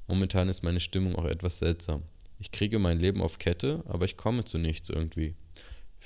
Momentan 0.07 0.47
ist 0.47 0.61
meine 0.61 0.79
Stimmung 0.79 1.15
auch 1.15 1.25
etwas 1.25 1.57
seltsam. 1.57 2.03
Ich 2.37 2.51
kriege 2.51 2.77
mein 2.77 2.99
Leben 2.99 3.23
auf 3.23 3.39
Kette, 3.39 3.83
aber 3.87 4.05
ich 4.05 4.15
komme 4.15 4.43
zu 4.43 4.59
nichts 4.59 4.91
irgendwie. 4.91 5.33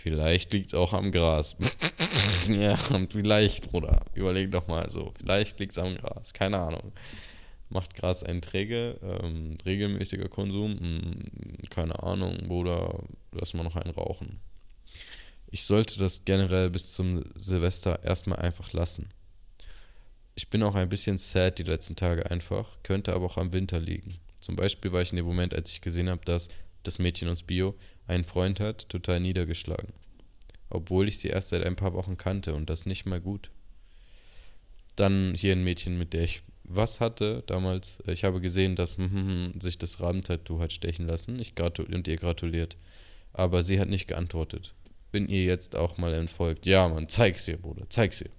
Vielleicht 0.01 0.53
liegt 0.53 0.67
es 0.67 0.73
auch 0.73 0.93
am 0.93 1.11
Gras. 1.11 1.57
ja, 2.47 2.77
vielleicht, 2.77 3.69
Bruder. 3.69 4.05
Überleg 4.13 4.49
doch 4.49 4.65
mal 4.67 4.89
so. 4.89 5.11
Vielleicht 5.19 5.59
liegt 5.59 5.73
es 5.73 5.77
am 5.77 5.97
Gras. 5.97 6.31
Keine 6.31 6.57
Ahnung. 6.57 6.93
Macht 7.67 7.95
Gras 7.95 8.23
einen 8.23 8.41
träge? 8.41 8.97
Ähm, 9.03 9.57
regelmäßiger 9.65 10.29
Konsum? 10.29 10.79
Hm, 10.79 11.23
keine 11.69 12.01
Ahnung, 12.01 12.47
Bruder. 12.47 13.03
Lass 13.33 13.53
mal 13.53 13.63
noch 13.63 13.75
einen 13.75 13.93
rauchen. 13.93 14.39
Ich 15.51 15.65
sollte 15.65 15.99
das 15.99 16.23
generell 16.23 16.69
bis 16.69 16.93
zum 16.93 17.25
Silvester 17.35 18.01
erstmal 18.01 18.39
einfach 18.39 18.71
lassen. 18.71 19.09
Ich 20.33 20.49
bin 20.49 20.63
auch 20.63 20.75
ein 20.75 20.87
bisschen 20.87 21.17
sad 21.17 21.59
die 21.59 21.63
letzten 21.63 21.97
Tage 21.97 22.31
einfach, 22.31 22.77
könnte 22.83 23.13
aber 23.13 23.25
auch 23.25 23.37
am 23.37 23.51
Winter 23.51 23.81
liegen. 23.81 24.13
Zum 24.39 24.55
Beispiel 24.55 24.93
war 24.93 25.01
ich 25.01 25.11
in 25.11 25.17
dem 25.17 25.25
Moment, 25.25 25.53
als 25.53 25.71
ich 25.71 25.81
gesehen 25.81 26.09
habe, 26.09 26.23
dass 26.23 26.47
das 26.83 26.99
Mädchen 26.99 27.27
aus 27.27 27.43
Bio 27.43 27.75
einen 28.09 28.25
Freund 28.25 28.59
hat, 28.59 28.89
total 28.89 29.19
niedergeschlagen. 29.19 29.93
Obwohl 30.69 31.07
ich 31.07 31.19
sie 31.19 31.29
erst 31.29 31.49
seit 31.49 31.63
ein 31.63 31.75
paar 31.75 31.93
Wochen 31.93 32.17
kannte 32.17 32.53
und 32.53 32.69
das 32.69 32.85
nicht 32.85 33.05
mal 33.05 33.21
gut. 33.21 33.49
Dann 34.95 35.33
hier 35.35 35.53
ein 35.53 35.63
Mädchen, 35.63 35.97
mit 35.97 36.13
der 36.13 36.23
ich 36.23 36.43
was 36.69 37.01
hatte 37.01 37.43
damals. 37.47 38.01
Ich 38.05 38.23
habe 38.23 38.39
gesehen, 38.39 38.75
dass 38.75 38.97
hm, 38.97 39.11
hm, 39.11 39.27
hm, 39.53 39.61
sich 39.61 39.77
das 39.77 39.99
Rabentattoo 39.99 40.59
hat 40.59 40.71
stechen 40.71 41.07
lassen 41.07 41.39
ich 41.39 41.53
und 41.59 42.07
ihr 42.07 42.17
gratuliert. 42.17 42.77
Aber 43.33 43.63
sie 43.63 43.79
hat 43.79 43.89
nicht 43.89 44.07
geantwortet. 44.07 44.73
Bin 45.11 45.27
ihr 45.27 45.43
jetzt 45.43 45.75
auch 45.75 45.97
mal 45.97 46.13
entfolgt. 46.13 46.67
Ja, 46.67 46.87
Mann, 46.87 47.09
zeig's 47.09 47.47
ihr, 47.47 47.57
Bruder, 47.57 47.85
zeig's 47.89 48.21
ihr. 48.21 48.29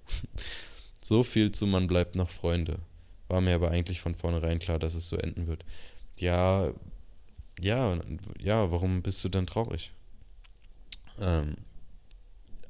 so 1.01 1.23
viel 1.23 1.51
zu 1.51 1.67
man 1.67 1.87
bleibt 1.87 2.15
noch 2.15 2.29
Freunde. 2.29 2.79
War 3.27 3.41
mir 3.41 3.55
aber 3.55 3.71
eigentlich 3.71 3.99
von 3.99 4.15
vornherein 4.15 4.59
klar, 4.59 4.79
dass 4.79 4.93
es 4.93 5.09
so 5.09 5.17
enden 5.17 5.47
wird. 5.47 5.65
Ja, 6.17 6.73
ja, 7.61 7.99
ja, 8.39 8.71
warum 8.71 9.01
bist 9.01 9.23
du 9.23 9.29
denn 9.29 9.47
traurig? 9.47 9.91
Ähm, 11.19 11.55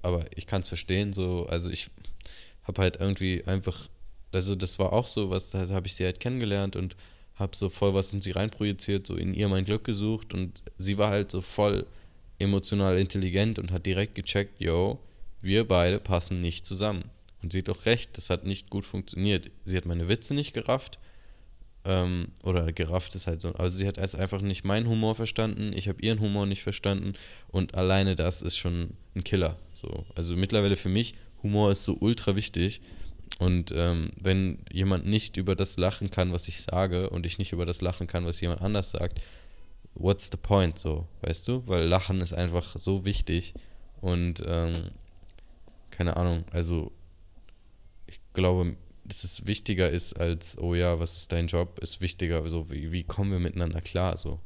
aber 0.01 0.25
ich 0.35 0.47
kann 0.47 0.61
es 0.61 0.67
verstehen, 0.67 1.13
so, 1.13 1.45
also 1.47 1.69
ich 1.69 1.89
habe 2.63 2.81
halt 2.81 2.97
irgendwie 2.97 3.43
einfach, 3.45 3.87
also 4.31 4.55
das 4.55 4.79
war 4.79 4.93
auch 4.93 5.07
so, 5.07 5.29
was, 5.29 5.51
da 5.51 5.67
habe 5.69 5.87
ich 5.87 5.95
sie 5.95 6.05
halt 6.05 6.19
kennengelernt 6.19 6.75
und 6.75 6.95
habe 7.35 7.55
so 7.55 7.69
voll 7.69 7.93
was 7.93 8.13
in 8.13 8.21
sie 8.21 8.31
reinprojiziert, 8.31 9.07
so 9.07 9.15
in 9.15 9.33
ihr 9.33 9.47
mein 9.47 9.65
Glück 9.65 9.83
gesucht 9.83 10.33
und 10.33 10.61
sie 10.77 10.97
war 10.97 11.09
halt 11.09 11.31
so 11.31 11.41
voll 11.41 11.87
emotional 12.39 12.97
intelligent 12.97 13.59
und 13.59 13.71
hat 13.71 13.85
direkt 13.85 14.15
gecheckt, 14.15 14.59
yo, 14.59 14.99
wir 15.41 15.67
beide 15.67 15.99
passen 15.99 16.41
nicht 16.41 16.65
zusammen. 16.65 17.05
Und 17.41 17.53
sie 17.53 17.59
hat 17.59 17.69
auch 17.69 17.85
recht, 17.85 18.17
das 18.17 18.29
hat 18.29 18.45
nicht 18.45 18.69
gut 18.69 18.85
funktioniert. 18.85 19.49
Sie 19.63 19.75
hat 19.75 19.85
meine 19.85 20.07
Witze 20.07 20.35
nicht 20.35 20.53
gerafft 20.53 20.99
ähm, 21.85 22.27
oder 22.43 22.71
gerafft 22.71 23.15
ist 23.15 23.27
halt 23.27 23.41
so. 23.41 23.53
Also 23.53 23.77
sie 23.77 23.87
hat 23.87 23.97
erst 23.97 24.15
einfach 24.15 24.41
nicht 24.41 24.63
meinen 24.63 24.87
Humor 24.87 25.15
verstanden, 25.15 25.71
ich 25.75 25.87
habe 25.87 26.01
ihren 26.01 26.19
Humor 26.19 26.45
nicht 26.45 26.63
verstanden 26.63 27.13
und 27.49 27.75
alleine 27.75 28.15
das 28.15 28.41
ist 28.41 28.57
schon 28.57 28.91
ein 29.15 29.23
Killer. 29.23 29.57
So. 29.73 30.05
Also 30.15 30.35
mittlerweile 30.35 30.75
für 30.75 30.89
mich, 30.89 31.15
Humor 31.43 31.71
ist 31.71 31.85
so 31.85 31.97
ultra 31.99 32.35
wichtig. 32.35 32.81
Und 33.39 33.73
ähm, 33.75 34.11
wenn 34.19 34.59
jemand 34.71 35.07
nicht 35.07 35.37
über 35.37 35.55
das 35.55 35.77
lachen 35.77 36.11
kann, 36.11 36.31
was 36.31 36.47
ich 36.47 36.61
sage, 36.61 37.09
und 37.09 37.25
ich 37.25 37.39
nicht 37.39 37.53
über 37.53 37.65
das 37.65 37.81
lachen 37.81 38.05
kann, 38.05 38.25
was 38.25 38.39
jemand 38.41 38.61
anders 38.61 38.91
sagt, 38.91 39.21
what's 39.95 40.29
the 40.31 40.37
point, 40.37 40.77
so, 40.77 41.07
weißt 41.21 41.47
du? 41.47 41.63
Weil 41.65 41.87
Lachen 41.87 42.21
ist 42.21 42.33
einfach 42.33 42.77
so 42.77 43.03
wichtig. 43.03 43.53
Und 43.99 44.43
ähm, 44.45 44.73
keine 45.89 46.17
Ahnung, 46.17 46.43
also 46.51 46.91
ich 48.05 48.19
glaube, 48.33 48.75
dass 49.11 49.25
es 49.25 49.45
wichtiger 49.45 49.89
ist 49.89 50.13
als, 50.13 50.57
oh 50.57 50.73
ja, 50.73 50.97
was 50.99 51.17
ist 51.17 51.33
dein 51.33 51.47
Job, 51.47 51.79
ist 51.79 51.99
wichtiger, 51.99 52.47
so 52.49 52.71
wie, 52.71 52.93
wie 52.93 53.03
kommen 53.03 53.29
wir 53.29 53.39
miteinander 53.39 53.81
klar, 53.81 54.15
so. 54.15 54.39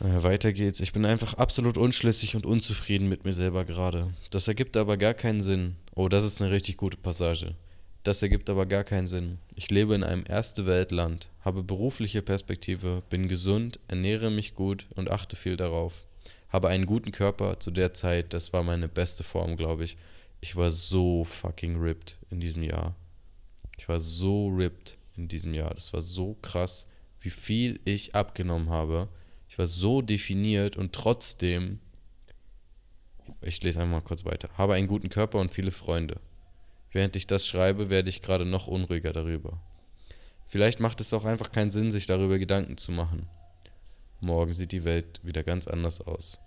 Äh, 0.00 0.22
weiter 0.22 0.52
geht's. 0.52 0.80
Ich 0.80 0.92
bin 0.92 1.06
einfach 1.06 1.34
absolut 1.34 1.78
unschlüssig 1.78 2.36
und 2.36 2.44
unzufrieden 2.44 3.08
mit 3.08 3.24
mir 3.24 3.32
selber 3.32 3.64
gerade. 3.64 4.12
Das 4.30 4.46
ergibt 4.46 4.76
aber 4.76 4.98
gar 4.98 5.14
keinen 5.14 5.40
Sinn. 5.40 5.76
Oh, 5.94 6.08
das 6.08 6.22
ist 6.22 6.42
eine 6.42 6.50
richtig 6.50 6.76
gute 6.76 6.98
Passage. 6.98 7.54
Das 8.02 8.22
ergibt 8.22 8.50
aber 8.50 8.66
gar 8.66 8.84
keinen 8.84 9.08
Sinn. 9.08 9.38
Ich 9.54 9.70
lebe 9.70 9.94
in 9.94 10.04
einem 10.04 10.24
Erste-Welt-Land, 10.28 11.30
habe 11.40 11.62
berufliche 11.62 12.20
Perspektive, 12.20 13.02
bin 13.08 13.28
gesund, 13.28 13.80
ernähre 13.88 14.30
mich 14.30 14.54
gut 14.54 14.86
und 14.96 15.10
achte 15.10 15.34
viel 15.34 15.56
darauf. 15.56 15.94
Habe 16.50 16.68
einen 16.68 16.84
guten 16.84 17.12
Körper 17.12 17.58
zu 17.58 17.70
der 17.70 17.94
Zeit, 17.94 18.34
das 18.34 18.52
war 18.52 18.62
meine 18.62 18.88
beste 18.88 19.22
Form, 19.22 19.56
glaube 19.56 19.84
ich 19.84 19.96
ich 20.40 20.56
war 20.56 20.70
so 20.70 21.24
fucking 21.24 21.76
ripped 21.76 22.18
in 22.30 22.40
diesem 22.40 22.62
Jahr. 22.62 22.96
Ich 23.76 23.88
war 23.88 24.00
so 24.00 24.48
ripped 24.48 24.98
in 25.16 25.28
diesem 25.28 25.54
Jahr. 25.54 25.74
Das 25.74 25.92
war 25.92 26.02
so 26.02 26.34
krass, 26.42 26.86
wie 27.20 27.30
viel 27.30 27.80
ich 27.84 28.14
abgenommen 28.14 28.70
habe. 28.70 29.08
Ich 29.48 29.58
war 29.58 29.66
so 29.66 30.00
definiert 30.00 30.76
und 30.76 30.92
trotzdem, 30.92 31.80
ich 33.42 33.62
lese 33.62 33.82
einmal 33.82 34.02
kurz 34.02 34.24
weiter, 34.24 34.48
habe 34.56 34.74
einen 34.74 34.88
guten 34.88 35.08
Körper 35.08 35.38
und 35.38 35.52
viele 35.52 35.70
Freunde. 35.70 36.20
Während 36.92 37.16
ich 37.16 37.26
das 37.26 37.46
schreibe, 37.46 37.90
werde 37.90 38.08
ich 38.08 38.22
gerade 38.22 38.44
noch 38.44 38.66
unruhiger 38.66 39.12
darüber. 39.12 39.60
Vielleicht 40.46 40.80
macht 40.80 41.00
es 41.00 41.12
auch 41.12 41.24
einfach 41.24 41.52
keinen 41.52 41.70
Sinn, 41.70 41.90
sich 41.90 42.06
darüber 42.06 42.38
Gedanken 42.38 42.76
zu 42.76 42.90
machen. 42.90 43.28
Morgen 44.20 44.52
sieht 44.52 44.72
die 44.72 44.84
Welt 44.84 45.20
wieder 45.22 45.44
ganz 45.44 45.68
anders 45.68 46.00
aus. 46.00 46.38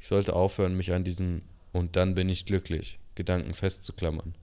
Ich 0.00 0.08
sollte 0.08 0.34
aufhören, 0.34 0.76
mich 0.76 0.92
an 0.92 1.04
diesem 1.04 1.42
und 1.72 1.96
dann 1.96 2.14
bin 2.14 2.28
ich 2.28 2.46
glücklich 2.46 2.98
Gedanken 3.14 3.54
festzuklammern. 3.54 4.34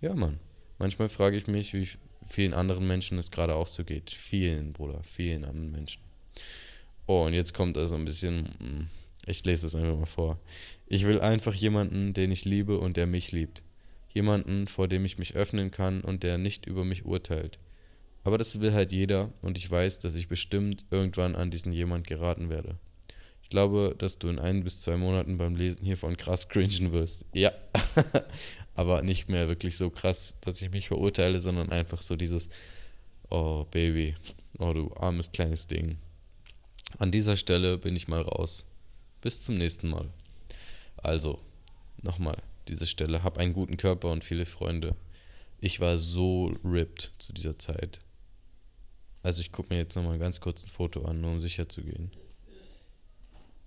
Ja, 0.00 0.14
Mann. 0.14 0.40
Manchmal 0.78 1.08
frage 1.08 1.36
ich 1.36 1.46
mich, 1.46 1.72
wie 1.72 1.88
vielen 2.26 2.52
anderen 2.52 2.86
Menschen 2.86 3.18
es 3.18 3.30
gerade 3.30 3.54
auch 3.54 3.66
so 3.66 3.84
geht. 3.84 4.10
Vielen, 4.10 4.72
Bruder, 4.72 5.02
vielen 5.02 5.44
anderen 5.44 5.72
Menschen. 5.72 6.02
Oh, 7.06 7.24
und 7.24 7.32
jetzt 7.32 7.54
kommt 7.54 7.78
also 7.78 7.96
ein 7.96 8.04
bisschen. 8.04 8.54
Hm, 8.58 8.88
ich 9.26 9.44
lese 9.44 9.66
es 9.66 9.74
einfach 9.74 9.98
mal 9.98 10.06
vor. 10.06 10.38
Ich 10.86 11.04
will 11.06 11.20
einfach 11.20 11.54
jemanden, 11.54 12.12
den 12.12 12.30
ich 12.30 12.44
liebe 12.44 12.78
und 12.78 12.96
der 12.96 13.06
mich 13.06 13.32
liebt. 13.32 13.62
Jemanden, 14.12 14.66
vor 14.68 14.88
dem 14.88 15.04
ich 15.04 15.18
mich 15.18 15.34
öffnen 15.34 15.70
kann 15.70 16.00
und 16.00 16.22
der 16.22 16.38
nicht 16.38 16.66
über 16.66 16.84
mich 16.84 17.04
urteilt. 17.04 17.58
Aber 18.24 18.38
das 18.38 18.60
will 18.60 18.72
halt 18.72 18.92
jeder 18.92 19.32
und 19.42 19.58
ich 19.58 19.70
weiß, 19.70 19.98
dass 19.98 20.14
ich 20.14 20.28
bestimmt 20.28 20.84
irgendwann 20.90 21.36
an 21.36 21.50
diesen 21.50 21.72
jemand 21.72 22.06
geraten 22.06 22.50
werde. 22.50 22.78
Ich 23.46 23.50
glaube, 23.50 23.94
dass 23.96 24.18
du 24.18 24.28
in 24.28 24.40
ein 24.40 24.64
bis 24.64 24.80
zwei 24.80 24.96
Monaten 24.96 25.38
beim 25.38 25.54
Lesen 25.54 25.84
hiervon 25.84 26.16
krass 26.16 26.48
cringen 26.48 26.90
wirst. 26.90 27.26
Ja. 27.32 27.52
Aber 28.74 29.02
nicht 29.02 29.28
mehr 29.28 29.48
wirklich 29.48 29.76
so 29.76 29.88
krass, 29.88 30.34
dass 30.40 30.60
ich 30.60 30.72
mich 30.72 30.88
verurteile, 30.88 31.40
sondern 31.40 31.70
einfach 31.70 32.02
so 32.02 32.16
dieses, 32.16 32.48
oh 33.30 33.64
Baby, 33.70 34.16
oh 34.58 34.72
du 34.72 34.92
armes 34.96 35.30
kleines 35.30 35.68
Ding. 35.68 35.98
An 36.98 37.12
dieser 37.12 37.36
Stelle 37.36 37.78
bin 37.78 37.94
ich 37.94 38.08
mal 38.08 38.20
raus. 38.20 38.66
Bis 39.20 39.42
zum 39.42 39.54
nächsten 39.54 39.90
Mal. 39.90 40.10
Also, 40.96 41.38
nochmal, 42.02 42.38
diese 42.66 42.84
Stelle. 42.84 43.22
Hab 43.22 43.38
einen 43.38 43.52
guten 43.52 43.76
Körper 43.76 44.10
und 44.10 44.24
viele 44.24 44.44
Freunde. 44.44 44.96
Ich 45.60 45.78
war 45.78 46.00
so 46.00 46.52
ripped 46.64 47.12
zu 47.18 47.32
dieser 47.32 47.56
Zeit. 47.60 48.00
Also 49.22 49.40
ich 49.40 49.52
gucke 49.52 49.72
mir 49.72 49.78
jetzt 49.78 49.94
nochmal 49.94 50.18
ganz 50.18 50.40
kurz 50.40 50.64
ein 50.64 50.68
Foto 50.68 51.04
an, 51.04 51.20
nur 51.20 51.30
um 51.30 51.38
sicher 51.38 51.68
zu 51.68 51.84
gehen. 51.84 52.10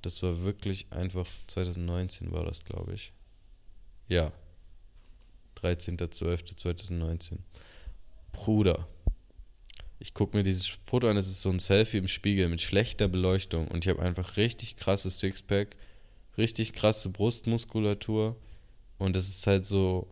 Das 0.01 0.23
war 0.23 0.43
wirklich 0.43 0.87
einfach 0.91 1.27
2019 1.47 2.31
war 2.31 2.45
das, 2.45 2.63
glaube 2.63 2.93
ich. 2.93 3.13
Ja. 4.07 4.31
13.12.2019. 5.61 7.37
Bruder. 8.31 8.87
Ich 9.99 10.13
gucke 10.13 10.37
mir 10.37 10.43
dieses 10.43 10.67
Foto 10.85 11.09
an, 11.09 11.17
es 11.17 11.27
ist 11.27 11.41
so 11.41 11.49
ein 11.49 11.59
Selfie 11.59 11.97
im 11.97 12.07
Spiegel 12.07 12.47
mit 12.47 12.61
schlechter 12.61 13.09
Beleuchtung 13.09 13.67
und 13.67 13.85
ich 13.85 13.89
habe 13.89 14.01
einfach 14.01 14.37
richtig 14.37 14.77
krasses 14.77 15.19
Sixpack, 15.19 15.75
richtig 16.37 16.71
krasse 16.71 17.09
Brustmuskulatur 17.09 18.37
und 18.97 19.15
es 19.17 19.27
ist 19.27 19.45
halt 19.45 19.65
so 19.65 20.07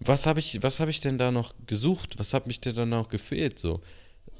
was 0.00 0.26
habe 0.26 0.40
ich 0.40 0.62
was 0.62 0.80
habe 0.80 0.90
ich 0.90 1.00
denn 1.00 1.18
da 1.18 1.30
noch 1.30 1.54
gesucht? 1.66 2.18
Was 2.18 2.34
hat 2.34 2.46
mich 2.46 2.60
denn 2.60 2.74
da 2.74 2.86
noch 2.86 3.08
gefehlt 3.08 3.58
so? 3.58 3.82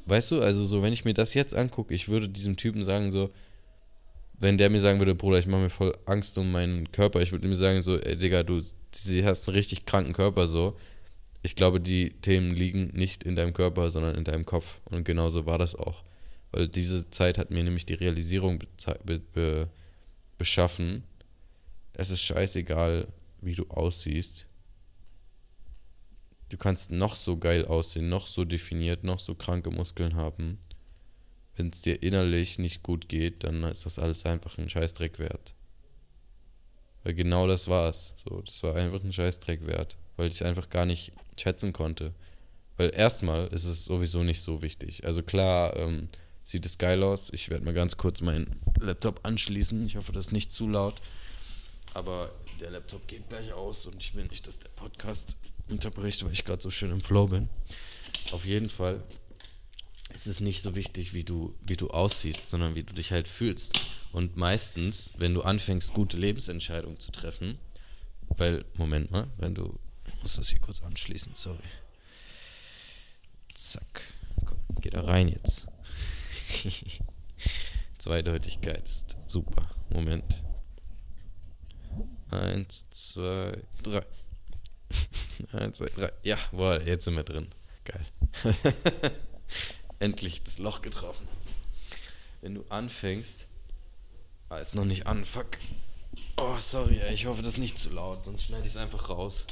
Weißt 0.07 0.31
du, 0.31 0.41
also 0.41 0.65
so 0.67 0.83
wenn 0.83 0.93
ich 0.93 1.05
mir 1.05 1.15
das 1.15 1.35
jetzt 1.35 1.55
angucke, 1.55 1.95
ich 1.95 2.09
würde 2.09 2.29
diesem 2.29 2.57
Typen 2.57 2.85
sagen 2.85 3.11
so 3.11 3.29
wenn 4.43 4.59
der 4.59 4.71
mir 4.71 4.81
sagen 4.81 4.99
würde, 4.99 5.15
Bruder, 5.15 5.39
ich 5.39 5.47
mache 5.47 5.63
mir 5.63 5.71
voll 5.71 5.97
Angst 6.05 6.37
um 6.37 6.51
meinen 6.51 6.91
Körper, 6.91 7.23
ich 7.23 7.31
würde 7.31 7.47
mir 7.47 7.55
sagen, 7.55 7.81
so, 7.81 7.99
ey, 7.99 8.17
Digga, 8.17 8.43
du 8.43 8.57
hast 8.59 9.49
einen 9.49 9.57
richtig 9.57 9.87
kranken 9.87 10.13
Körper, 10.13 10.49
so. 10.49 10.77
Ich 11.43 11.55
glaube, 11.55 11.81
die 11.81 12.11
Themen 12.21 12.51
liegen 12.51 12.89
nicht 12.89 13.23
in 13.23 13.37
deinem 13.37 13.53
Körper, 13.53 13.91
sondern 13.91 14.17
in 14.17 14.25
deinem 14.25 14.45
Kopf. 14.45 14.81
Und 14.85 15.05
genauso 15.05 15.47
war 15.47 15.59
das 15.59 15.75
auch. 15.75 16.05
Weil 16.51 16.69
diese 16.69 17.09
Zeit 17.11 17.39
hat 17.39 17.51
mir 17.51 17.63
nämlich 17.63 17.87
die 17.87 17.95
Realisierung 17.95 18.59
be 19.05 19.21
be 19.33 19.69
beschaffen, 20.39 21.05
es 21.95 22.11
ist 22.11 22.23
scheißegal, 22.23 23.07
wie 23.41 23.55
du 23.55 23.69
aussiehst. 23.69 24.49
Du 26.49 26.57
kannst 26.57 26.91
noch 26.91 27.15
so 27.15 27.37
geil 27.37 27.65
aussehen, 27.65 28.09
noch 28.09 28.27
so 28.27 28.45
definiert, 28.45 29.05
noch 29.05 29.21
so 29.21 29.35
kranke 29.35 29.71
Muskeln 29.71 30.17
haben 30.17 30.59
wenn 31.63 31.71
es 31.71 31.83
dir 31.83 32.03
innerlich 32.03 32.59
nicht 32.59 32.83
gut 32.83 33.09
geht, 33.09 33.45
dann 33.45 33.63
ist 33.63 33.87
das 33.87 34.01
alles 34.01 34.27
einfach 34.27 34.59
ein 34.59 34.69
Scheißdreck 34.69 35.21
wert. 35.21 35.55
Weil 37.05 37.15
genau 37.15 37.47
das 37.47 37.69
war 37.69 37.89
es. 37.89 38.15
So, 38.17 38.43
das 38.43 38.61
war 38.65 38.75
einfach 38.75 39.05
ein 39.05 39.13
Scheißdreck 39.13 39.65
wert, 39.65 39.97
weil 40.17 40.27
ich 40.27 40.35
es 40.35 40.43
einfach 40.43 40.71
gar 40.71 40.87
nicht 40.87 41.13
schätzen 41.39 41.73
konnte. 41.73 42.15
Weil 42.77 42.93
erstmal 42.93 43.47
ist 43.49 43.65
es 43.65 43.85
sowieso 43.85 44.25
nicht 44.25 44.41
so 44.41 44.61
wichtig. 44.61 45.05
Also 45.07 45.23
klar, 45.23 45.77
ähm, 45.77 46.09
sieht 46.43 46.67
es 46.67 46.79
geil 46.79 47.01
aus. 47.05 47.31
Ich 47.33 47.49
werde 47.49 47.65
mal 47.65 47.75
ganz 47.75 47.97
kurz 47.97 48.21
meinen 48.23 48.61
Laptop 48.81 49.21
anschließen. 49.25 49.87
Ich 49.87 49.95
hoffe, 49.95 50.11
das 50.11 50.27
ist 50.27 50.33
nicht 50.33 50.53
zu 50.53 50.69
laut. 50.69 51.01
Aber 51.95 52.33
der 52.61 52.71
Laptop 52.71 53.07
geht 53.07 53.29
gleich 53.29 53.53
aus 53.53 53.87
und 53.87 54.03
ich 54.03 54.17
will 54.17 54.27
nicht, 54.27 54.49
dass 54.49 54.59
der 54.59 54.71
Podcast 54.71 55.37
unterbricht, 55.69 56.25
weil 56.25 56.33
ich 56.33 56.45
gerade 56.45 56.61
so 56.61 56.71
schön 56.71 56.91
im 56.91 57.01
Flow 57.01 57.29
bin. 57.29 57.49
Auf 58.33 58.45
jeden 58.45 58.69
Fall 58.69 59.05
ist 60.15 60.27
es 60.27 60.41
nicht 60.41 60.63
so 60.63 60.75
wichtig, 60.75 61.15
wie 61.15 61.25
du, 61.25 61.55
wie 61.63 61.77
du 61.77 61.89
aussiehst, 61.89 62.49
sondern 62.49 62.75
wie 62.75 62.83
du 62.83 62.95
dich 62.95 63.13
halt 63.13 63.29
fühlst. 63.29 63.79
Und 64.13 64.37
meistens, 64.37 65.11
wenn 65.17 65.35
du 65.35 65.43
anfängst, 65.43 65.95
gute 65.95 66.17
Lebensentscheidungen 66.17 66.99
zu 66.99 67.11
treffen, 67.11 67.59
weil, 68.37 68.65
Moment 68.77 69.11
mal, 69.11 69.29
wenn 69.39 69.55
du, 69.55 69.79
ich 70.07 70.23
muss 70.23 70.37
das 70.37 70.49
hier 70.49 70.61
kurz 70.61 70.83
anschließen, 70.83 71.35
sorry. 71.35 71.59
Zack, 73.55 74.03
komm, 74.45 74.59
geh 74.81 74.91
da 74.91 75.03
rein 75.03 75.29
jetzt. 75.29 75.67
Zweideutigkeit 77.99 78.85
ist 78.87 79.17
super. 79.27 79.71
Moment. 79.91 80.43
Eins, 82.31 82.89
zwei, 82.91 83.59
drei. 83.83 84.05
Eins, 85.53 85.79
zwei, 85.79 85.87
drei. 85.95 86.13
Jawohl, 86.23 86.83
jetzt 86.87 87.05
sind 87.05 87.15
wir 87.15 87.25
drin. 87.25 87.49
Geil. 87.85 88.07
Endlich 90.03 90.43
das 90.43 90.59
Loch 90.59 90.83
getroffen. 90.83 91.29
Wenn 92.41 92.57
du 92.57 92.65
anfängst. 92.71 93.47
Ah, 94.49 94.57
ist 94.57 94.75
noch 94.75 94.85
nicht 94.85 95.07
an, 95.07 95.25
fuck. 95.25 95.59
Oh, 96.37 96.57
sorry, 96.59 96.99
ey, 96.99 97.15
ich 97.15 97.27
hoffe, 97.27 97.41
das 97.41 97.53
ist 97.53 97.59
nicht 97.59 97.79
zu 97.79 97.91
laut, 97.91 98.25
sonst 98.25 98.47
schneide 98.47 98.67
ich 98.67 98.73
es 98.73 98.77
einfach 98.77 99.11
raus. 99.11 99.47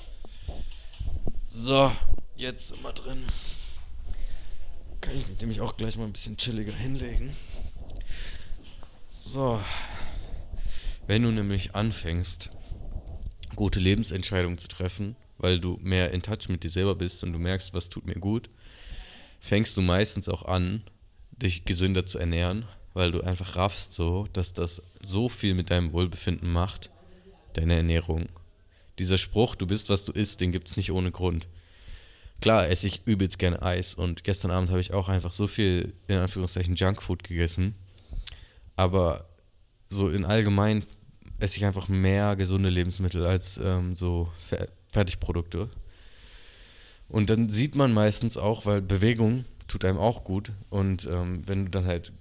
So, 1.47 1.93
jetzt 2.35 2.71
sind 2.71 2.83
wir 2.83 2.93
drin. 2.93 3.23
Kann 5.01 5.17
ich 5.17 5.29
mit 5.29 5.41
dem 5.41 5.53
ich 5.53 5.61
auch 5.61 5.77
gleich 5.77 5.97
mal 5.97 6.07
ein 6.07 6.13
bisschen 6.13 6.37
chilliger 6.37 6.73
hinlegen. 6.73 7.37
So. 9.07 9.61
Wenn 11.07 11.23
du 11.23 11.31
nämlich 11.31 11.77
anfängst, 11.77 12.51
gute 13.55 13.79
Lebensentscheidungen 13.79 14.59
zu 14.59 14.67
treffen, 14.67 15.15
weil 15.39 15.61
du 15.61 15.79
mehr 15.81 16.11
in 16.11 16.23
Touch 16.23 16.49
mit 16.49 16.65
dir 16.65 16.71
selber 16.71 16.97
bist 16.97 17.23
und 17.23 17.33
du 17.33 17.39
merkst, 17.39 17.73
was 17.73 17.89
tut 17.89 18.05
mir 18.05 18.17
gut, 18.17 18.51
fängst 19.41 19.77
du 19.77 19.83
meistens 19.83 20.29
auch 20.29 20.45
an, 20.45 20.83
dich 21.31 21.65
gesünder 21.65 22.07
zu 22.07 22.19
ernähren, 22.19 22.67
weil 22.95 23.13
du 23.13 23.23
einfach 23.23 23.57
raffst 23.57 23.93
so, 23.93 24.29
dass 24.33 24.53
das 24.53 24.83
so 25.03 25.29
viel 25.29 25.55
mit 25.55 25.71
deinem 25.71 25.93
Wohlbefinden 25.93 26.53
macht, 26.53 26.91
deine 27.55 27.75
Ernährung. 27.75 28.29
Dieser 28.99 29.19
Spruch, 29.19 29.55
du 29.55 29.67
bist, 29.67 29.89
was 29.89 30.05
du 30.05 30.13
isst, 30.13 30.41
den 30.41 30.53
gibt 30.53 30.69
es 30.69 30.77
nicht 30.77 30.93
ohne 30.93 31.11
Grund 31.11 31.49
klar 32.41 32.69
esse 32.69 32.87
ich 32.87 33.03
übelst 33.05 33.39
gerne 33.39 33.63
Eis 33.63 33.95
und 33.95 34.25
gestern 34.25 34.51
Abend 34.51 34.71
habe 34.71 34.81
ich 34.81 34.93
auch 34.93 35.09
einfach 35.09 35.33
so 35.33 35.47
viel, 35.47 35.95
in 36.09 36.19
Anführungszeichen, 36.19 36.75
Junkfood 36.75 37.23
gegessen. 37.23 37.75
Aber 38.77 39.29
so 39.89 40.09
in 40.09 40.25
allgemein 40.25 40.85
esse 41.39 41.59
ich 41.59 41.65
einfach 41.65 41.89
mehr 41.89 42.37
gesunde 42.37 42.71
Lebensmittel 42.71 43.27
als 43.27 43.59
ähm, 43.63 43.95
so 43.95 44.31
Fer 44.49 44.69
Fertigprodukte. 44.93 45.71
Und 47.11 47.29
dann 47.29 47.49
sieht 47.49 47.75
man 47.75 47.93
meistens 47.93 48.37
auch, 48.37 48.67
weil 48.67 48.81
Bewegung 48.81 49.45
tut 49.67 49.85
einem 49.85 49.99
auch 49.99 50.25
gut. 50.25 50.53
Und 50.71 51.07
ähm, 51.07 51.47
wenn 51.47 51.65
du 51.65 51.71
dann 51.71 51.85
halt 51.85 52.13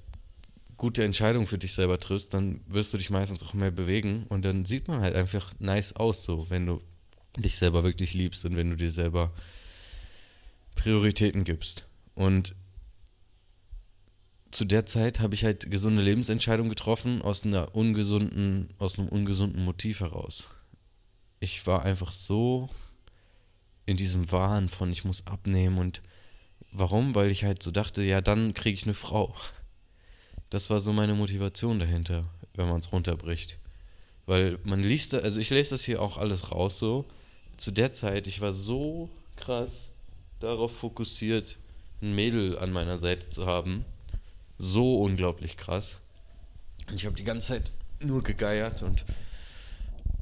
gute 0.78 1.04
Entscheidungen 1.04 1.46
für 1.46 1.60
dich 1.60 1.74
selber 1.74 2.00
triffst, 2.00 2.34
dann 2.34 2.62
wirst 2.68 2.92
du 2.94 2.98
dich 2.98 3.12
meistens 3.12 3.44
auch 3.44 3.54
mehr 3.54 3.70
bewegen. 3.70 4.26
Und 4.30 4.46
dann 4.46 4.66
sieht 4.66 4.88
man 4.88 5.02
halt 5.02 5.16
einfach 5.16 5.54
nice 5.60 5.96
aus, 5.96 6.24
so, 6.24 6.50
wenn 6.50 6.66
du 6.66 6.82
dich 7.38 7.58
selber 7.58 7.84
wirklich 7.84 8.16
liebst 8.16 8.44
und 8.46 8.56
wenn 8.56 8.72
du 8.72 8.76
dir 8.76 8.90
selber 8.90 9.32
Prioritäten 10.76 11.44
gibst. 11.44 11.86
Und 12.16 12.56
zu 14.50 14.66
der 14.66 14.88
Zeit 14.88 15.20
habe 15.20 15.36
ich 15.36 15.44
halt 15.44 15.70
gesunde 15.70 16.02
Lebensentscheidungen 16.02 16.70
getroffen 16.70 17.22
aus 17.22 17.46
einer 17.46 17.76
ungesunden, 17.76 18.74
aus 18.80 18.98
einem 18.98 19.10
ungesunden 19.10 19.64
Motiv 19.64 20.00
heraus. 20.00 20.48
Ich 21.40 21.68
war 21.68 21.86
einfach 21.86 22.12
so 22.12 22.70
in 23.90 23.98
diesem 23.98 24.32
Wahn 24.32 24.70
von 24.70 24.92
ich 24.92 25.04
muss 25.04 25.26
abnehmen 25.26 25.80
und 25.80 26.02
warum? 26.72 27.16
Weil 27.16 27.32
ich 27.32 27.44
halt 27.44 27.64
so 27.64 27.72
dachte, 27.72 28.04
ja, 28.04 28.22
dann 28.22 28.54
kriege 28.54 28.76
ich 28.76 28.84
eine 28.84 28.94
Frau. 28.94 29.36
Das 30.52 30.70
war 30.70 30.80
so 30.80 30.94
meine 30.94 31.16
Motivation 31.16 31.80
dahinter, 31.80 32.26
wenn 32.54 32.70
man 32.70 32.80
es 32.80 32.92
runterbricht. 32.92 33.58
Weil 34.28 34.60
man 34.64 34.84
liest, 34.84 35.16
also 35.16 35.40
ich 35.40 35.50
lese 35.50 35.72
das 35.72 35.84
hier 35.84 36.04
auch 36.04 36.18
alles 36.18 36.52
raus 36.52 36.78
so. 36.78 37.06
Zu 37.58 37.72
der 37.72 37.92
Zeit, 37.92 38.28
ich 38.28 38.42
war 38.42 38.54
so 38.54 39.10
krass 39.36 39.88
darauf 40.40 40.72
fokussiert, 40.72 41.58
ein 42.02 42.14
Mädel 42.14 42.60
an 42.60 42.72
meiner 42.72 43.00
Seite 43.00 43.32
zu 43.32 43.48
haben. 43.48 43.86
So 44.60 45.00
unglaublich 45.00 45.58
krass. 45.58 45.98
Und 46.88 46.96
ich 46.96 47.08
habe 47.08 47.16
die 47.16 47.24
ganze 47.24 47.48
Zeit 47.48 47.72
nur 48.00 48.22
gegeiert 48.22 48.84
und 48.84 49.04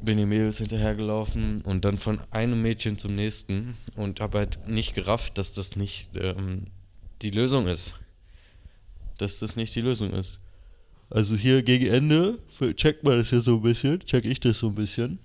bin 0.03 0.17
den 0.17 0.29
Mädels 0.29 0.57
hinterhergelaufen 0.57 1.62
und 1.62 1.86
dann 1.86 1.97
von 1.97 2.19
einem 2.31 2.62
Mädchen 2.62 2.97
zum 2.97 3.15
nächsten 3.15 3.75
und 3.95 4.19
habe 4.19 4.39
halt 4.39 4.67
nicht 4.67 4.93
gerafft, 4.93 5.38
dass 5.38 5.53
das 5.53 5.75
nicht 5.75 6.10
ähm, 6.15 6.65
die 7.21 7.31
Lösung 7.31 7.67
ist. 7.67 7.93
Dass 9.17 9.39
das 9.39 9.55
nicht 9.55 9.73
die 9.75 9.81
Lösung 9.81 10.12
ist. 10.12 10.39
Also 11.10 11.36
hier 11.36 11.63
gegen 11.63 11.88
Ende 11.88 12.39
checkt 12.75 13.03
man 13.03 13.17
das 13.17 13.31
ja 13.31 13.39
so 13.39 13.55
ein 13.55 13.62
bisschen, 13.62 14.01
check 14.01 14.25
ich 14.25 14.39
das 14.39 14.60
so 14.60 14.67
ein 14.67 14.75
bisschen 14.75 15.19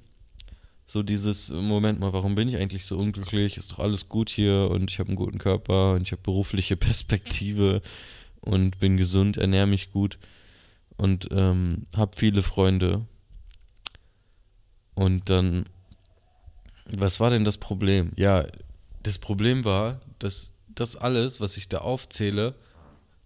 so 0.93 1.03
dieses, 1.03 1.51
Moment 1.51 2.01
mal, 2.01 2.13
warum 2.13 2.35
bin 2.35 2.49
ich 2.49 2.59
eigentlich 2.59 2.85
so 2.85 2.99
unglücklich? 2.99 3.57
Ist 3.57 3.73
doch 3.73 3.79
alles 3.79 4.11
gut 4.11 4.29
hier 4.29 4.69
und 4.71 4.91
ich 4.91 4.99
habe 4.99 5.09
einen 5.09 5.17
guten 5.17 5.39
Körper 5.39 5.95
und 5.95 6.03
ich 6.03 6.13
habe 6.13 6.21
berufliche 6.23 6.77
Perspektive 6.89 7.81
und 8.43 8.79
bin 8.79 8.99
gesund, 8.99 9.39
ernähre 9.39 9.67
mich 9.67 9.91
gut 9.91 10.19
und 10.99 11.29
ähm, 11.31 11.87
habe 11.97 12.13
viele 12.15 12.43
Freunde. 12.43 13.07
Und 14.95 15.31
dann, 15.31 15.67
was 16.87 17.21
war 17.21 17.31
denn 17.31 17.45
das 17.45 17.59
Problem? 17.59 18.13
Ja, 18.17 18.47
das 19.03 19.19
Problem 19.19 19.65
war, 19.65 20.01
dass 20.19 20.53
das 20.69 20.97
alles, 20.97 21.41
was 21.41 21.57
ich 21.57 21.69
da 21.69 21.79
aufzähle, 21.79 22.55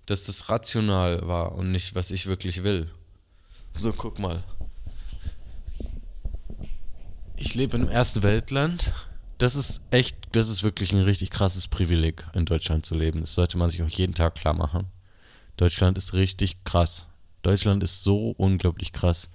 dass 0.07 0.25
das 0.25 0.49
rational 0.49 1.27
war 1.27 1.55
und 1.57 1.73
nicht, 1.73 1.95
was 1.95 2.11
ich 2.11 2.27
wirklich 2.27 2.63
will. 2.63 2.91
So, 3.73 3.93
guck 3.93 4.19
mal 4.19 4.45
ich 7.37 7.55
lebe 7.55 7.77
einem 7.77 7.89
ersten 7.89 8.23
Weltland. 8.23 8.93
Das 9.39 9.55
ist 9.55 9.83
echt, 9.91 10.17
das 10.33 10.49
ist 10.49 10.63
wirklich 10.63 10.93
ein 10.93 11.03
richtig 11.03 11.31
krasses 11.31 11.69
Privileg, 11.69 12.27
in 12.35 12.47
Deutschland 12.47 12.87
zu 12.87 12.95
leben. 12.95 13.21
Das 13.21 13.35
sollte 13.35 13.59
man 13.59 13.71
sich 13.71 13.83
auch 13.83 13.89
jeden 13.89 14.15
Tag 14.15 14.35
klar 14.35 14.55
machen. 14.55 14.87
Deutschland 15.57 15.99
ist 15.99 16.15
richtig 16.15 16.65
krass. 16.65 17.07
Deutschland 17.43 17.83
ist 17.83 18.03
so 18.03 18.31
unglaublich 18.31 18.93
krass. 18.93 19.29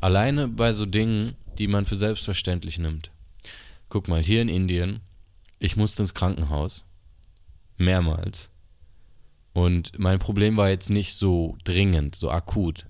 Alleine 0.00 0.48
bei 0.48 0.72
so 0.72 0.84
Dingen, 0.84 1.34
die 1.58 1.68
man 1.68 1.86
für 1.86 1.96
selbstverständlich 1.96 2.78
nimmt. 2.78 3.10
Guck 3.88 4.08
mal, 4.08 4.22
hier 4.22 4.42
in 4.42 4.48
Indien, 4.48 5.00
ich 5.58 5.76
musste 5.76 6.02
ins 6.02 6.14
Krankenhaus. 6.14 6.84
Mehrmals. 7.76 8.50
Und 9.52 9.98
mein 9.98 10.18
Problem 10.18 10.56
war 10.56 10.68
jetzt 10.68 10.90
nicht 10.90 11.14
so 11.14 11.56
dringend, 11.64 12.14
so 12.14 12.30
akut. 12.30 12.86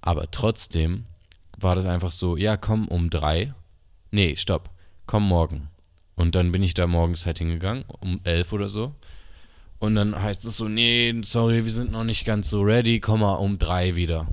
Aber 0.00 0.30
trotzdem 0.30 1.06
war 1.58 1.74
das 1.74 1.86
einfach 1.86 2.12
so, 2.12 2.36
ja, 2.36 2.56
komm 2.56 2.88
um 2.88 3.10
drei 3.10 3.54
nee, 4.10 4.36
stopp, 4.36 4.70
komm 5.06 5.26
morgen. 5.26 5.68
Und 6.16 6.34
dann 6.34 6.52
bin 6.52 6.62
ich 6.62 6.74
da 6.74 6.86
morgens 6.86 7.26
halt 7.26 7.38
hingegangen, 7.38 7.84
um 8.00 8.20
elf 8.24 8.52
oder 8.52 8.68
so. 8.68 8.94
Und 9.78 9.94
dann 9.94 10.20
heißt 10.20 10.44
es 10.44 10.58
so, 10.58 10.68
nee, 10.68 11.14
sorry, 11.22 11.64
wir 11.64 11.72
sind 11.72 11.92
noch 11.92 12.04
nicht 12.04 12.26
ganz 12.26 12.50
so 12.50 12.60
ready, 12.60 13.00
komm 13.00 13.20
mal 13.20 13.36
um 13.36 13.58
drei 13.58 13.96
wieder. 13.96 14.28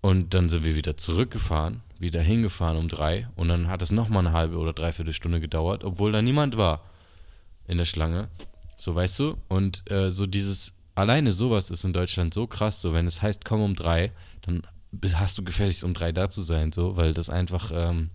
Und 0.00 0.34
dann 0.34 0.48
sind 0.48 0.64
wir 0.64 0.74
wieder 0.74 0.96
zurückgefahren, 0.96 1.82
wieder 1.98 2.20
hingefahren 2.20 2.76
um 2.76 2.88
drei. 2.88 3.28
Und 3.36 3.48
dann 3.48 3.68
hat 3.68 3.82
es 3.82 3.90
nochmal 3.90 4.26
eine 4.26 4.36
halbe 4.36 4.58
oder 4.58 4.72
dreiviertel 4.72 5.12
Stunde 5.12 5.40
gedauert, 5.40 5.84
obwohl 5.84 6.12
da 6.12 6.22
niemand 6.22 6.56
war 6.56 6.82
in 7.66 7.78
der 7.78 7.84
Schlange. 7.84 8.28
So, 8.76 8.94
weißt 8.94 9.18
du? 9.18 9.36
Und 9.48 9.88
äh, 9.90 10.10
so 10.10 10.26
dieses, 10.26 10.74
alleine 10.94 11.32
sowas 11.32 11.70
ist 11.70 11.84
in 11.84 11.92
Deutschland 11.92 12.32
so 12.32 12.46
krass, 12.46 12.80
so 12.80 12.92
wenn 12.92 13.06
es 13.06 13.22
heißt, 13.22 13.44
komm 13.44 13.60
um 13.62 13.74
drei, 13.74 14.12
dann 14.42 14.62
hast 15.14 15.36
du 15.38 15.44
gefälligst 15.44 15.84
um 15.84 15.94
drei 15.94 16.12
da 16.12 16.30
zu 16.30 16.42
sein, 16.42 16.72
so, 16.72 16.96
weil 16.96 17.12
das 17.12 17.28
einfach, 17.28 17.70
ähm, 17.74 18.10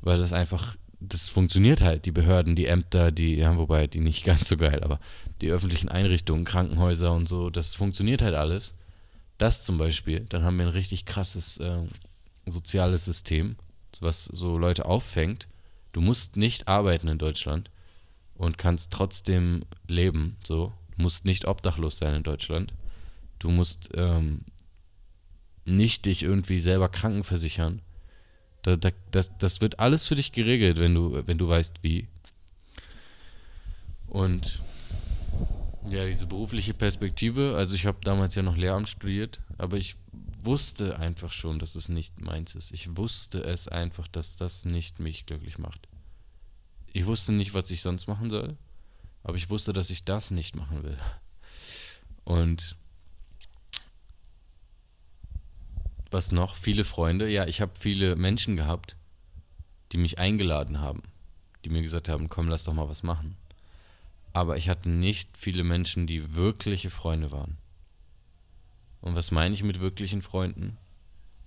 weil 0.00 0.18
das 0.18 0.32
einfach, 0.32 0.76
das 1.00 1.28
funktioniert 1.28 1.80
halt. 1.80 2.04
Die 2.06 2.12
Behörden, 2.12 2.56
die 2.56 2.66
Ämter, 2.66 3.12
die, 3.12 3.36
ja, 3.36 3.56
wobei 3.56 3.86
die 3.86 4.00
nicht 4.00 4.24
ganz 4.26 4.48
so 4.48 4.56
geil, 4.56 4.82
aber 4.82 4.98
die 5.40 5.50
öffentlichen 5.50 5.88
Einrichtungen, 5.88 6.44
Krankenhäuser 6.44 7.12
und 7.12 7.28
so, 7.28 7.50
das 7.50 7.74
funktioniert 7.74 8.22
halt 8.22 8.34
alles. 8.34 8.74
Das 9.38 9.62
zum 9.62 9.78
Beispiel, 9.78 10.26
dann 10.28 10.42
haben 10.42 10.58
wir 10.58 10.66
ein 10.66 10.72
richtig 10.72 11.06
krasses 11.06 11.58
äh, 11.58 11.82
soziales 12.50 13.04
System, 13.04 13.56
was 14.00 14.24
so 14.24 14.58
Leute 14.58 14.86
auffängt. 14.86 15.48
Du 15.92 16.00
musst 16.00 16.36
nicht 16.36 16.68
arbeiten 16.68 17.08
in 17.08 17.18
Deutschland 17.18 17.70
und 18.34 18.58
kannst 18.58 18.92
trotzdem 18.92 19.64
leben, 19.86 20.36
so. 20.44 20.72
Du 20.96 21.02
musst 21.02 21.24
nicht 21.24 21.46
obdachlos 21.46 21.98
sein 21.98 22.14
in 22.14 22.22
Deutschland. 22.22 22.72
Du 23.38 23.50
musst 23.50 23.90
ähm, 23.94 24.42
nicht 25.64 26.06
dich 26.06 26.22
irgendwie 26.22 26.58
selber 26.58 26.88
krankenversichern 26.88 27.82
Da, 28.62 28.76
da, 28.76 28.90
das, 29.10 29.36
das 29.38 29.60
wird 29.60 29.78
alles 29.78 30.06
für 30.06 30.16
dich 30.16 30.32
geregelt, 30.32 30.78
wenn 30.78 30.94
du, 30.94 31.22
wenn 31.26 31.38
du 31.38 31.48
weißt, 31.48 31.82
wie. 31.82 32.08
Und 34.08 34.62
ja, 35.88 36.06
diese 36.06 36.26
berufliche 36.26 36.74
Perspektive, 36.74 37.54
also 37.56 37.74
ich 37.74 37.86
habe 37.86 37.98
damals 38.02 38.34
ja 38.34 38.42
noch 38.42 38.56
Lehramt 38.56 38.88
studiert, 38.88 39.40
aber 39.56 39.76
ich 39.76 39.96
wusste 40.44 40.98
einfach 40.98 41.32
schon, 41.32 41.58
dass 41.58 41.74
es 41.74 41.88
nicht 41.88 42.20
meins 42.20 42.54
ist. 42.54 42.72
Ich 42.72 42.96
wusste 42.96 43.42
es 43.42 43.68
einfach, 43.68 44.08
dass 44.08 44.36
das 44.36 44.64
nicht 44.64 45.00
mich 45.00 45.26
glücklich 45.26 45.58
macht. 45.58 45.88
Ich 46.92 47.06
wusste 47.06 47.32
nicht, 47.32 47.54
was 47.54 47.70
ich 47.70 47.82
sonst 47.82 48.06
machen 48.06 48.30
soll, 48.30 48.56
aber 49.22 49.36
ich 49.36 49.50
wusste, 49.50 49.72
dass 49.72 49.90
ich 49.90 50.04
das 50.04 50.30
nicht 50.30 50.56
machen 50.56 50.82
will. 50.82 50.96
Und 52.24 52.76
was 56.10 56.32
noch? 56.32 56.56
Viele 56.56 56.84
Freunde. 56.84 57.28
Ja, 57.28 57.46
ich 57.46 57.60
habe 57.60 57.72
viele 57.78 58.16
Menschen 58.16 58.56
gehabt, 58.56 58.96
die 59.92 59.98
mich 59.98 60.18
eingeladen 60.18 60.80
haben, 60.80 61.02
die 61.64 61.70
mir 61.70 61.82
gesagt 61.82 62.08
haben, 62.08 62.28
komm, 62.28 62.48
lass 62.48 62.64
doch 62.64 62.74
mal 62.74 62.88
was 62.88 63.02
machen. 63.02 63.36
Aber 64.32 64.56
ich 64.56 64.68
hatte 64.68 64.88
nicht 64.88 65.36
viele 65.36 65.64
Menschen, 65.64 66.06
die 66.06 66.34
wirkliche 66.34 66.90
Freunde 66.90 67.30
waren. 67.30 67.56
Und 69.00 69.14
was 69.14 69.30
meine 69.30 69.54
ich 69.54 69.62
mit 69.62 69.80
wirklichen 69.80 70.22
Freunden? 70.22 70.76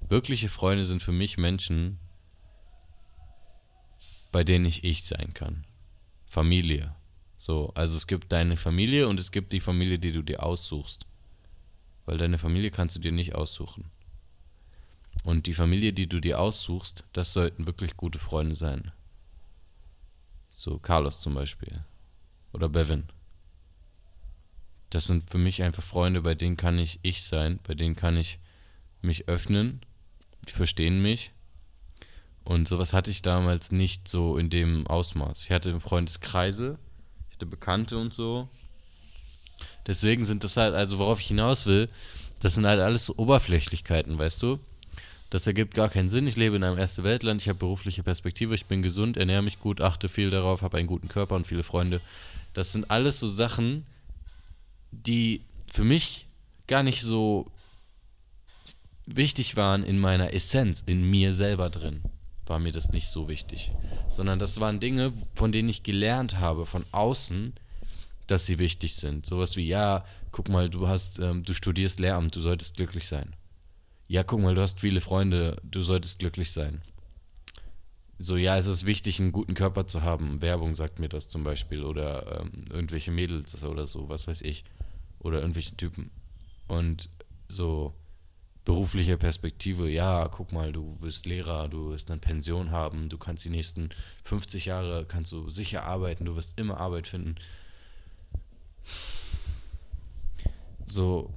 Wirkliche 0.07 0.49
Freunde 0.49 0.85
sind 0.85 1.03
für 1.03 1.11
mich 1.11 1.37
Menschen, 1.37 1.99
bei 4.31 4.43
denen 4.43 4.65
ich 4.65 4.83
ich 4.83 5.03
sein 5.03 5.33
kann. 5.33 5.65
Familie. 6.25 6.95
So, 7.37 7.71
also 7.75 7.97
es 7.97 8.07
gibt 8.07 8.31
deine 8.31 8.55
Familie 8.55 9.07
und 9.07 9.19
es 9.19 9.31
gibt 9.31 9.51
die 9.51 9.59
Familie, 9.59 9.99
die 9.99 10.11
du 10.11 10.21
dir 10.21 10.43
aussuchst. 10.43 11.05
Weil 12.05 12.17
deine 12.17 12.37
Familie 12.37 12.71
kannst 12.71 12.95
du 12.95 12.99
dir 12.99 13.11
nicht 13.11 13.35
aussuchen. 13.35 13.91
Und 15.23 15.45
die 15.47 15.53
Familie, 15.53 15.93
die 15.93 16.07
du 16.07 16.19
dir 16.19 16.39
aussuchst, 16.39 17.03
das 17.13 17.33
sollten 17.33 17.67
wirklich 17.67 17.97
gute 17.97 18.19
Freunde 18.19 18.55
sein. 18.55 18.91
So 20.51 20.79
Carlos 20.79 21.21
zum 21.21 21.33
Beispiel. 21.33 21.83
Oder 22.53 22.69
Bevin. 22.69 23.05
Das 24.91 25.07
sind 25.07 25.29
für 25.29 25.37
mich 25.37 25.63
einfach 25.63 25.81
Freunde, 25.81 26.21
bei 26.21 26.35
denen 26.35 26.57
kann 26.57 26.77
ich 26.77 26.99
ich 27.01 27.23
sein, 27.23 27.59
bei 27.63 27.73
denen 27.73 27.95
kann 27.95 28.17
ich 28.17 28.39
mich 29.01 29.27
öffnen. 29.27 29.81
Die 30.47 30.53
verstehen 30.53 31.01
mich. 31.01 31.31
Und 32.43 32.67
sowas 32.67 32.93
hatte 32.93 33.09
ich 33.09 33.21
damals 33.21 33.71
nicht 33.71 34.07
so 34.07 34.37
in 34.37 34.49
dem 34.49 34.85
Ausmaß. 34.87 35.43
Ich 35.43 35.51
hatte 35.51 35.79
Freundeskreise, 35.79 36.77
ich 37.29 37.35
hatte 37.35 37.45
Bekannte 37.45 37.97
und 37.97 38.13
so. 38.13 38.49
Deswegen 39.87 40.25
sind 40.25 40.43
das 40.43 40.57
halt, 40.57 40.75
also 40.75 40.99
worauf 40.99 41.21
ich 41.21 41.27
hinaus 41.27 41.65
will, 41.65 41.87
das 42.39 42.55
sind 42.55 42.65
halt 42.65 42.81
alles 42.81 43.05
so 43.05 43.15
Oberflächlichkeiten, 43.15 44.17
weißt 44.17 44.41
du? 44.41 44.59
Das 45.29 45.47
ergibt 45.47 45.73
gar 45.73 45.87
keinen 45.87 46.09
Sinn. 46.09 46.27
Ich 46.27 46.35
lebe 46.35 46.57
in 46.57 46.63
einem 46.63 46.77
erste 46.77 47.05
Weltland, 47.05 47.41
ich 47.41 47.47
habe 47.47 47.59
berufliche 47.59 48.03
Perspektive, 48.03 48.55
ich 48.55 48.65
bin 48.65 48.81
gesund, 48.81 49.15
ernähre 49.15 49.43
mich 49.43 49.59
gut, 49.59 49.79
achte 49.79 50.09
viel 50.09 50.29
darauf, 50.29 50.61
habe 50.61 50.77
einen 50.77 50.87
guten 50.87 51.07
Körper 51.07 51.35
und 51.35 51.47
viele 51.47 51.63
Freunde. 51.63 52.01
Das 52.53 52.73
sind 52.73 52.91
alles 52.91 53.19
so 53.19 53.29
Sachen, 53.29 53.85
die 54.91 55.45
für 55.71 55.83
mich 55.83 56.27
gar 56.67 56.83
nicht 56.83 57.01
so 57.01 57.51
wichtig 59.07 59.57
waren 59.57 59.83
in 59.83 59.99
meiner 59.99 60.33
Essenz, 60.33 60.83
in 60.85 61.09
mir 61.09 61.33
selber 61.33 61.69
drin, 61.69 62.03
war 62.45 62.59
mir 62.59 62.71
das 62.71 62.91
nicht 62.91 63.07
so 63.07 63.27
wichtig. 63.27 63.71
Sondern 64.09 64.39
das 64.39 64.59
waren 64.59 64.79
Dinge, 64.79 65.13
von 65.35 65.51
denen 65.51 65.69
ich 65.69 65.83
gelernt 65.83 66.39
habe 66.39 66.65
von 66.65 66.85
außen, 66.91 67.53
dass 68.27 68.45
sie 68.45 68.59
wichtig 68.59 68.95
sind. 68.95 69.25
Sowas 69.25 69.57
wie, 69.57 69.67
ja, 69.67 70.05
guck 70.31 70.49
mal, 70.49 70.69
du 70.69 70.87
hast, 70.87 71.19
ähm, 71.19 71.43
du 71.43 71.53
studierst 71.53 71.99
Lehramt, 71.99 72.35
du 72.35 72.41
solltest 72.41 72.77
glücklich 72.77 73.07
sein 73.07 73.35
ja, 74.11 74.25
guck 74.25 74.41
mal, 74.41 74.53
du 74.53 74.61
hast 74.61 74.81
viele 74.81 74.99
Freunde, 74.99 75.55
du 75.63 75.83
solltest 75.83 76.19
glücklich 76.19 76.51
sein. 76.51 76.81
So, 78.19 78.35
ja, 78.35 78.57
es 78.57 78.67
ist 78.67 78.85
wichtig, 78.85 79.21
einen 79.21 79.31
guten 79.31 79.53
Körper 79.53 79.87
zu 79.87 80.01
haben. 80.01 80.41
Werbung 80.41 80.75
sagt 80.75 80.99
mir 80.99 81.07
das 81.07 81.29
zum 81.29 81.45
Beispiel. 81.45 81.85
Oder 81.85 82.41
ähm, 82.41 82.65
irgendwelche 82.69 83.09
Mädels 83.09 83.63
oder 83.63 83.87
so, 83.87 84.09
was 84.09 84.27
weiß 84.27 84.41
ich. 84.41 84.65
Oder 85.21 85.41
irgendwelche 85.41 85.75
Typen. 85.77 86.11
Und 86.67 87.09
so 87.47 87.93
berufliche 88.65 89.17
Perspektive, 89.17 89.89
ja, 89.89 90.27
guck 90.27 90.51
mal, 90.51 90.71
du 90.71 90.95
bist 91.01 91.25
Lehrer, 91.25 91.67
du 91.67 91.89
wirst 91.89 92.11
eine 92.11 92.19
Pension 92.19 92.71
haben, 92.71 93.09
du 93.09 93.17
kannst 93.17 93.43
die 93.45 93.49
nächsten 93.49 93.89
50 94.23 94.65
Jahre, 94.65 95.05
kannst 95.05 95.31
du 95.31 95.49
sicher 95.49 95.83
arbeiten, 95.83 96.25
du 96.25 96.35
wirst 96.35 96.59
immer 96.59 96.79
Arbeit 96.79 97.07
finden. 97.07 97.35
So, 100.85 101.33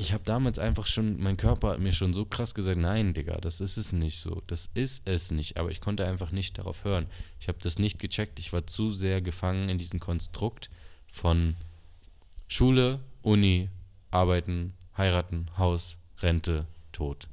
ich 0.00 0.14
habe 0.14 0.24
damals 0.24 0.58
einfach 0.58 0.86
schon, 0.86 1.20
mein 1.20 1.36
Körper 1.36 1.70
hat 1.70 1.80
mir 1.80 1.92
schon 1.92 2.14
so 2.14 2.24
krass 2.24 2.54
gesagt, 2.54 2.78
nein, 2.78 3.12
Digga, 3.12 3.36
das 3.38 3.60
ist 3.60 3.76
es 3.76 3.92
nicht 3.92 4.18
so. 4.18 4.42
Das 4.46 4.70
ist 4.74 5.06
es 5.06 5.30
nicht. 5.30 5.58
Aber 5.58 5.70
ich 5.70 5.80
konnte 5.80 6.06
einfach 6.06 6.30
nicht 6.30 6.56
darauf 6.56 6.84
hören. 6.84 7.06
Ich 7.38 7.48
habe 7.48 7.58
das 7.60 7.78
nicht 7.78 7.98
gecheckt. 7.98 8.38
Ich 8.38 8.52
war 8.52 8.66
zu 8.66 8.90
sehr 8.90 9.20
gefangen 9.20 9.68
in 9.68 9.76
diesem 9.76 10.00
Konstrukt 10.00 10.70
von 11.12 11.56
Schule, 12.50 12.98
Uni, 13.22 13.70
Arbeiten, 14.10 14.74
heiraten, 14.96 15.48
Haus, 15.56 15.98
Rente, 16.18 16.66
Tod. 16.90 17.28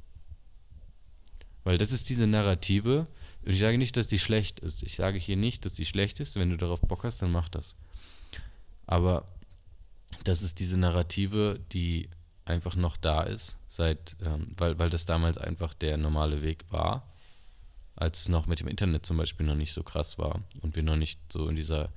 Weil 1.64 1.76
das 1.76 1.90
ist 1.90 2.08
diese 2.08 2.28
Narrative. 2.28 3.08
Und 3.44 3.52
ich 3.52 3.58
sage 3.58 3.78
nicht, 3.78 3.96
dass 3.96 4.06
die 4.06 4.20
schlecht 4.20 4.60
ist. 4.60 4.84
Ich 4.84 4.94
sage 4.94 5.18
hier 5.18 5.36
nicht, 5.36 5.64
dass 5.64 5.74
sie 5.74 5.86
schlecht 5.86 6.20
ist. 6.20 6.36
Wenn 6.36 6.50
du 6.50 6.56
darauf 6.56 6.80
Bock 6.82 7.02
hast, 7.02 7.20
dann 7.20 7.32
mach 7.32 7.48
das. 7.48 7.74
Aber 8.86 9.26
das 10.22 10.40
ist 10.42 10.60
diese 10.60 10.78
Narrative, 10.78 11.58
die 11.72 12.08
einfach 12.44 12.76
noch 12.76 12.96
da 12.96 13.24
ist, 13.24 13.56
seit, 13.66 14.14
ähm, 14.24 14.52
weil, 14.56 14.78
weil 14.78 14.88
das 14.88 15.04
damals 15.04 15.36
einfach 15.36 15.74
der 15.74 15.96
normale 15.96 16.42
Weg 16.42 16.64
war, 16.70 17.12
als 17.96 18.20
es 18.20 18.28
noch 18.28 18.46
mit 18.46 18.60
dem 18.60 18.68
Internet 18.68 19.04
zum 19.04 19.16
Beispiel 19.16 19.46
noch 19.46 19.56
nicht 19.56 19.72
so 19.72 19.82
krass 19.82 20.16
war 20.16 20.42
und 20.60 20.76
wir 20.76 20.84
noch 20.84 20.96
nicht 20.96 21.20
so 21.32 21.48
in 21.48 21.56
dieser 21.56 21.90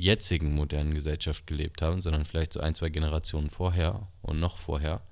jetzigen 0.00 0.54
modernen 0.54 0.94
Gesellschaft 0.94 1.46
gelebt 1.46 1.82
haben, 1.82 2.00
sondern 2.00 2.24
vielleicht 2.24 2.52
so 2.52 2.60
ein, 2.60 2.74
zwei 2.74 2.88
Generationen 2.88 3.50
vorher 3.50 4.08
und 4.22 4.40
noch 4.40 4.56
vorher, 4.56 5.02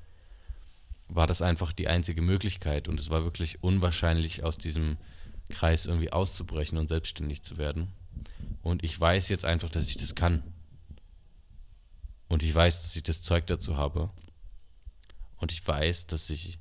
war 1.08 1.26
das 1.26 1.42
einfach 1.42 1.72
die 1.72 1.88
einzige 1.88 2.22
Möglichkeit 2.22 2.88
und 2.88 3.00
es 3.00 3.10
war 3.10 3.24
wirklich 3.24 3.62
unwahrscheinlich, 3.62 4.44
aus 4.44 4.58
diesem 4.58 4.98
Kreis 5.48 5.86
irgendwie 5.86 6.12
auszubrechen 6.12 6.78
und 6.78 6.88
selbstständig 6.88 7.42
zu 7.42 7.56
werden. 7.56 7.92
Und 8.62 8.84
ich 8.84 8.98
weiß 8.98 9.28
jetzt 9.28 9.44
einfach, 9.44 9.70
dass 9.70 9.86
ich 9.86 9.96
das 9.96 10.14
kann. 10.14 10.42
Und 12.28 12.42
ich 12.42 12.54
weiß, 12.54 12.82
dass 12.82 12.94
ich 12.94 13.02
das 13.02 13.22
Zeug 13.22 13.46
dazu 13.46 13.76
habe. 13.76 14.10
Und 15.36 15.52
ich 15.52 15.66
weiß, 15.66 16.06
dass 16.06 16.28
ich 16.28 16.58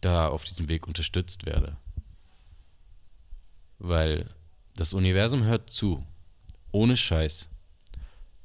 da 0.00 0.28
auf 0.28 0.44
diesem 0.44 0.68
Weg 0.68 0.88
unterstützt 0.88 1.46
werde. 1.46 1.76
Weil 3.78 4.28
das 4.74 4.94
Universum 4.94 5.44
hört 5.44 5.70
zu. 5.70 6.04
Ohne 6.72 6.96
Scheiß. 6.96 7.48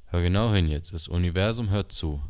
Hör 0.06 0.22
genau 0.22 0.52
hin 0.52 0.68
jetzt. 0.68 0.92
Das 0.92 1.08
Universum 1.08 1.70
hört 1.70 1.92
zu. 1.92 2.22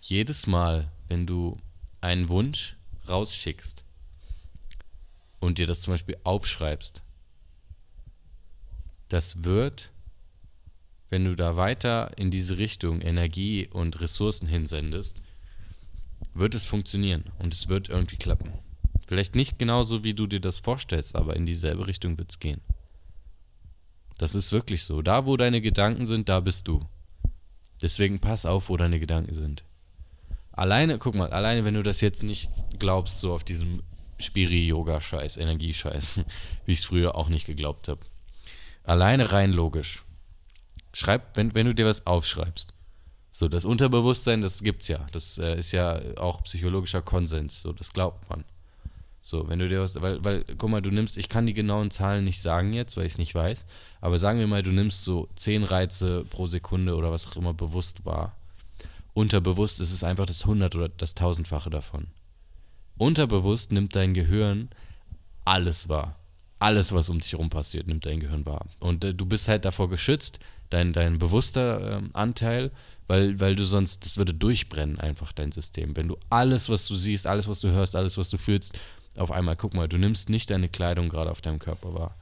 Jedes 0.00 0.46
Mal, 0.46 0.90
wenn 1.08 1.26
du 1.26 1.58
einen 2.00 2.28
Wunsch 2.28 2.76
rausschickst 3.06 3.84
und 5.40 5.58
dir 5.58 5.66
das 5.66 5.82
zum 5.82 5.92
Beispiel 5.92 6.16
aufschreibst, 6.24 7.02
das 9.08 9.44
wird, 9.44 9.92
wenn 11.10 11.24
du 11.26 11.36
da 11.36 11.56
weiter 11.56 12.16
in 12.18 12.30
diese 12.30 12.56
Richtung 12.56 13.02
Energie 13.02 13.68
und 13.68 14.00
Ressourcen 14.00 14.48
hinsendest, 14.48 15.22
wird 16.32 16.54
es 16.54 16.66
funktionieren 16.66 17.24
und 17.38 17.52
es 17.52 17.68
wird 17.68 17.90
irgendwie 17.90 18.16
klappen. 18.16 18.52
Vielleicht 19.06 19.34
nicht 19.34 19.58
genauso, 19.58 20.02
wie 20.02 20.14
du 20.14 20.26
dir 20.26 20.40
das 20.40 20.58
vorstellst, 20.58 21.14
aber 21.14 21.36
in 21.36 21.44
dieselbe 21.44 21.86
Richtung 21.86 22.18
wird 22.18 22.30
es 22.30 22.40
gehen. 22.40 22.62
Das 24.18 24.34
ist 24.34 24.52
wirklich 24.52 24.84
so. 24.84 25.02
Da, 25.02 25.26
wo 25.26 25.36
deine 25.36 25.60
Gedanken 25.60 26.06
sind, 26.06 26.28
da 26.28 26.40
bist 26.40 26.68
du. 26.68 26.86
Deswegen 27.82 28.20
pass 28.20 28.46
auf, 28.46 28.68
wo 28.68 28.76
deine 28.76 29.00
Gedanken 29.00 29.34
sind. 29.34 29.64
Alleine, 30.52 30.98
guck 30.98 31.14
mal, 31.14 31.30
alleine, 31.30 31.64
wenn 31.64 31.74
du 31.74 31.82
das 31.82 32.00
jetzt 32.00 32.22
nicht 32.22 32.48
glaubst, 32.78 33.20
so 33.20 33.32
auf 33.32 33.42
diesem 33.42 33.82
Spiri-Yoga-Scheiß, 34.18 35.36
Energiescheiß, 35.36 36.20
wie 36.64 36.72
ich 36.72 36.78
es 36.78 36.84
früher 36.84 37.16
auch 37.16 37.28
nicht 37.28 37.46
geglaubt 37.46 37.88
habe. 37.88 38.00
Alleine 38.84 39.32
rein 39.32 39.52
logisch. 39.52 40.04
Schreib, 40.92 41.36
wenn, 41.36 41.54
wenn 41.54 41.66
du 41.66 41.74
dir 41.74 41.86
was 41.86 42.06
aufschreibst, 42.06 42.74
so, 43.36 43.48
das 43.48 43.64
Unterbewusstsein, 43.64 44.42
das 44.42 44.62
gibt's 44.62 44.86
ja. 44.86 45.08
Das 45.10 45.38
äh, 45.38 45.58
ist 45.58 45.72
ja 45.72 46.00
auch 46.18 46.44
psychologischer 46.44 47.02
Konsens. 47.02 47.62
So, 47.62 47.72
das 47.72 47.92
glaubt 47.92 48.30
man. 48.30 48.44
So, 49.26 49.48
wenn 49.48 49.58
du 49.58 49.66
dir 49.70 49.80
was, 49.80 49.98
weil, 50.02 50.22
weil, 50.22 50.44
guck 50.58 50.68
mal, 50.68 50.82
du 50.82 50.90
nimmst, 50.90 51.16
ich 51.16 51.30
kann 51.30 51.46
die 51.46 51.54
genauen 51.54 51.90
Zahlen 51.90 52.24
nicht 52.24 52.42
sagen 52.42 52.74
jetzt, 52.74 52.98
weil 52.98 53.06
ich 53.06 53.12
es 53.12 53.18
nicht 53.18 53.34
weiß, 53.34 53.64
aber 54.02 54.18
sagen 54.18 54.38
wir 54.38 54.46
mal, 54.46 54.62
du 54.62 54.70
nimmst 54.70 55.02
so 55.02 55.30
10 55.36 55.64
Reize 55.64 56.26
pro 56.28 56.46
Sekunde 56.46 56.94
oder 56.94 57.10
was 57.10 57.26
auch 57.26 57.36
immer 57.36 57.54
bewusst 57.54 58.04
war. 58.04 58.36
Unterbewusst 59.14 59.80
ist 59.80 59.92
es 59.94 60.04
einfach 60.04 60.26
das 60.26 60.42
100 60.42 60.76
oder 60.76 60.90
das 60.90 61.14
Tausendfache 61.14 61.70
davon. 61.70 62.08
Unterbewusst 62.98 63.72
nimmt 63.72 63.96
dein 63.96 64.12
Gehirn 64.12 64.68
alles 65.46 65.88
wahr. 65.88 66.18
Alles, 66.58 66.92
was 66.92 67.08
um 67.08 67.18
dich 67.18 67.32
herum 67.32 67.48
passiert, 67.48 67.86
nimmt 67.86 68.04
dein 68.04 68.20
Gehirn 68.20 68.44
wahr. 68.44 68.66
Und 68.78 69.04
äh, 69.04 69.14
du 69.14 69.24
bist 69.24 69.48
halt 69.48 69.64
davor 69.64 69.88
geschützt, 69.88 70.38
dein, 70.68 70.92
dein 70.92 71.18
bewusster 71.18 72.02
äh, 72.02 72.02
Anteil 72.12 72.72
weil, 73.06 73.38
weil 73.38 73.54
du 73.54 73.64
sonst, 73.64 74.04
das 74.04 74.16
würde 74.16 74.32
durchbrennen 74.32 74.98
einfach 74.98 75.32
dein 75.32 75.52
System. 75.52 75.96
Wenn 75.96 76.08
du 76.08 76.16
alles, 76.30 76.68
was 76.68 76.86
du 76.88 76.94
siehst, 76.94 77.26
alles, 77.26 77.48
was 77.48 77.60
du 77.60 77.70
hörst, 77.70 77.96
alles, 77.96 78.16
was 78.16 78.30
du 78.30 78.38
fühlst, 78.38 78.78
auf 79.16 79.30
einmal, 79.30 79.56
guck 79.56 79.74
mal, 79.74 79.88
du 79.88 79.98
nimmst 79.98 80.28
nicht 80.28 80.50
deine 80.50 80.68
Kleidung 80.68 81.08
gerade 81.08 81.30
auf 81.30 81.40
deinem 81.40 81.58
Körper 81.58 81.94
wahr. 81.94 82.16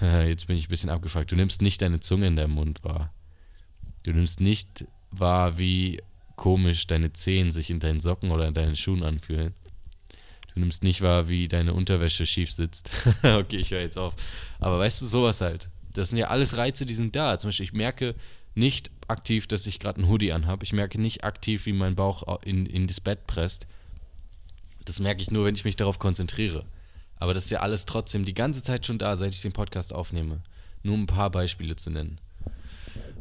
Jetzt 0.26 0.46
bin 0.46 0.56
ich 0.56 0.66
ein 0.66 0.70
bisschen 0.70 0.90
abgefragt. 0.90 1.30
Du 1.30 1.36
nimmst 1.36 1.62
nicht 1.62 1.82
deine 1.82 2.00
Zunge 2.00 2.26
in 2.26 2.36
deinem 2.36 2.52
Mund 2.52 2.84
wahr. 2.84 3.12
Du 4.02 4.12
nimmst 4.12 4.40
nicht 4.40 4.86
wahr, 5.10 5.58
wie 5.58 6.02
komisch 6.36 6.86
deine 6.86 7.12
Zehen 7.12 7.50
sich 7.52 7.70
in 7.70 7.80
deinen 7.80 8.00
Socken 8.00 8.30
oder 8.30 8.48
in 8.48 8.54
deinen 8.54 8.76
Schuhen 8.76 9.02
anfühlen. 9.02 9.54
Du 10.54 10.60
nimmst 10.60 10.82
nicht 10.82 11.00
wahr, 11.00 11.28
wie 11.28 11.48
deine 11.48 11.72
Unterwäsche 11.72 12.26
schief 12.26 12.52
sitzt. 12.52 12.90
okay, 13.22 13.56
ich 13.56 13.70
höre 13.70 13.80
jetzt 13.80 13.98
auf. 13.98 14.14
Aber 14.58 14.78
weißt 14.78 15.02
du, 15.02 15.06
sowas 15.06 15.40
halt. 15.40 15.70
Das 15.92 16.10
sind 16.10 16.18
ja 16.18 16.28
alles 16.28 16.56
Reize, 16.56 16.84
die 16.86 16.94
sind 16.94 17.16
da. 17.16 17.38
Zum 17.38 17.48
Beispiel, 17.48 17.64
ich 17.64 17.72
merke 17.72 18.14
nicht 18.54 18.90
aktiv, 19.08 19.46
dass 19.46 19.66
ich 19.66 19.78
gerade 19.78 19.98
einen 19.98 20.10
Hoodie 20.10 20.32
anhabe. 20.32 20.64
Ich 20.64 20.72
merke 20.72 21.00
nicht 21.00 21.24
aktiv, 21.24 21.66
wie 21.66 21.72
mein 21.72 21.94
Bauch 21.94 22.42
in, 22.42 22.66
in 22.66 22.86
das 22.86 23.00
Bett 23.00 23.26
presst. 23.26 23.66
Das 24.84 25.00
merke 25.00 25.22
ich 25.22 25.30
nur, 25.30 25.44
wenn 25.44 25.54
ich 25.54 25.64
mich 25.64 25.76
darauf 25.76 25.98
konzentriere. 25.98 26.64
Aber 27.16 27.34
das 27.34 27.44
ist 27.44 27.50
ja 27.50 27.60
alles 27.60 27.86
trotzdem 27.86 28.24
die 28.24 28.34
ganze 28.34 28.62
Zeit 28.62 28.84
schon 28.84 28.98
da, 28.98 29.14
seit 29.16 29.32
ich 29.32 29.40
den 29.40 29.52
Podcast 29.52 29.94
aufnehme. 29.94 30.42
Nur 30.82 30.96
ein 30.96 31.06
paar 31.06 31.30
Beispiele 31.30 31.76
zu 31.76 31.90
nennen. 31.90 32.18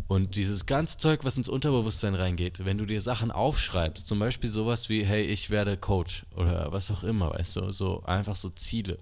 Und 0.07 0.35
dieses 0.35 0.65
ganze 0.65 0.97
Zeug, 0.97 1.23
was 1.23 1.37
ins 1.37 1.47
Unterbewusstsein 1.47 2.15
reingeht, 2.15 2.65
wenn 2.65 2.77
du 2.77 2.85
dir 2.85 2.99
Sachen 2.99 3.31
aufschreibst, 3.31 4.07
zum 4.07 4.19
Beispiel 4.19 4.49
sowas 4.49 4.89
wie, 4.89 5.05
hey, 5.05 5.23
ich 5.23 5.51
werde 5.51 5.77
Coach 5.77 6.25
oder 6.35 6.71
was 6.71 6.91
auch 6.91 7.03
immer, 7.03 7.29
weißt 7.29 7.57
du, 7.57 7.71
so 7.71 8.03
einfach 8.03 8.35
so 8.35 8.49
Ziele. 8.49 8.97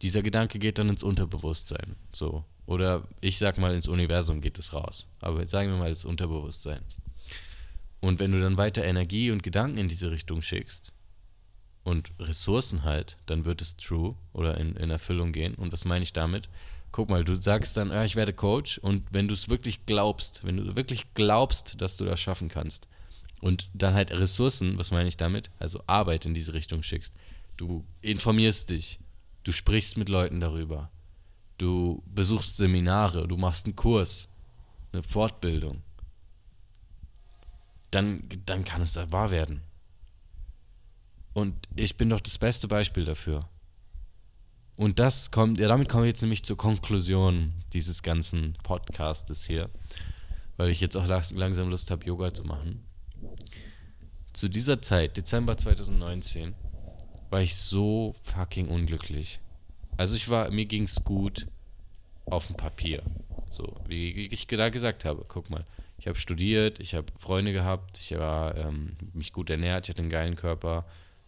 Dieser 0.00 0.22
Gedanke 0.22 0.58
geht 0.58 0.78
dann 0.78 0.88
ins 0.88 1.02
Unterbewusstsein. 1.02 1.96
So. 2.12 2.44
Oder 2.66 3.06
ich 3.20 3.38
sag 3.38 3.58
mal, 3.58 3.74
ins 3.74 3.86
Universum 3.86 4.40
geht 4.40 4.58
es 4.58 4.72
raus. 4.72 5.06
Aber 5.20 5.40
jetzt 5.40 5.50
sagen 5.50 5.70
wir 5.70 5.76
mal 5.76 5.90
ins 5.90 6.04
Unterbewusstsein. 6.06 6.80
Und 8.00 8.18
wenn 8.18 8.32
du 8.32 8.40
dann 8.40 8.56
weiter 8.56 8.82
Energie 8.82 9.30
und 9.30 9.42
Gedanken 9.42 9.78
in 9.78 9.88
diese 9.88 10.10
Richtung 10.10 10.42
schickst 10.42 10.92
und 11.84 12.12
Ressourcen 12.18 12.84
halt, 12.84 13.16
dann 13.26 13.44
wird 13.44 13.60
es 13.60 13.76
true 13.76 14.14
oder 14.32 14.58
in, 14.58 14.76
in 14.76 14.90
Erfüllung 14.90 15.32
gehen. 15.32 15.54
Und 15.54 15.72
was 15.72 15.84
meine 15.84 16.02
ich 16.02 16.12
damit? 16.12 16.48
Guck 16.92 17.08
mal, 17.08 17.24
du 17.24 17.34
sagst 17.34 17.76
dann, 17.76 17.90
ja, 17.90 18.04
ich 18.04 18.16
werde 18.16 18.32
Coach 18.32 18.78
und 18.78 19.04
wenn 19.10 19.26
du 19.26 19.34
es 19.34 19.48
wirklich 19.48 19.86
glaubst, 19.86 20.44
wenn 20.44 20.58
du 20.58 20.76
wirklich 20.76 21.14
glaubst, 21.14 21.80
dass 21.80 21.96
du 21.96 22.04
das 22.04 22.20
schaffen 22.20 22.48
kannst 22.48 22.86
und 23.40 23.70
dann 23.72 23.94
halt 23.94 24.12
Ressourcen, 24.12 24.78
was 24.78 24.90
meine 24.90 25.08
ich 25.08 25.16
damit? 25.16 25.50
Also 25.58 25.82
Arbeit 25.86 26.26
in 26.26 26.34
diese 26.34 26.52
Richtung 26.52 26.82
schickst. 26.82 27.14
Du 27.56 27.84
informierst 28.02 28.70
dich, 28.70 28.98
du 29.42 29.52
sprichst 29.52 29.96
mit 29.96 30.08
Leuten 30.08 30.40
darüber, 30.40 30.90
du 31.56 32.02
besuchst 32.06 32.56
Seminare, 32.56 33.26
du 33.26 33.36
machst 33.36 33.64
einen 33.64 33.76
Kurs, 33.76 34.28
eine 34.92 35.02
Fortbildung, 35.02 35.82
dann, 37.90 38.28
dann 38.46 38.64
kann 38.64 38.82
es 38.82 38.92
da 38.92 39.10
wahr 39.10 39.30
werden. 39.30 39.62
Und 41.34 41.54
ich 41.76 41.96
bin 41.96 42.10
doch 42.10 42.20
das 42.20 42.38
beste 42.38 42.68
Beispiel 42.68 43.04
dafür. 43.04 43.48
Und 44.76 44.98
das 44.98 45.30
kommt, 45.30 45.58
ja, 45.60 45.68
damit 45.68 45.88
komme 45.88 46.04
ich 46.04 46.10
jetzt 46.12 46.22
nämlich 46.22 46.44
zur 46.44 46.56
Konklusion 46.56 47.52
dieses 47.72 48.02
ganzen 48.02 48.54
Podcastes 48.62 49.46
hier, 49.46 49.70
weil 50.56 50.70
ich 50.70 50.80
jetzt 50.80 50.96
auch 50.96 51.06
langsam 51.06 51.68
Lust 51.70 51.90
habe, 51.90 52.04
Yoga 52.06 52.32
zu 52.32 52.44
machen. 52.44 52.84
Zu 54.32 54.48
dieser 54.48 54.80
Zeit, 54.80 55.16
Dezember 55.16 55.56
2019, 55.56 56.54
war 57.30 57.40
ich 57.40 57.54
so 57.54 58.14
fucking 58.24 58.68
unglücklich. 58.68 59.40
Also 59.96 60.16
ich 60.16 60.28
war, 60.28 60.50
mir 60.50 60.66
ging 60.66 60.84
es 60.84 61.04
gut 61.04 61.46
auf 62.26 62.46
dem 62.46 62.56
Papier. 62.56 63.02
So, 63.50 63.76
wie 63.86 64.26
ich 64.26 64.46
da 64.46 64.70
gesagt 64.70 65.04
habe, 65.04 65.24
guck 65.28 65.50
mal, 65.50 65.64
ich 65.98 66.08
habe 66.08 66.18
studiert, 66.18 66.80
ich 66.80 66.94
habe 66.94 67.06
Freunde 67.18 67.52
gehabt, 67.52 67.98
ich 67.98 68.18
war 68.18 68.56
ähm, 68.56 68.94
mich 69.12 69.32
gut 69.32 69.50
ernährt, 69.50 69.86
ich 69.86 69.90
hatte 69.90 70.02
einen 70.02 70.10
geilen 70.10 70.36
Körper, 70.36 70.86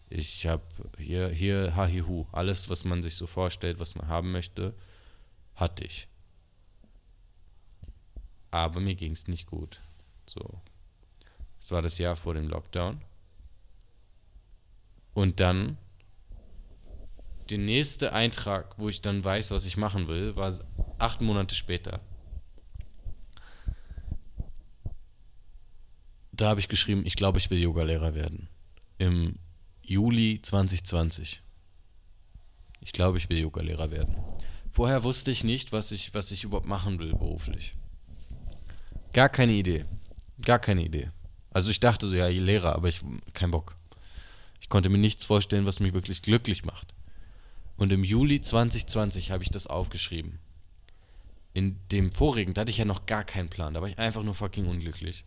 ich 0.09 0.45
habe 0.45 0.63
hier, 0.97 1.29
hier, 1.29 1.75
hahihu, 1.75 2.27
alles, 2.31 2.69
was 2.69 2.85
man 2.85 3.01
sich 3.01 3.15
so 3.15 3.27
vorstellt, 3.27 3.79
was 3.79 3.95
man 3.95 4.07
haben 4.07 4.31
möchte, 4.31 4.73
hatte 5.55 5.83
ich. 5.83 6.07
Aber 8.51 8.79
mir 8.79 8.95
ging 8.95 9.11
es 9.11 9.27
nicht 9.27 9.47
gut. 9.47 9.81
So. 10.27 10.61
Es 11.59 11.71
war 11.71 11.81
das 11.81 11.97
Jahr 11.97 12.15
vor 12.15 12.33
dem 12.33 12.47
Lockdown. 12.47 13.01
Und 15.13 15.39
dann 15.39 15.77
der 17.49 17.57
nächste 17.57 18.13
Eintrag, 18.13 18.77
wo 18.77 18.89
ich 18.89 19.01
dann 19.01 19.23
weiß, 19.23 19.51
was 19.51 19.65
ich 19.65 19.77
machen 19.77 20.07
will, 20.07 20.35
war 20.35 20.53
acht 20.97 21.21
Monate 21.21 21.55
später. 21.55 22.01
Da 26.31 26.49
habe 26.49 26.59
ich 26.59 26.67
geschrieben, 26.67 27.05
ich 27.05 27.15
glaube, 27.15 27.37
ich 27.37 27.49
will 27.49 27.59
Yogalehrer 27.59 28.13
werden. 28.13 28.49
Im 28.97 29.39
Juli 29.87 30.41
2020. 30.41 31.41
Ich 32.81 32.91
glaube, 32.91 33.17
ich 33.17 33.29
will 33.29 33.37
Yogalehrer 33.37 33.91
werden. 33.91 34.15
Vorher 34.71 35.03
wusste 35.03 35.31
ich 35.31 35.43
nicht, 35.43 35.71
was 35.71 35.91
ich, 35.91 36.13
was 36.13 36.31
ich 36.31 36.43
überhaupt 36.43 36.67
machen 36.67 36.99
will 36.99 37.13
beruflich. 37.13 37.75
Gar 39.13 39.29
keine 39.29 39.53
Idee. 39.53 39.85
Gar 40.43 40.59
keine 40.59 40.83
Idee. 40.83 41.09
Also 41.51 41.69
ich 41.69 41.79
dachte 41.79 42.09
so, 42.09 42.15
ja, 42.15 42.27
Lehrer, 42.27 42.75
aber 42.75 42.89
ich 42.89 43.01
kein 43.33 43.51
Bock. 43.51 43.75
Ich 44.59 44.69
konnte 44.69 44.89
mir 44.89 44.97
nichts 44.97 45.23
vorstellen, 45.23 45.65
was 45.65 45.79
mich 45.79 45.93
wirklich 45.93 46.21
glücklich 46.21 46.65
macht. 46.65 46.93
Und 47.77 47.93
im 47.93 48.03
Juli 48.03 48.41
2020 48.41 49.31
habe 49.31 49.43
ich 49.43 49.51
das 49.51 49.67
aufgeschrieben. 49.67 50.39
In 51.53 51.77
dem 51.91 52.11
vorigen, 52.11 52.53
da 52.53 52.61
hatte 52.61 52.71
ich 52.71 52.79
ja 52.79 52.85
noch 52.85 53.05
gar 53.05 53.23
keinen 53.23 53.49
Plan. 53.49 53.73
Da 53.73 53.81
war 53.81 53.87
ich 53.87 53.99
einfach 53.99 54.23
nur 54.23 54.33
fucking 54.33 54.65
unglücklich. 54.65 55.25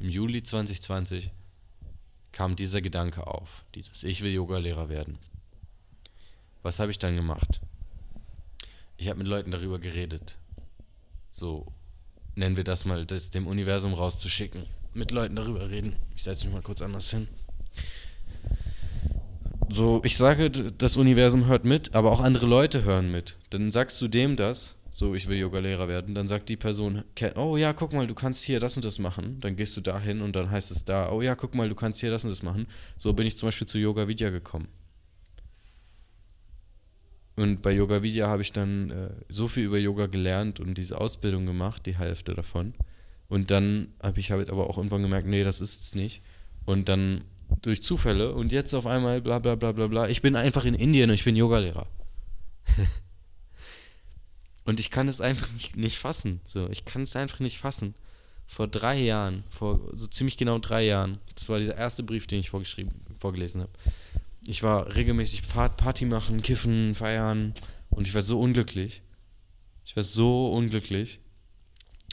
Im 0.00 0.08
Juli 0.08 0.42
2020 0.42 1.30
kam 2.32 2.56
dieser 2.56 2.80
Gedanke 2.80 3.26
auf, 3.26 3.64
dieses 3.74 4.04
Ich 4.04 4.22
will 4.22 4.32
Yogalehrer 4.32 4.88
werden. 4.88 5.18
Was 6.62 6.78
habe 6.78 6.90
ich 6.90 6.98
dann 6.98 7.16
gemacht? 7.16 7.60
Ich 8.96 9.08
habe 9.08 9.18
mit 9.18 9.26
Leuten 9.26 9.50
darüber 9.50 9.78
geredet. 9.78 10.36
So 11.28 11.66
nennen 12.34 12.56
wir 12.56 12.64
das 12.64 12.84
mal, 12.84 13.04
das 13.04 13.30
dem 13.30 13.46
Universum 13.46 13.94
rauszuschicken. 13.94 14.64
Mit 14.94 15.10
Leuten 15.10 15.36
darüber 15.36 15.70
reden. 15.70 15.96
Ich 16.16 16.22
setze 16.22 16.44
mich 16.46 16.54
mal 16.54 16.62
kurz 16.62 16.82
anders 16.82 17.10
hin. 17.10 17.28
So, 19.68 20.02
ich 20.04 20.18
sage, 20.18 20.50
das 20.50 20.98
Universum 20.98 21.46
hört 21.46 21.64
mit, 21.64 21.94
aber 21.94 22.12
auch 22.12 22.20
andere 22.20 22.46
Leute 22.46 22.84
hören 22.84 23.10
mit. 23.10 23.36
Dann 23.50 23.72
sagst 23.72 24.00
du 24.02 24.08
dem 24.08 24.36
das 24.36 24.74
so, 24.94 25.14
ich 25.14 25.26
will 25.26 25.38
Yogalehrer 25.38 25.88
werden, 25.88 26.14
dann 26.14 26.28
sagt 26.28 26.50
die 26.50 26.58
Person, 26.58 27.02
oh 27.36 27.56
ja, 27.56 27.72
guck 27.72 27.94
mal, 27.94 28.06
du 28.06 28.14
kannst 28.14 28.44
hier 28.44 28.60
das 28.60 28.76
und 28.76 28.84
das 28.84 28.98
machen. 28.98 29.40
Dann 29.40 29.56
gehst 29.56 29.74
du 29.74 29.80
da 29.80 29.98
hin 29.98 30.20
und 30.20 30.36
dann 30.36 30.50
heißt 30.50 30.70
es 30.70 30.84
da, 30.84 31.10
oh 31.10 31.22
ja, 31.22 31.34
guck 31.34 31.54
mal, 31.54 31.66
du 31.70 31.74
kannst 31.74 32.00
hier 32.00 32.10
das 32.10 32.24
und 32.24 32.30
das 32.30 32.42
machen. 32.42 32.66
So 32.98 33.14
bin 33.14 33.26
ich 33.26 33.38
zum 33.38 33.46
Beispiel 33.46 33.66
zu 33.66 33.78
Yoga 33.78 34.06
Vidya 34.06 34.28
gekommen. 34.28 34.68
Und 37.36 37.62
bei 37.62 37.72
Yoga 37.72 38.02
Vidya 38.02 38.28
habe 38.28 38.42
ich 38.42 38.52
dann 38.52 38.90
äh, 38.90 39.10
so 39.30 39.48
viel 39.48 39.64
über 39.64 39.78
Yoga 39.78 40.08
gelernt 40.08 40.60
und 40.60 40.76
diese 40.76 41.00
Ausbildung 41.00 41.46
gemacht, 41.46 41.86
die 41.86 41.96
Hälfte 41.96 42.34
davon. 42.34 42.74
Und 43.28 43.50
dann 43.50 43.94
habe 44.02 44.20
ich 44.20 44.30
halt 44.30 44.50
aber 44.50 44.68
auch 44.68 44.76
irgendwann 44.76 45.00
gemerkt, 45.00 45.26
nee, 45.26 45.42
das 45.42 45.62
ist 45.62 45.80
es 45.80 45.94
nicht. 45.94 46.20
Und 46.66 46.90
dann 46.90 47.24
durch 47.62 47.82
Zufälle 47.82 48.34
und 48.34 48.52
jetzt 48.52 48.74
auf 48.74 48.86
einmal 48.86 49.22
bla 49.22 49.38
bla 49.38 49.54
bla 49.54 49.72
bla 49.72 49.86
bla. 49.86 50.08
Ich 50.10 50.20
bin 50.20 50.36
einfach 50.36 50.66
in 50.66 50.74
Indien 50.74 51.08
und 51.08 51.14
ich 51.14 51.24
bin 51.24 51.34
Yogalehrer. 51.34 51.86
Und 54.64 54.80
ich 54.80 54.90
kann 54.90 55.08
es 55.08 55.20
einfach 55.20 55.50
nicht, 55.52 55.76
nicht 55.76 55.98
fassen. 55.98 56.40
So, 56.44 56.68
ich 56.68 56.84
kann 56.84 57.02
es 57.02 57.16
einfach 57.16 57.40
nicht 57.40 57.58
fassen. 57.58 57.94
Vor 58.46 58.68
drei 58.68 59.00
Jahren, 59.00 59.44
vor 59.50 59.80
so 59.94 60.06
ziemlich 60.06 60.36
genau 60.36 60.58
drei 60.58 60.84
Jahren, 60.84 61.18
das 61.34 61.48
war 61.48 61.58
dieser 61.58 61.76
erste 61.76 62.02
Brief, 62.02 62.26
den 62.26 62.40
ich 62.40 62.50
vorgeschrieben, 62.50 62.92
vorgelesen 63.18 63.62
habe. 63.62 63.72
Ich 64.46 64.62
war 64.62 64.94
regelmäßig 64.94 65.48
Party 65.48 66.04
machen, 66.04 66.42
kiffen, 66.42 66.94
feiern 66.94 67.54
und 67.90 68.06
ich 68.08 68.14
war 68.14 68.22
so 68.22 68.40
unglücklich. 68.40 69.02
Ich 69.84 69.96
war 69.96 70.04
so 70.04 70.52
unglücklich. 70.52 71.20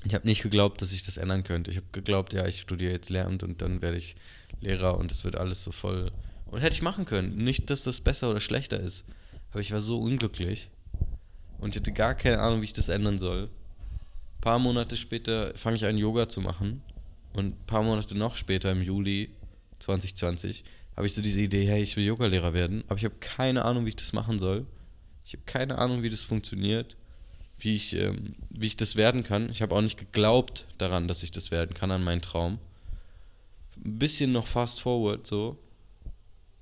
Ich 0.06 0.14
habe 0.14 0.28
nicht 0.28 0.42
geglaubt, 0.42 0.82
dass 0.82 0.94
ich 0.94 1.04
das 1.04 1.18
ändern 1.18 1.44
könnte. 1.44 1.72
Ich 1.72 1.78
habe 1.78 1.88
geglaubt, 1.92 2.34
ja, 2.34 2.48
ich 2.48 2.62
studiere 2.62 2.94
jetzt 2.94 3.10
Lehramt 3.10 3.44
und 3.44 3.62
dann 3.62 3.82
werde 3.82 3.98
ich 3.98 4.16
Lehrer 4.62 4.98
und 4.98 5.12
es 5.12 5.24
wird 5.24 5.36
alles 5.36 5.64
so 5.64 5.72
voll. 5.72 6.12
Und 6.46 6.62
hätte 6.62 6.76
ich 6.76 6.82
machen 6.82 7.06
können. 7.06 7.36
Nicht, 7.36 7.70
dass 7.70 7.84
das 7.84 8.02
besser 8.02 8.30
oder 8.30 8.40
schlechter 8.40 8.80
ist. 8.80 9.06
Aber 9.52 9.60
ich 9.60 9.72
war 9.72 9.82
so 9.82 10.00
unglücklich. 10.00 10.70
Und 11.60 11.76
ich 11.76 11.82
hatte 11.82 11.92
gar 11.92 12.16
keine 12.16 12.40
Ahnung, 12.40 12.62
wie 12.62 12.66
ich 12.66 12.74
das 12.74 12.90
ändern 12.90 13.18
soll. 13.18 13.44
Ein 13.44 14.42
paar 14.42 14.60
Monate 14.60 14.98
später 14.98 15.56
fange 15.56 15.76
ich 15.76 15.86
an, 15.86 15.98
Yoga 15.98 16.30
zu 16.30 16.42
machen. 16.42 16.82
Und 17.34 17.46
ein 17.48 17.66
paar 17.68 17.84
Monate 17.84 18.16
noch 18.16 18.36
später, 18.36 18.72
im 18.72 18.82
Juli 18.82 19.30
2020, 19.80 20.64
habe 20.96 21.06
ich 21.06 21.14
so 21.14 21.22
diese 21.22 21.42
Idee, 21.42 21.66
hey, 21.66 21.82
ich 21.82 21.96
will 21.96 22.06
Yogalehrer 22.06 22.54
werden. 22.54 22.84
Aber 22.88 22.98
ich 22.98 23.06
habe 23.06 23.16
keine 23.20 23.66
Ahnung, 23.66 23.86
wie 23.86 23.90
ich 23.90 23.96
das 23.96 24.14
machen 24.14 24.40
soll. 24.40 24.66
Ich 25.26 25.34
habe 25.34 25.44
keine 25.46 25.78
Ahnung, 25.78 26.02
wie 26.02 26.10
das 26.10 26.24
funktioniert, 26.24 26.98
wie 27.60 27.76
ich, 27.76 27.96
ähm, 27.96 28.36
wie 28.50 28.68
ich 28.68 28.78
das 28.78 28.96
werden 28.96 29.24
kann. 29.24 29.50
Ich 29.50 29.62
habe 29.62 29.76
auch 29.76 29.82
nicht 29.82 29.98
geglaubt 29.98 30.66
daran, 30.78 31.08
dass 31.08 31.24
ich 31.24 31.32
das 31.32 31.52
werden 31.52 31.74
kann, 31.74 31.92
an 31.92 32.04
meinen 32.04 32.22
Traum. 32.22 32.60
Ein 33.78 34.00
bisschen 34.00 34.32
noch 34.32 34.48
fast 34.48 34.82
forward, 34.82 35.28
so. 35.28 35.58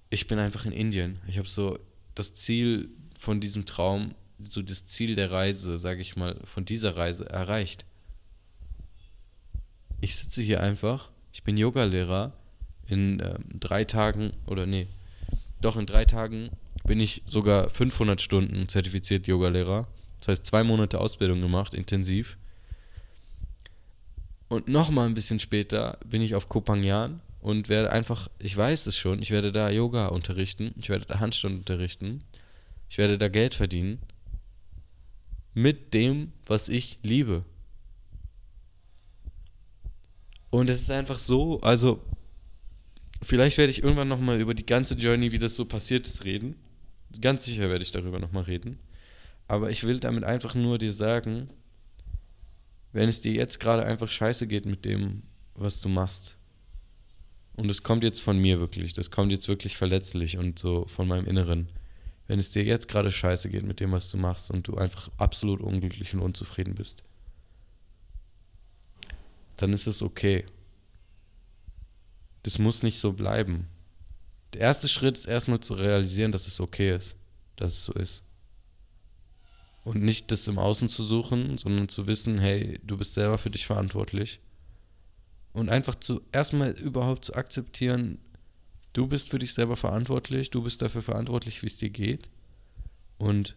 Ich 0.10 0.28
bin 0.28 0.40
einfach 0.40 0.66
in 0.66 0.72
Indien. 0.72 1.20
Ich 1.28 1.38
habe 1.38 1.48
so 1.48 1.80
das 2.14 2.34
Ziel 2.34 2.90
von 3.18 3.40
diesem 3.40 3.66
Traum 3.66 4.16
so 4.40 4.62
das 4.62 4.86
Ziel 4.86 5.16
der 5.16 5.32
Reise, 5.32 5.78
sage 5.78 6.02
ich 6.02 6.16
mal, 6.16 6.40
von 6.44 6.66
dieser 6.66 6.96
Reise 6.96 7.30
erreicht. 7.30 7.86
Ich 10.00 10.16
sitze 10.16 10.42
hier 10.42 10.62
einfach, 10.62 11.10
ich 11.32 11.44
bin 11.44 11.58
Yogalehrer, 11.58 12.34
in 12.88 13.20
äh, 13.20 13.38
drei 13.60 13.84
Tagen 13.84 14.32
oder 14.46 14.66
nee, 14.66 14.88
Doch, 15.60 15.76
in 15.76 15.86
drei 15.86 16.06
Tagen 16.06 16.52
bin 16.86 17.00
ich 17.00 17.24
sogar 17.26 17.70
500 17.70 18.22
Stunden 18.22 18.68
zertifiziert 18.70 19.28
Yogalehrer. 19.28 19.88
Das 20.20 20.30
heißt, 20.30 20.46
zwei 20.46 20.64
Monate 20.64 21.00
Ausbildung 21.00 21.42
gemacht, 21.42 21.74
intensiv. 21.74 22.38
Und 24.48 24.68
nochmal 24.70 25.08
ein 25.08 25.14
bisschen 25.14 25.40
später 25.40 25.98
bin 26.06 26.22
ich 26.22 26.36
auf 26.36 26.48
Kopangyan 26.48 27.20
und 27.42 27.68
werde 27.68 27.92
einfach, 27.92 28.30
ich 28.40 28.56
weiß 28.56 28.88
es 28.88 28.98
schon, 28.98 29.22
ich 29.22 29.32
werde 29.32 29.52
da 29.52 29.70
Yoga 29.70 30.08
unterrichten, 30.08 30.74
ich 30.80 30.90
werde 30.90 31.06
da 31.06 31.20
Handstand 31.20 31.58
unterrichten, 31.58 32.24
ich 32.90 32.98
werde 32.98 33.18
da 33.18 33.28
Geld 33.28 33.56
verdienen 33.56 34.00
mit 35.58 35.96
dem, 35.96 36.34
was 36.46 36.70
ich 36.70 37.00
liebe. 37.02 37.44
Und 40.52 40.70
es 40.70 40.84
ist 40.84 40.92
einfach 40.92 41.18
so, 41.18 41.60
also 41.62 42.00
vielleicht 43.24 43.58
werde 43.58 43.72
ich 43.72 43.82
irgendwann 43.82 44.08
nochmal 44.08 44.40
über 44.40 44.54
die 44.54 44.68
ganze 44.68 44.94
Journey, 44.94 45.32
wie 45.32 45.40
das 45.40 45.56
so 45.56 45.66
passiert 45.66 46.06
ist, 46.06 46.26
reden. 46.26 46.58
Ganz 47.22 47.44
sicher 47.44 47.72
werde 47.72 47.82
ich 47.82 47.90
darüber 47.90 48.20
nochmal 48.20 48.44
reden. 48.44 48.78
Aber 49.48 49.72
ich 49.72 49.84
will 49.84 50.00
damit 50.00 50.24
einfach 50.26 50.54
nur 50.54 50.78
dir 50.78 50.94
sagen, 50.94 51.50
wenn 52.94 53.10
es 53.10 53.22
dir 53.22 53.34
jetzt 53.34 53.60
gerade 53.60 53.84
einfach 53.84 54.12
scheiße 54.12 54.46
geht 54.46 54.68
mit 54.68 54.86
dem, 54.86 55.24
was 55.56 55.82
du 55.82 55.90
machst, 55.90 56.38
und 57.56 57.72
es 57.72 57.82
kommt 57.82 58.04
jetzt 58.04 58.20
von 58.22 58.38
mir 58.38 58.60
wirklich, 58.60 58.94
das 58.94 59.10
kommt 59.10 59.32
jetzt 59.32 59.48
wirklich 59.48 59.76
verletzlich 59.76 60.38
und 60.38 60.60
so 60.60 60.86
von 60.86 61.08
meinem 61.08 61.26
Inneren, 61.26 61.70
wenn 62.28 62.40
es 62.40 62.52
dir 62.52 62.64
jetzt 62.64 62.88
gerade 62.88 63.12
scheiße 63.12 63.50
geht 63.50 63.64
mit 63.64 63.80
dem, 63.80 63.92
was 63.92 64.12
du 64.12 64.18
machst 64.18 64.52
und 64.52 64.68
du 64.68 64.76
einfach 64.76 65.10
absolut 65.18 65.62
unglücklich 65.62 66.14
und 66.14 66.20
unzufrieden 66.20 66.76
bist, 66.76 67.04
dann 69.56 69.74
ist 69.74 69.88
es 69.88 70.02
okay. 70.02 70.46
Das 72.44 72.60
muss 72.60 72.84
nicht 72.84 73.00
so 73.00 73.14
bleiben. 73.14 73.68
Der 74.54 74.62
erste 74.62 74.88
Schritt 74.88 75.18
ist 75.18 75.26
erstmal 75.26 75.60
zu 75.60 75.74
realisieren, 75.74 76.32
dass 76.32 76.48
es 76.48 76.62
okay 76.62 76.96
ist, 76.96 77.16
dass 77.56 77.74
es 77.74 77.86
so 77.86 77.94
ist. 77.94 78.22
Und 79.84 80.04
nicht 80.04 80.32
das 80.32 80.48
im 80.48 80.60
Außen 80.60 80.90
zu 80.90 81.04
suchen, 81.04 81.58
sondern 81.58 81.88
zu 81.88 82.08
wissen, 82.08 82.40
hey, 82.40 82.80
du 82.84 82.98
bist 82.98 83.14
selber 83.14 83.38
für 83.38 83.50
dich 83.50 83.66
verantwortlich. 83.66 84.42
Und 85.54 85.70
einfach 85.70 85.96
zu 85.96 86.22
erstmal 86.32 86.72
überhaupt 86.72 87.26
zu 87.26 87.36
akzeptieren, 87.36 88.20
du 88.94 89.08
bist 89.08 89.30
für 89.30 89.40
dich 89.40 89.54
selber 89.54 89.76
verantwortlich, 89.76 90.50
du 90.50 90.64
bist 90.64 90.82
dafür 90.82 91.02
verantwortlich, 91.02 91.62
wie 91.62 91.68
es 91.68 91.78
dir 91.78 91.90
geht. 91.90 92.30
Und 93.18 93.56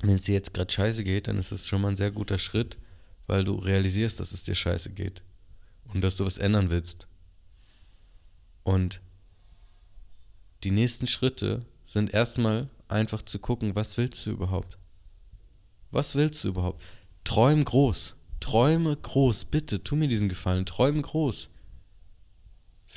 wenn 0.00 0.16
es 0.16 0.24
dir 0.24 0.34
jetzt 0.34 0.54
gerade 0.54 0.72
scheiße 0.72 1.04
geht, 1.04 1.28
dann 1.28 1.38
ist 1.38 1.52
es 1.52 1.66
schon 1.66 1.80
mal 1.80 1.88
ein 1.88 1.96
sehr 1.96 2.10
guter 2.10 2.38
Schritt, 2.38 2.78
weil 3.26 3.44
du 3.44 3.54
realisierst, 3.54 4.20
dass 4.20 4.32
es 4.32 4.42
dir 4.42 4.54
scheiße 4.54 4.90
geht. 4.90 5.22
Und 5.92 6.02
dass 6.02 6.16
du 6.16 6.24
was 6.24 6.38
ändern 6.38 6.70
willst. 6.70 7.08
Und 8.62 9.00
die 10.64 10.70
nächsten 10.70 11.06
Schritte 11.06 11.64
sind 11.84 12.12
erstmal 12.12 12.68
einfach 12.88 13.22
zu 13.22 13.38
gucken, 13.38 13.74
was 13.74 13.96
willst 13.96 14.26
du 14.26 14.30
überhaupt? 14.30 14.78
Was 15.90 16.14
willst 16.14 16.44
du 16.44 16.48
überhaupt? 16.48 16.82
Träum 17.24 17.64
groß. 17.64 18.14
Träume 18.40 18.96
groß. 18.96 19.46
Bitte, 19.46 19.82
tu 19.82 19.96
mir 19.96 20.08
diesen 20.08 20.28
Gefallen. 20.28 20.66
Träume 20.66 21.00
groß. 21.00 21.48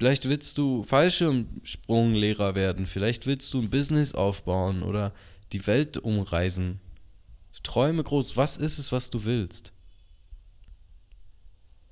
Vielleicht 0.01 0.27
willst 0.27 0.57
du 0.57 0.81
Fallschirmsprunglehrer 0.81 2.55
werden. 2.55 2.87
Vielleicht 2.87 3.27
willst 3.27 3.53
du 3.53 3.61
ein 3.61 3.69
Business 3.69 4.15
aufbauen 4.15 4.81
oder 4.81 5.13
die 5.51 5.67
Welt 5.67 5.99
umreisen. 5.99 6.79
Träume 7.61 8.03
groß. 8.03 8.35
Was 8.35 8.57
ist 8.57 8.79
es, 8.79 8.91
was 8.91 9.11
du 9.11 9.25
willst? 9.25 9.73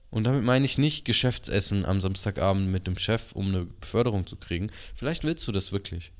Und 0.09 0.23
damit 0.23 0.43
meine 0.43 0.65
ich 0.65 0.79
nicht 0.79 1.05
Geschäftsessen 1.05 1.85
am 1.85 2.01
Samstagabend 2.01 2.71
mit 2.71 2.87
dem 2.87 2.97
Chef, 2.97 3.33
um 3.33 3.49
eine 3.49 3.65
Beförderung 3.65 4.25
zu 4.25 4.37
kriegen. 4.37 4.71
Vielleicht 4.95 5.23
willst 5.23 5.47
du 5.47 5.51
das 5.51 5.71
wirklich. 5.71 6.11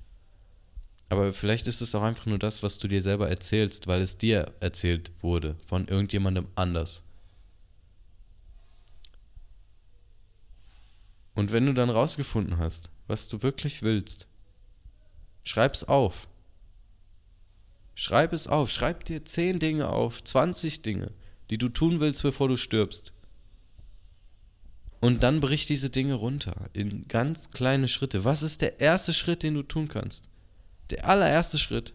Aber 1.10 1.34
vielleicht 1.34 1.66
ist 1.66 1.82
es 1.82 1.96
auch 1.96 2.04
einfach 2.04 2.28
nur 2.28 2.38
das, 2.38 2.62
was 2.62 2.78
du 2.78 2.88
dir 2.88 3.02
selber 3.02 3.30
erzählst, 3.30 3.88
weil 3.88 4.04
es 4.04 4.20
dir 4.20 4.54
erzählt 4.60 5.10
wurde 5.24 5.56
von 5.66 5.88
irgendjemandem 5.88 6.50
anders. 6.54 7.02
Und 11.40 11.54
wenn 11.54 11.66
du 11.66 11.74
dann 11.74 11.90
rausgefunden 11.90 12.58
hast, 12.58 12.90
was 13.08 13.30
du 13.30 13.42
wirklich 13.42 13.82
willst, 13.82 14.28
schreib's 15.44 15.86
auf. 15.86 16.28
Schreib 17.96 18.34
es 18.34 18.50
auf. 18.50 18.70
Schreib 18.70 19.06
dir 19.06 19.24
10 19.24 19.60
Dinge 19.60 19.88
auf, 19.88 20.22
20 20.22 20.82
Dinge, 20.82 21.14
die 21.50 21.58
du 21.58 21.70
tun 21.70 22.02
willst, 22.02 22.24
bevor 22.24 22.50
du 22.50 22.58
stirbst. 22.58 23.14
Und 25.00 25.24
dann 25.24 25.40
brich 25.40 25.66
diese 25.66 25.90
Dinge 25.90 26.16
runter 26.16 26.70
in 26.74 27.08
ganz 27.08 27.52
kleine 27.52 27.88
Schritte. 27.88 28.26
Was 28.26 28.44
ist 28.44 28.60
der 28.60 28.82
erste 28.82 29.14
Schritt, 29.14 29.42
den 29.42 29.54
du 29.54 29.64
tun 29.64 29.88
kannst? 29.88 30.28
Der 30.90 31.08
allererste 31.08 31.58
Schritt, 31.58 31.94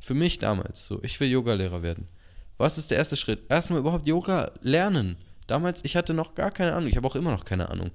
für 0.00 0.14
mich 0.14 0.40
damals, 0.40 0.84
so, 0.84 1.00
ich 1.04 1.20
will 1.20 1.28
Yogalehrer 1.28 1.84
werden. 1.84 2.08
Was 2.56 2.76
ist 2.76 2.90
der 2.90 2.98
erste 2.98 3.16
Schritt? 3.16 3.48
Erstmal 3.48 3.78
überhaupt 3.78 4.08
Yoga 4.08 4.50
lernen. 4.62 5.16
Damals, 5.46 5.84
ich 5.84 5.94
hatte 5.94 6.12
noch 6.12 6.34
gar 6.34 6.50
keine 6.50 6.74
Ahnung. 6.74 6.88
Ich 6.88 6.96
habe 6.96 7.06
auch 7.06 7.14
immer 7.14 7.30
noch 7.30 7.44
keine 7.44 7.68
Ahnung. 7.68 7.92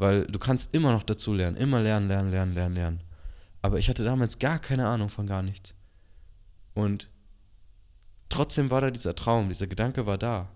Weil 0.00 0.24
du 0.26 0.38
kannst 0.38 0.74
immer 0.74 0.92
noch 0.92 1.02
dazu 1.02 1.34
lernen. 1.34 1.56
Immer 1.56 1.80
lernen, 1.80 2.08
lernen, 2.08 2.30
lernen, 2.30 2.54
lernen, 2.54 2.74
lernen. 2.74 3.00
Aber 3.62 3.78
ich 3.78 3.88
hatte 3.88 4.04
damals 4.04 4.38
gar 4.38 4.58
keine 4.58 4.88
Ahnung 4.88 5.10
von 5.10 5.26
gar 5.26 5.42
nichts. 5.42 5.74
Und 6.74 7.10
trotzdem 8.28 8.70
war 8.70 8.80
da 8.80 8.90
dieser 8.90 9.14
Traum, 9.14 9.48
dieser 9.48 9.66
Gedanke 9.66 10.06
war 10.06 10.16
da. 10.16 10.50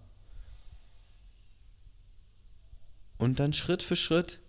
Und 3.19 3.39
dann 3.39 3.53
Schritt 3.53 3.83
für 3.83 3.97
Schritt 3.97 4.41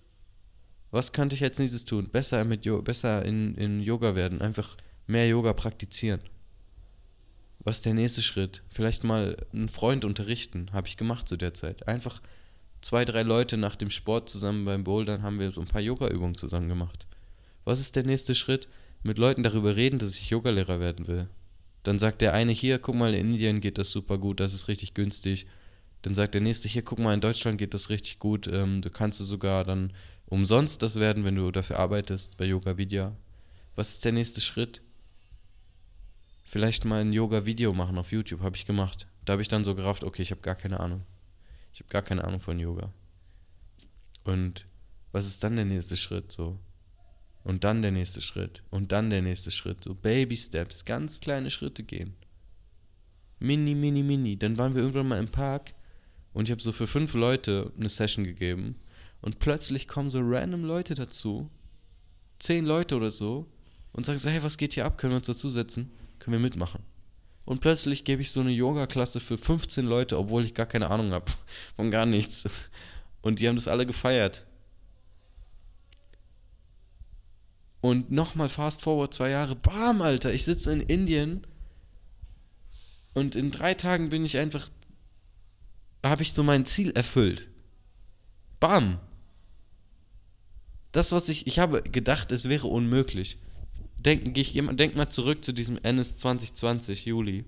was 0.95 1.11
könnte 1.11 1.35
ich 1.35 1.43
als 1.43 1.59
nächstes 1.59 1.83
tun? 1.83 2.09
Besser, 2.09 2.45
mit 2.45 2.65
besser 2.85 3.25
in, 3.25 3.55
in 3.55 3.81
Yoga 3.81 4.15
werden, 4.15 4.41
einfach 4.41 4.77
mehr 5.07 5.27
Yoga 5.27 5.51
praktizieren. 5.51 6.21
Was 7.59 7.77
ist 7.77 7.85
der 7.85 7.93
nächste 7.93 8.21
Schritt? 8.21 8.63
Vielleicht 8.69 9.03
mal 9.03 9.35
einen 9.51 9.67
Freund 9.67 10.05
unterrichten, 10.05 10.71
habe 10.71 10.87
ich 10.87 10.95
gemacht 10.95 11.27
zu 11.27 11.35
der 11.35 11.53
Zeit. 11.53 11.85
Einfach 11.89 12.21
zwei, 12.81 13.05
drei 13.05 13.23
Leute 13.23 13.57
nach 13.57 13.75
dem 13.75 13.89
Sport 13.89 14.29
zusammen 14.29 14.65
beim 14.65 14.83
Bouldern 14.83 15.23
haben 15.23 15.39
wir 15.39 15.51
so 15.51 15.61
ein 15.61 15.67
paar 15.67 15.81
Yoga-Übungen 15.81 16.35
zusammen 16.35 16.69
gemacht. 16.69 17.07
Was 17.63 17.79
ist 17.79 17.95
der 17.95 18.03
nächste 18.03 18.35
Schritt? 18.35 18.67
Mit 19.03 19.17
Leuten 19.17 19.43
darüber 19.43 19.75
reden, 19.75 19.99
dass 19.99 20.17
ich 20.17 20.29
Yogalehrer 20.29 20.79
werden 20.79 21.07
will. 21.07 21.27
Dann 21.83 21.99
sagt 21.99 22.21
der 22.21 22.33
eine 22.33 22.51
hier, 22.51 22.79
guck 22.79 22.95
mal, 22.95 23.13
in 23.13 23.31
Indien 23.31 23.61
geht 23.61 23.77
das 23.77 23.91
super 23.91 24.17
gut, 24.17 24.39
das 24.39 24.53
ist 24.53 24.67
richtig 24.67 24.95
günstig. 24.95 25.45
Dann 26.01 26.15
sagt 26.15 26.33
der 26.33 26.41
nächste 26.41 26.67
hier, 26.67 26.81
guck 26.81 26.99
mal, 26.99 27.13
in 27.13 27.21
Deutschland 27.21 27.57
geht 27.57 27.73
das 27.73 27.89
richtig 27.89 28.19
gut, 28.19 28.47
ähm, 28.47 28.81
du 28.81 28.89
kannst 28.89 29.19
du 29.19 29.23
sogar 29.23 29.63
dann 29.63 29.93
umsonst 30.25 30.81
das 30.81 30.99
werden, 30.99 31.23
wenn 31.23 31.35
du 31.35 31.51
dafür 31.51 31.77
arbeitest 31.77 32.37
bei 32.37 32.45
Yoga 32.45 32.77
Vidya. 32.77 33.15
Was 33.75 33.89
ist 33.89 34.05
der 34.05 34.11
nächste 34.11 34.41
Schritt? 34.41 34.81
Vielleicht 36.43 36.85
mal 36.85 37.01
ein 37.01 37.13
Yoga-Video 37.13 37.73
machen 37.73 37.97
auf 37.97 38.11
YouTube, 38.11 38.41
habe 38.41 38.55
ich 38.55 38.65
gemacht. 38.65 39.07
Da 39.25 39.33
habe 39.33 39.41
ich 39.41 39.47
dann 39.47 39.63
so 39.63 39.75
gerafft, 39.75 40.03
okay, 40.03 40.21
ich 40.21 40.31
habe 40.31 40.41
gar 40.41 40.55
keine 40.55 40.79
Ahnung. 40.79 41.03
Ich 41.75 41.81
habe 41.81 41.89
gar 41.89 42.03
keine 42.03 42.23
Ahnung 42.23 42.39
von 42.39 42.57
Yoga. 42.57 42.89
Und 44.23 44.65
was 45.11 45.27
ist 45.27 45.43
dann 45.43 45.57
der 45.57 45.65
nächste 45.65 45.97
Schritt 45.97 46.31
so? 46.31 46.57
Und 47.43 47.65
dann 47.65 47.81
der 47.81 47.91
nächste 47.91 48.21
Schritt. 48.21 48.63
Und 48.69 48.93
dann 48.93 49.09
der 49.09 49.21
nächste 49.21 49.51
Schritt. 49.51 49.83
So 49.83 49.93
Baby 49.93 50.37
Steps, 50.37 50.85
ganz 50.85 51.19
kleine 51.19 51.51
Schritte 51.51 51.83
gehen. 51.83 52.15
Mini, 53.39 53.75
mini, 53.75 54.03
mini. 54.03 54.39
Dann 54.39 54.57
waren 54.57 54.73
wir 54.73 54.83
irgendwann 54.83 55.09
mal 55.09 55.19
im 55.19 55.27
Park 55.27 55.73
und 56.31 56.45
ich 56.45 56.51
habe 56.51 56.61
so 56.61 56.71
für 56.71 56.87
fünf 56.87 57.13
Leute 57.13 57.73
eine 57.77 57.89
Session 57.89 58.23
gegeben 58.23 58.75
und 59.19 59.39
plötzlich 59.39 59.89
kommen 59.89 60.09
so 60.09 60.21
random 60.21 60.63
Leute 60.63 60.95
dazu, 60.95 61.49
zehn 62.39 62.65
Leute 62.65 62.95
oder 62.95 63.11
so, 63.11 63.51
und 63.91 64.05
sagen 64.05 64.19
so, 64.19 64.29
hey, 64.29 64.41
was 64.41 64.57
geht 64.57 64.75
hier 64.75 64.85
ab? 64.85 64.97
Können 64.97 65.11
wir 65.11 65.17
uns 65.17 65.27
dazusetzen? 65.27 65.91
Können 66.19 66.33
wir 66.37 66.39
mitmachen? 66.39 66.81
Und 67.45 67.61
plötzlich 67.61 68.03
gebe 68.03 68.23
ich 68.23 68.31
so 68.31 68.41
eine 68.41 68.51
Yoga-Klasse 68.51 69.19
für 69.19 69.37
15 69.37 69.85
Leute, 69.85 70.17
obwohl 70.17 70.43
ich 70.43 70.55
gar 70.55 70.65
keine 70.65 70.89
Ahnung 70.89 71.11
habe 71.11 71.31
von 71.75 71.91
gar 71.91 72.05
nichts. 72.05 72.45
Und 73.21 73.39
die 73.39 73.47
haben 73.47 73.55
das 73.55 73.67
alle 73.67 73.85
gefeiert. 73.85 74.45
Und 77.81 78.11
nochmal 78.11 78.49
fast 78.49 78.81
forward 78.81 79.13
zwei 79.13 79.29
Jahre, 79.29 79.55
bam, 79.55 80.01
Alter, 80.01 80.33
ich 80.33 80.43
sitze 80.43 80.73
in 80.73 80.81
Indien 80.81 81.45
und 83.13 83.35
in 83.35 83.51
drei 83.51 83.75
Tagen 83.75 84.09
bin 84.09 84.25
ich 84.25 84.37
einfach, 84.37 84.69
habe 86.03 86.23
ich 86.23 86.33
so 86.33 86.41
mein 86.41 86.65
Ziel 86.65 86.91
erfüllt. 86.91 87.49
Bam. 88.59 88.99
Das, 90.91 91.11
was 91.11 91.29
ich, 91.29 91.45
ich 91.45 91.59
habe 91.59 91.83
gedacht, 91.83 92.31
es 92.31 92.49
wäre 92.49 92.67
unmöglich. 92.67 93.37
Denk, 94.05 94.35
denk 94.35 94.95
mal 94.95 95.09
zurück 95.09 95.43
zu 95.43 95.51
diesem 95.51 95.79
NS 95.81 96.17
2020, 96.17 97.05
Juli. 97.05 97.43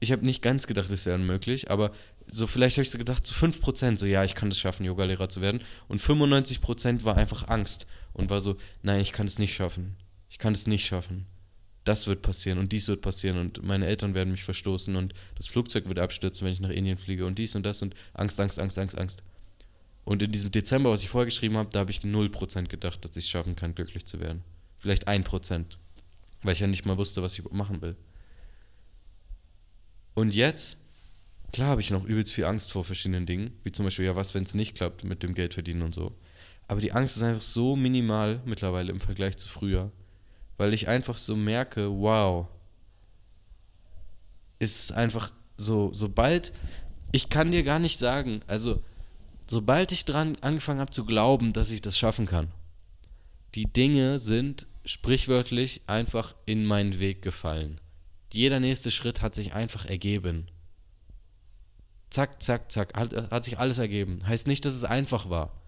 Ich 0.00 0.10
habe 0.10 0.26
nicht 0.26 0.42
ganz 0.42 0.66
gedacht, 0.66 0.90
es 0.90 1.06
wäre 1.06 1.16
unmöglich, 1.16 1.70
aber 1.70 1.92
so 2.26 2.46
vielleicht 2.46 2.76
habe 2.76 2.82
ich 2.82 2.90
so 2.90 2.98
gedacht, 2.98 3.24
zu 3.24 3.32
so 3.32 3.46
5%, 3.46 3.96
so 3.96 4.06
ja, 4.06 4.24
ich 4.24 4.34
kann 4.34 4.50
es 4.50 4.58
schaffen, 4.58 4.84
Yogalehrer 4.84 5.28
zu 5.28 5.40
werden. 5.40 5.60
Und 5.86 6.00
95% 6.00 7.04
war 7.04 7.16
einfach 7.16 7.46
Angst 7.48 7.86
und 8.12 8.28
war 8.28 8.40
so, 8.40 8.56
nein, 8.82 9.00
ich 9.00 9.12
kann 9.12 9.26
es 9.26 9.38
nicht 9.38 9.54
schaffen. 9.54 9.96
Ich 10.28 10.38
kann 10.38 10.52
es 10.52 10.66
nicht 10.66 10.84
schaffen. 10.84 11.26
Das 11.84 12.06
wird 12.06 12.22
passieren 12.22 12.58
und 12.58 12.72
dies 12.72 12.88
wird 12.88 13.00
passieren 13.00 13.38
und 13.38 13.62
meine 13.62 13.86
Eltern 13.86 14.14
werden 14.14 14.32
mich 14.32 14.44
verstoßen 14.44 14.94
und 14.96 15.14
das 15.36 15.46
Flugzeug 15.46 15.88
wird 15.88 16.00
abstürzen, 16.00 16.44
wenn 16.44 16.52
ich 16.52 16.60
nach 16.60 16.70
Indien 16.70 16.98
fliege 16.98 17.24
und 17.24 17.38
dies 17.38 17.54
und 17.54 17.64
das 17.64 17.82
und 17.82 17.94
Angst, 18.14 18.38
Angst, 18.40 18.58
Angst, 18.58 18.78
Angst, 18.78 18.98
Angst. 18.98 19.22
Und 20.04 20.22
in 20.22 20.32
diesem 20.32 20.50
Dezember, 20.50 20.90
was 20.90 21.02
ich 21.02 21.08
vorher 21.08 21.26
geschrieben 21.26 21.56
habe, 21.56 21.70
da 21.70 21.80
habe 21.80 21.90
ich 21.90 22.00
0% 22.00 22.66
gedacht, 22.66 23.04
dass 23.04 23.16
ich 23.16 23.24
es 23.24 23.30
schaffen 23.30 23.56
kann, 23.56 23.74
glücklich 23.74 24.06
zu 24.06 24.20
werden. 24.20 24.42
Vielleicht 24.78 25.08
1%. 25.08 25.64
Weil 26.42 26.52
ich 26.52 26.60
ja 26.60 26.66
nicht 26.66 26.86
mal 26.86 26.98
wusste, 26.98 27.22
was 27.22 27.38
ich 27.38 27.50
machen 27.50 27.82
will. 27.82 27.96
Und 30.14 30.34
jetzt, 30.34 30.76
klar 31.52 31.68
habe 31.68 31.80
ich 31.80 31.90
noch 31.90 32.04
übelst 32.04 32.32
viel 32.32 32.44
Angst 32.44 32.72
vor 32.72 32.84
verschiedenen 32.84 33.26
Dingen. 33.26 33.52
Wie 33.64 33.72
zum 33.72 33.84
Beispiel, 33.84 34.04
ja, 34.04 34.16
was, 34.16 34.34
wenn 34.34 34.44
es 34.44 34.54
nicht 34.54 34.74
klappt 34.74 35.04
mit 35.04 35.22
dem 35.22 35.34
Geld 35.34 35.54
verdienen 35.54 35.82
und 35.82 35.94
so. 35.94 36.16
Aber 36.68 36.80
die 36.80 36.92
Angst 36.92 37.16
ist 37.16 37.22
einfach 37.22 37.42
so 37.42 37.76
minimal 37.76 38.40
mittlerweile 38.44 38.92
im 38.92 39.00
Vergleich 39.00 39.36
zu 39.36 39.48
früher. 39.48 39.90
Weil 40.56 40.74
ich 40.74 40.88
einfach 40.88 41.18
so 41.18 41.36
merke, 41.36 41.90
wow, 41.90 42.48
ist 44.58 44.92
einfach 44.92 45.32
so, 45.56 45.92
sobald, 45.92 46.52
ich 47.12 47.28
kann 47.28 47.50
dir 47.52 47.62
gar 47.62 47.78
nicht 47.78 47.98
sagen, 47.98 48.40
also 48.46 48.82
sobald 49.46 49.92
ich 49.92 50.04
dran 50.04 50.36
angefangen 50.40 50.80
habe 50.80 50.90
zu 50.90 51.04
glauben, 51.04 51.52
dass 51.52 51.70
ich 51.70 51.80
das 51.80 51.98
schaffen 51.98 52.26
kann, 52.26 52.48
die 53.54 53.66
Dinge 53.66 54.18
sind 54.18 54.66
sprichwörtlich 54.84 55.82
einfach 55.86 56.34
in 56.46 56.64
meinen 56.64 57.00
Weg 57.00 57.22
gefallen. 57.22 57.80
Jeder 58.32 58.60
nächste 58.60 58.90
Schritt 58.90 59.22
hat 59.22 59.34
sich 59.34 59.54
einfach 59.54 59.86
ergeben. 59.86 60.46
Zack, 62.10 62.42
zack, 62.42 62.70
zack, 62.70 62.94
hat, 62.94 63.30
hat 63.30 63.44
sich 63.44 63.58
alles 63.58 63.78
ergeben. 63.78 64.26
Heißt 64.26 64.46
nicht, 64.46 64.64
dass 64.64 64.74
es 64.74 64.84
einfach 64.84 65.28
war, 65.28 65.60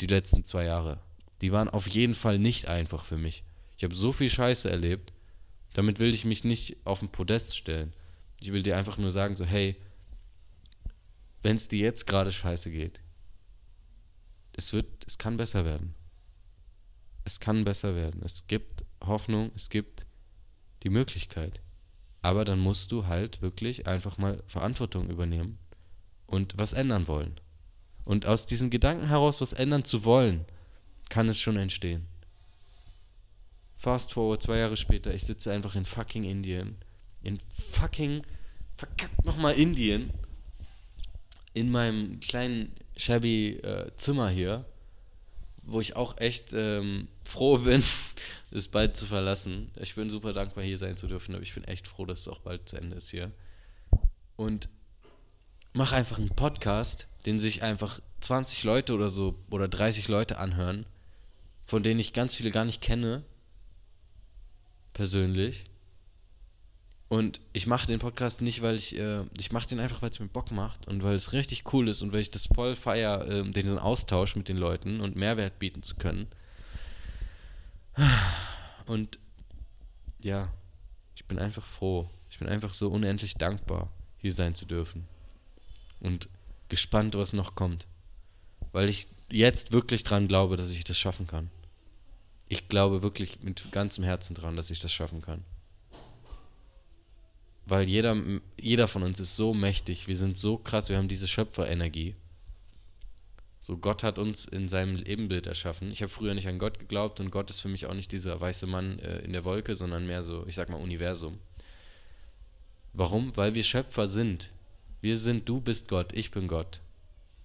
die 0.00 0.06
letzten 0.06 0.44
zwei 0.44 0.64
Jahre. 0.64 1.00
Die 1.40 1.52
waren 1.52 1.68
auf 1.68 1.88
jeden 1.88 2.14
Fall 2.14 2.38
nicht 2.38 2.68
einfach 2.68 3.04
für 3.04 3.16
mich. 3.16 3.44
Ich 3.76 3.84
habe 3.84 3.94
so 3.94 4.12
viel 4.12 4.30
Scheiße 4.30 4.70
erlebt. 4.70 5.12
Damit 5.74 5.98
will 5.98 6.12
ich 6.12 6.24
mich 6.24 6.44
nicht 6.44 6.76
auf 6.84 7.00
den 7.00 7.08
Podest 7.08 7.56
stellen. 7.56 7.92
Ich 8.40 8.52
will 8.52 8.62
dir 8.62 8.76
einfach 8.76 8.98
nur 8.98 9.10
sagen, 9.10 9.36
so, 9.36 9.44
hey, 9.44 9.76
wenn 11.42 11.56
es 11.56 11.68
dir 11.68 11.78
jetzt 11.78 12.06
gerade 12.06 12.30
scheiße 12.30 12.70
geht, 12.70 13.00
es 14.54 14.72
wird, 14.72 14.86
es 15.06 15.18
kann 15.18 15.36
besser 15.36 15.64
werden. 15.64 15.94
Es 17.24 17.40
kann 17.40 17.64
besser 17.64 17.94
werden. 17.94 18.22
Es 18.24 18.46
gibt 18.46 18.84
Hoffnung, 19.04 19.50
es 19.54 19.70
gibt 19.70 20.06
die 20.82 20.90
Möglichkeit. 20.90 21.60
Aber 22.20 22.44
dann 22.44 22.58
musst 22.58 22.92
du 22.92 23.06
halt 23.06 23.42
wirklich 23.42 23.86
einfach 23.86 24.18
mal 24.18 24.42
Verantwortung 24.46 25.10
übernehmen 25.10 25.58
und 26.26 26.54
was 26.56 26.72
ändern 26.72 27.08
wollen. 27.08 27.40
Und 28.04 28.26
aus 28.26 28.46
diesem 28.46 28.70
Gedanken 28.70 29.08
heraus, 29.08 29.40
was 29.40 29.52
ändern 29.52 29.84
zu 29.84 30.04
wollen, 30.04 30.44
kann 31.08 31.28
es 31.28 31.40
schon 31.40 31.56
entstehen. 31.56 32.06
Fast 33.76 34.12
forward, 34.12 34.42
zwei 34.42 34.58
Jahre 34.58 34.76
später, 34.76 35.12
ich 35.14 35.24
sitze 35.24 35.52
einfach 35.52 35.74
in 35.74 35.84
fucking 35.84 36.24
Indien 36.24 36.76
in 37.22 37.38
fucking, 37.48 38.22
verkackt 38.76 39.24
nochmal 39.24 39.54
Indien, 39.54 40.10
in 41.54 41.70
meinem 41.70 42.20
kleinen 42.20 42.74
shabby 42.96 43.56
äh, 43.62 43.90
Zimmer 43.96 44.28
hier, 44.28 44.64
wo 45.62 45.80
ich 45.80 45.96
auch 45.96 46.18
echt 46.18 46.52
ähm, 46.52 47.08
froh 47.24 47.58
bin, 47.58 47.82
es 48.50 48.68
bald 48.68 48.96
zu 48.96 49.06
verlassen. 49.06 49.70
Ich 49.80 49.94
bin 49.94 50.10
super 50.10 50.32
dankbar, 50.32 50.64
hier 50.64 50.78
sein 50.78 50.96
zu 50.96 51.06
dürfen, 51.06 51.34
aber 51.34 51.42
ich 51.42 51.54
bin 51.54 51.64
echt 51.64 51.86
froh, 51.86 52.04
dass 52.04 52.20
es 52.20 52.28
auch 52.28 52.40
bald 52.40 52.68
zu 52.68 52.76
Ende 52.76 52.96
ist 52.96 53.10
hier. 53.10 53.30
Und 54.36 54.68
mach 55.72 55.92
einfach 55.92 56.18
einen 56.18 56.30
Podcast, 56.30 57.06
den 57.26 57.38
sich 57.38 57.62
einfach 57.62 58.00
20 58.20 58.64
Leute 58.64 58.94
oder 58.94 59.10
so 59.10 59.38
oder 59.50 59.68
30 59.68 60.08
Leute 60.08 60.38
anhören, 60.38 60.86
von 61.64 61.82
denen 61.82 62.00
ich 62.00 62.12
ganz 62.12 62.34
viele 62.34 62.50
gar 62.50 62.64
nicht 62.64 62.82
kenne, 62.82 63.24
persönlich. 64.92 65.64
Und 67.12 67.42
ich 67.52 67.66
mache 67.66 67.86
den 67.86 67.98
Podcast 67.98 68.40
nicht, 68.40 68.62
weil 68.62 68.74
ich, 68.74 68.96
äh, 68.96 69.24
ich 69.36 69.52
mache 69.52 69.68
den 69.68 69.80
einfach, 69.80 70.00
weil 70.00 70.08
es 70.08 70.18
mir 70.18 70.28
Bock 70.28 70.50
macht 70.50 70.88
und 70.88 71.02
weil 71.02 71.14
es 71.14 71.34
richtig 71.34 71.70
cool 71.74 71.88
ist 71.88 72.00
und 72.00 72.10
weil 72.10 72.20
ich 72.20 72.30
das 72.30 72.46
voll 72.46 72.74
feier, 72.74 73.28
äh, 73.28 73.50
diesen 73.50 73.78
Austausch 73.78 74.34
mit 74.34 74.48
den 74.48 74.56
Leuten 74.56 75.02
und 75.02 75.14
Mehrwert 75.14 75.58
bieten 75.58 75.82
zu 75.82 75.94
können. 75.94 76.26
Und 78.86 79.18
ja, 80.22 80.50
ich 81.14 81.26
bin 81.26 81.38
einfach 81.38 81.66
froh. 81.66 82.08
Ich 82.30 82.38
bin 82.38 82.48
einfach 82.48 82.72
so 82.72 82.88
unendlich 82.88 83.34
dankbar, 83.34 83.90
hier 84.16 84.32
sein 84.32 84.54
zu 84.54 84.64
dürfen. 84.64 85.06
Und 86.00 86.30
gespannt, 86.70 87.14
was 87.14 87.34
noch 87.34 87.54
kommt. 87.54 87.86
Weil 88.72 88.88
ich 88.88 89.06
jetzt 89.30 89.70
wirklich 89.70 90.02
dran 90.02 90.28
glaube, 90.28 90.56
dass 90.56 90.72
ich 90.72 90.84
das 90.84 90.98
schaffen 90.98 91.26
kann. 91.26 91.50
Ich 92.48 92.68
glaube 92.68 93.02
wirklich 93.02 93.42
mit 93.42 93.70
ganzem 93.70 94.02
Herzen 94.02 94.34
dran, 94.34 94.56
dass 94.56 94.70
ich 94.70 94.80
das 94.80 94.94
schaffen 94.94 95.20
kann. 95.20 95.44
Weil 97.72 97.88
jeder, 97.88 98.14
jeder 98.60 98.86
von 98.86 99.02
uns 99.02 99.18
ist 99.18 99.34
so 99.34 99.54
mächtig, 99.54 100.06
wir 100.06 100.18
sind 100.18 100.36
so 100.36 100.58
krass, 100.58 100.90
wir 100.90 100.98
haben 100.98 101.08
diese 101.08 101.26
Schöpferenergie. 101.26 102.16
So, 103.60 103.78
Gott 103.78 104.02
hat 104.02 104.18
uns 104.18 104.44
in 104.44 104.68
seinem 104.68 105.02
Ebenbild 105.02 105.46
erschaffen. 105.46 105.90
Ich 105.90 106.02
habe 106.02 106.12
früher 106.12 106.34
nicht 106.34 106.46
an 106.46 106.58
Gott 106.58 106.78
geglaubt 106.78 107.18
und 107.18 107.30
Gott 107.30 107.48
ist 107.48 107.60
für 107.60 107.70
mich 107.70 107.86
auch 107.86 107.94
nicht 107.94 108.12
dieser 108.12 108.38
weiße 108.38 108.66
Mann 108.66 108.98
äh, 108.98 109.20
in 109.20 109.32
der 109.32 109.46
Wolke, 109.46 109.74
sondern 109.74 110.06
mehr 110.06 110.22
so, 110.22 110.46
ich 110.46 110.54
sag 110.54 110.68
mal, 110.68 110.82
Universum. 110.82 111.38
Warum? 112.92 113.34
Weil 113.38 113.54
wir 113.54 113.64
Schöpfer 113.64 114.06
sind. 114.06 114.50
Wir 115.00 115.16
sind, 115.16 115.48
du 115.48 115.62
bist 115.62 115.88
Gott, 115.88 116.12
ich 116.12 116.30
bin 116.30 116.48
Gott. 116.48 116.82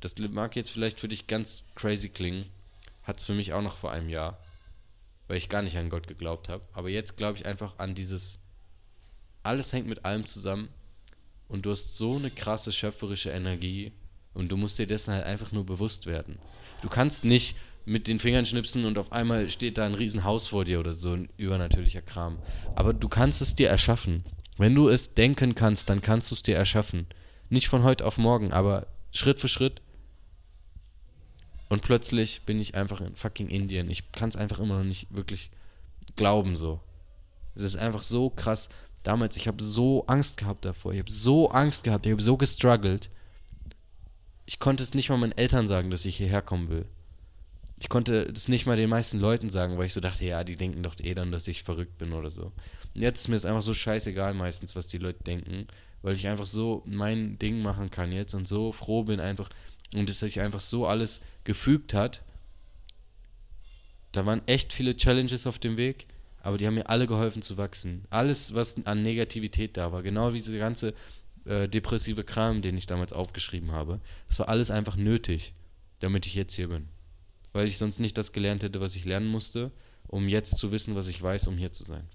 Das 0.02 0.18
mag 0.18 0.58
jetzt 0.58 0.72
vielleicht 0.72 1.00
für 1.00 1.08
dich 1.08 1.28
ganz 1.28 1.64
crazy 1.74 2.10
klingen. 2.10 2.46
Hat 3.04 3.20
es 3.20 3.24
für 3.24 3.34
mich 3.34 3.54
auch 3.54 3.62
noch 3.62 3.78
vor 3.78 3.94
einem 3.94 4.10
Jahr. 4.10 4.44
Weil 5.30 5.38
ich 5.38 5.48
gar 5.48 5.62
nicht 5.62 5.78
an 5.78 5.90
Gott 5.90 6.06
geglaubt 6.06 6.50
habe. 6.50 6.66
Aber 6.74 6.90
jetzt 6.90 7.16
glaube 7.16 7.38
ich 7.38 7.46
einfach 7.46 7.80
an 7.80 7.96
dieses 7.96 8.40
alles 9.48 9.74
hängt 9.74 9.88
mit 9.88 10.06
allem 10.06 10.26
zusammen 10.26 10.70
und 11.48 11.66
du 11.66 11.72
hast 11.72 11.98
so 11.98 12.16
eine 12.16 12.30
krasse 12.32 12.72
schöpferische 12.72 13.30
Energie 13.30 13.92
und 14.34 14.52
du 14.52 14.58
musst 14.58 14.78
dir 14.78 14.88
dessen 14.88 15.14
halt 15.14 15.26
einfach 15.26 15.52
nur 15.52 15.66
bewusst 15.66 16.06
werden. 16.06 16.38
Du 16.82 16.90
kannst 16.90 17.26
nicht 17.26 17.56
mit 17.86 18.08
den 18.08 18.20
Fingern 18.20 18.46
schnipsen 18.46 18.86
und 18.86 18.98
auf 18.98 19.12
einmal 19.12 19.50
steht 19.50 19.78
da 19.78 19.86
ein 19.86 19.96
Riesenhaus 19.96 20.48
vor 20.48 20.66
dir 20.66 20.80
oder 20.80 20.94
so 20.94 21.14
ein 21.14 21.30
übernatürlicher 21.38 22.02
Kram. 22.02 22.38
Aber 22.76 22.94
du 22.94 23.08
kannst 23.08 23.42
es 23.42 23.56
dir 23.56 23.70
erschaffen. 23.70 24.24
Wenn 24.58 24.76
du 24.76 24.90
es 24.90 25.14
denken 25.14 25.56
kannst, 25.56 25.90
dann 25.90 26.02
kannst 26.02 26.30
du 26.30 26.36
es 26.36 26.44
dir 26.44 26.58
erschaffen. 26.58 27.08
Nicht 27.50 27.70
von 27.70 27.84
heute 27.84 28.06
auf 28.06 28.18
morgen, 28.18 28.52
aber 28.52 28.88
Schritt 29.12 29.40
für 29.40 29.48
Schritt. 29.48 29.82
Und 31.70 31.82
plötzlich 31.82 32.42
bin 32.42 32.60
ich 32.60 32.76
einfach 32.76 33.00
in 33.02 33.16
fucking 33.16 33.48
Indien. 33.48 33.90
Ich 33.90 34.12
kann 34.12 34.30
es 34.30 34.36
einfach 34.36 34.60
immer 34.60 34.80
noch 34.80 34.84
nicht 34.84 35.08
wirklich 35.10 35.50
glauben 36.16 36.58
so. 36.58 36.82
Es 37.56 37.64
ist 37.64 37.78
einfach 37.78 38.04
so 38.04 38.30
krass. 38.30 38.70
Damals, 39.08 39.38
ich 39.38 39.48
habe 39.48 39.64
so 39.64 40.06
Angst 40.08 40.36
gehabt 40.36 40.66
davor. 40.66 40.92
Ich 40.92 41.00
habe 41.00 41.10
so 41.10 41.50
Angst 41.50 41.86
gehabt. 41.86 42.06
Ich 42.06 42.12
habe 42.12 42.22
so 42.22 42.36
gestruggelt. 42.36 43.10
Ich 44.46 44.60
konnte 44.60 44.84
es 44.84 44.94
nicht 44.94 45.08
mal 45.08 45.18
meinen 45.18 45.32
Eltern 45.32 45.66
sagen, 45.66 45.90
dass 45.90 46.04
ich 46.04 46.18
hierher 46.18 46.42
kommen 46.42 46.68
will. 46.68 46.86
Ich 47.80 47.88
konnte 47.88 48.24
es 48.24 48.50
nicht 48.50 48.66
mal 48.66 48.76
den 48.76 48.90
meisten 48.90 49.18
Leuten 49.18 49.50
sagen, 49.50 49.78
weil 49.78 49.86
ich 49.86 49.94
so 49.94 50.02
dachte, 50.02 50.26
ja, 50.26 50.44
die 50.44 50.58
denken 50.58 50.84
doch 50.84 50.94
eh 51.02 51.14
dann, 51.14 51.32
dass 51.32 51.48
ich 51.48 51.64
verrückt 51.64 51.98
bin 51.98 52.12
oder 52.12 52.30
so. 52.30 52.52
Und 52.96 53.02
jetzt 53.02 53.22
ist 53.22 53.28
mir 53.30 53.36
das 53.36 53.46
einfach 53.46 53.62
so 53.62 53.74
scheißegal 53.74 54.34
meistens, 54.34 54.76
was 54.76 54.90
die 54.90 54.98
Leute 54.98 55.24
denken, 55.24 55.68
weil 56.02 56.16
ich 56.16 56.28
einfach 56.28 56.46
so 56.46 56.84
mein 56.86 57.40
Ding 57.40 57.62
machen 57.62 57.90
kann 57.90 58.12
jetzt 58.12 58.34
und 58.34 58.46
so 58.46 58.74
froh 58.74 59.06
bin 59.06 59.22
einfach 59.22 59.48
und 59.94 60.10
es 60.10 60.20
sich 60.20 60.42
einfach 60.42 60.60
so 60.60 60.86
alles 60.86 61.22
gefügt 61.46 61.94
hat. 61.94 62.24
Da 64.12 64.26
waren 64.26 64.46
echt 64.48 64.74
viele 64.74 64.98
Challenges 64.98 65.48
auf 65.48 65.60
dem 65.60 65.78
Weg 65.78 66.08
aber 66.48 66.58
die 66.58 66.66
haben 66.66 66.76
mir 66.76 66.88
alle 66.88 67.08
geholfen 67.08 67.42
zu 67.42 67.58
wachsen. 67.58 68.06
Alles, 68.10 68.56
was 68.56 68.78
an 68.86 69.02
Negativität 69.02 69.76
da 69.76 69.92
war, 69.92 70.02
genau 70.02 70.32
wie 70.32 70.38
diese 70.38 70.58
ganze 70.58 70.94
äh, 71.44 71.68
depressive 71.68 72.24
Kram, 72.24 72.62
den 72.62 72.78
ich 72.78 72.86
damals 72.86 73.12
aufgeschrieben 73.12 73.74
habe, 73.74 74.00
das 74.30 74.40
war 74.40 74.48
alles 74.48 74.72
einfach 74.72 74.96
nötig, 74.96 75.54
damit 76.00 76.26
ich 76.26 76.36
jetzt 76.36 76.54
hier 76.54 76.70
bin. 76.70 76.88
Weil 77.52 77.68
ich 77.68 77.78
sonst 77.78 78.00
nicht 78.00 78.18
das 78.18 78.32
gelernt 78.32 78.64
hätte, 78.64 78.80
was 78.80 78.96
ich 78.96 79.04
lernen 79.04 79.28
musste, 79.28 79.74
um 80.08 80.30
jetzt 80.30 80.58
zu 80.58 80.72
wissen, 80.72 80.96
was 80.96 81.10
ich 81.10 81.22
weiß, 81.22 81.48
um 81.48 81.58
hier 81.58 81.74
zu 81.74 81.84
sein. 81.84 82.08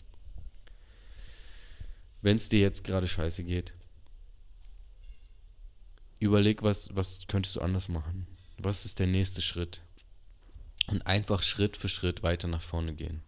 Wenn 2.22 2.38
es 2.38 2.48
dir 2.48 2.60
jetzt 2.60 2.84
gerade 2.84 3.08
scheiße 3.08 3.44
geht, 3.44 3.74
überleg, 6.20 6.62
was, 6.62 6.96
was 6.96 7.26
könntest 7.28 7.56
du 7.56 7.60
anders 7.60 7.90
machen? 7.90 8.26
Was 8.56 8.86
ist 8.86 8.98
der 8.98 9.08
nächste 9.08 9.42
Schritt? 9.42 9.82
Und 10.86 11.06
einfach 11.06 11.42
Schritt 11.42 11.76
für 11.76 11.90
Schritt 11.90 12.22
weiter 12.22 12.48
nach 12.48 12.62
vorne 12.62 12.94
gehen. 12.94 13.22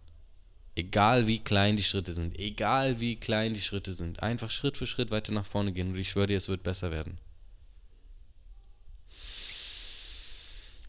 Egal 0.77 1.29
wie 1.29 1.39
klein 1.39 1.77
die 1.77 1.85
Schritte 1.85 2.13
sind, 2.13 2.37
egal 2.39 2.99
wie 2.99 3.17
klein 3.17 3.55
die 3.55 3.61
Schritte 3.61 3.93
sind, 3.93 4.23
einfach 4.23 4.51
Schritt 4.51 4.77
für 4.77 4.89
Schritt 4.89 5.13
weiter 5.13 5.33
nach 5.33 5.47
vorne 5.47 5.73
gehen 5.73 5.91
und 5.91 5.97
ich 5.97 6.11
schwöre 6.11 6.27
dir, 6.27 6.39
es 6.39 6.49
wird 6.49 6.65
besser 6.65 6.91
werden. 6.91 7.19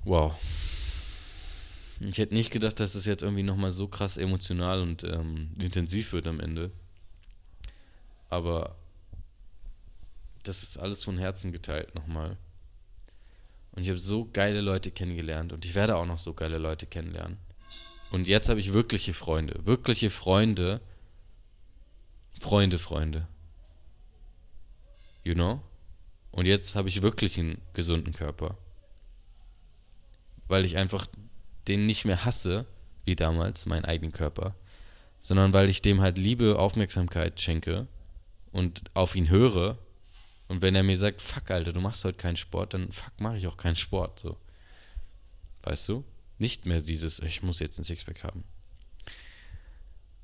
Wow. 0.04 0.36
Ich 2.00 2.18
hätte 2.18 2.34
nicht 2.34 2.52
gedacht, 2.52 2.80
dass 2.80 2.96
es 2.96 3.06
jetzt 3.06 3.24
irgendwie 3.24 3.44
nochmal 3.44 3.72
so 3.72 3.88
krass 3.88 4.18
emotional 4.18 4.82
und 4.82 5.04
ähm, 5.04 5.52
intensiv 5.60 6.14
wird 6.14 6.28
am 6.28 6.40
Ende. 6.40 6.72
Aber 8.30 8.76
das 10.44 10.64
ist 10.64 10.78
alles 10.78 11.04
von 11.04 11.18
Herzen 11.18 11.52
geteilt 11.52 11.96
nochmal. 11.96 12.38
Und 13.72 13.84
ich 13.84 13.90
habe 13.90 14.00
so 14.00 14.26
geile 14.32 14.62
Leute 14.62 14.92
kennengelernt 14.92 15.54
und 15.54 15.66
ich 15.66 15.76
werde 15.76 15.96
auch 15.96 16.06
noch 16.06 16.18
so 16.18 16.34
geile 16.34 16.58
Leute 16.58 16.86
kennenlernen. 16.86 17.38
Und 18.12 18.28
jetzt 18.28 18.50
habe 18.50 18.60
ich 18.60 18.74
wirkliche 18.74 19.14
Freunde. 19.14 19.66
Wirkliche 19.66 20.10
Freunde. 20.10 20.82
Freunde, 22.40 22.78
Freunde. 22.78 23.28
You 25.24 25.34
know? 25.34 25.62
Und 26.32 26.48
jetzt 26.48 26.76
habe 26.76 26.90
ich 26.90 27.02
wirklich 27.02 27.40
einen 27.40 27.62
gesunden 27.74 28.14
Körper. 28.14 28.58
weil 30.48 30.66
ich 30.66 30.78
einfach 30.78 31.08
den 31.68 31.86
nicht 31.86 32.06
mehr 32.06 32.26
hasse, 32.26 32.66
wie 33.06 33.16
damals, 33.16 33.66
meinen 33.66 33.86
eigenen 33.86 34.12
Körper, 34.12 34.56
sondern 35.20 35.54
weil 35.54 35.70
ich 35.70 35.82
dem 35.82 36.02
halt 36.02 36.18
Liebe, 36.18 36.60
Aufmerksamkeit 36.60 37.40
schenke 37.42 37.88
und 38.52 38.84
auf 38.94 39.16
ihn 39.16 39.30
höre. 39.30 39.78
Und 40.48 40.62
wenn 40.62 40.76
er 40.76 40.84
mir 40.84 40.98
sagt, 40.98 41.22
fuck, 41.22 41.50
Alter, 41.50 41.74
du 41.74 41.82
machst 41.82 42.06
heute 42.06 42.18
keinen 42.18 42.38
Sport, 42.38 42.74
dann 42.74 42.92
fuck, 42.92 43.20
mache 43.20 43.38
ich 43.38 43.48
auch 43.48 43.58
keinen 43.58 43.76
Sport. 43.76 44.20
So. 44.20 44.38
Weißt 45.64 45.90
du? 45.90 46.04
Nicht 46.38 46.66
mehr 46.66 46.82
dieses, 46.82 47.20
ich 47.20 47.44
muss 47.44 47.60
jetzt 47.60 47.80
ein 47.80 47.84
Sixpack 47.84 48.24
haben. 48.24 48.44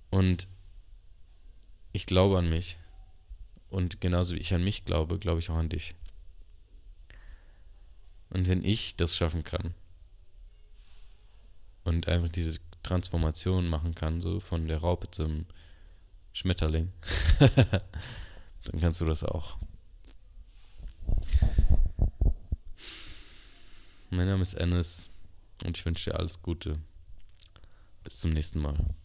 Und 0.10 0.48
ich 1.94 2.06
glaube 2.06 2.38
an 2.38 2.50
mich. 2.50 2.78
Und 3.70 4.02
genauso 4.02 4.36
wie 4.36 4.40
ich 4.40 4.54
an 4.54 4.64
mich 4.64 4.84
glaube, 4.84 5.18
glaube 5.18 5.40
ich 5.40 5.50
auch 5.50 5.56
an 5.56 5.70
dich. 5.70 5.96
Und 8.30 8.48
wenn 8.48 8.64
ich 8.64 8.96
das 8.96 9.16
schaffen 9.16 9.44
kann 9.44 9.74
und 11.84 12.08
einfach 12.08 12.30
diese 12.30 12.60
Transformation 12.84 13.68
machen 13.68 13.96
kann, 13.96 14.22
so 14.22 14.40
von 14.40 14.68
der 14.68 14.80
Raupe 14.80 15.10
zum 15.12 15.46
Schmetterling, 16.34 16.92
dann 17.40 18.80
kannst 18.80 19.02
du 19.02 19.06
das 19.06 19.24
auch. 19.24 19.58
Mein 24.10 24.28
Name 24.28 24.42
ist 24.42 24.54
Ennis 24.54 25.10
und 25.64 25.78
ich 25.78 25.86
wünsche 25.86 26.12
dir 26.12 26.18
alles 26.18 26.42
Gute. 26.42 26.80
Bis 28.04 28.20
zum 28.20 28.32
nächsten 28.32 28.60
Mal. 28.60 28.96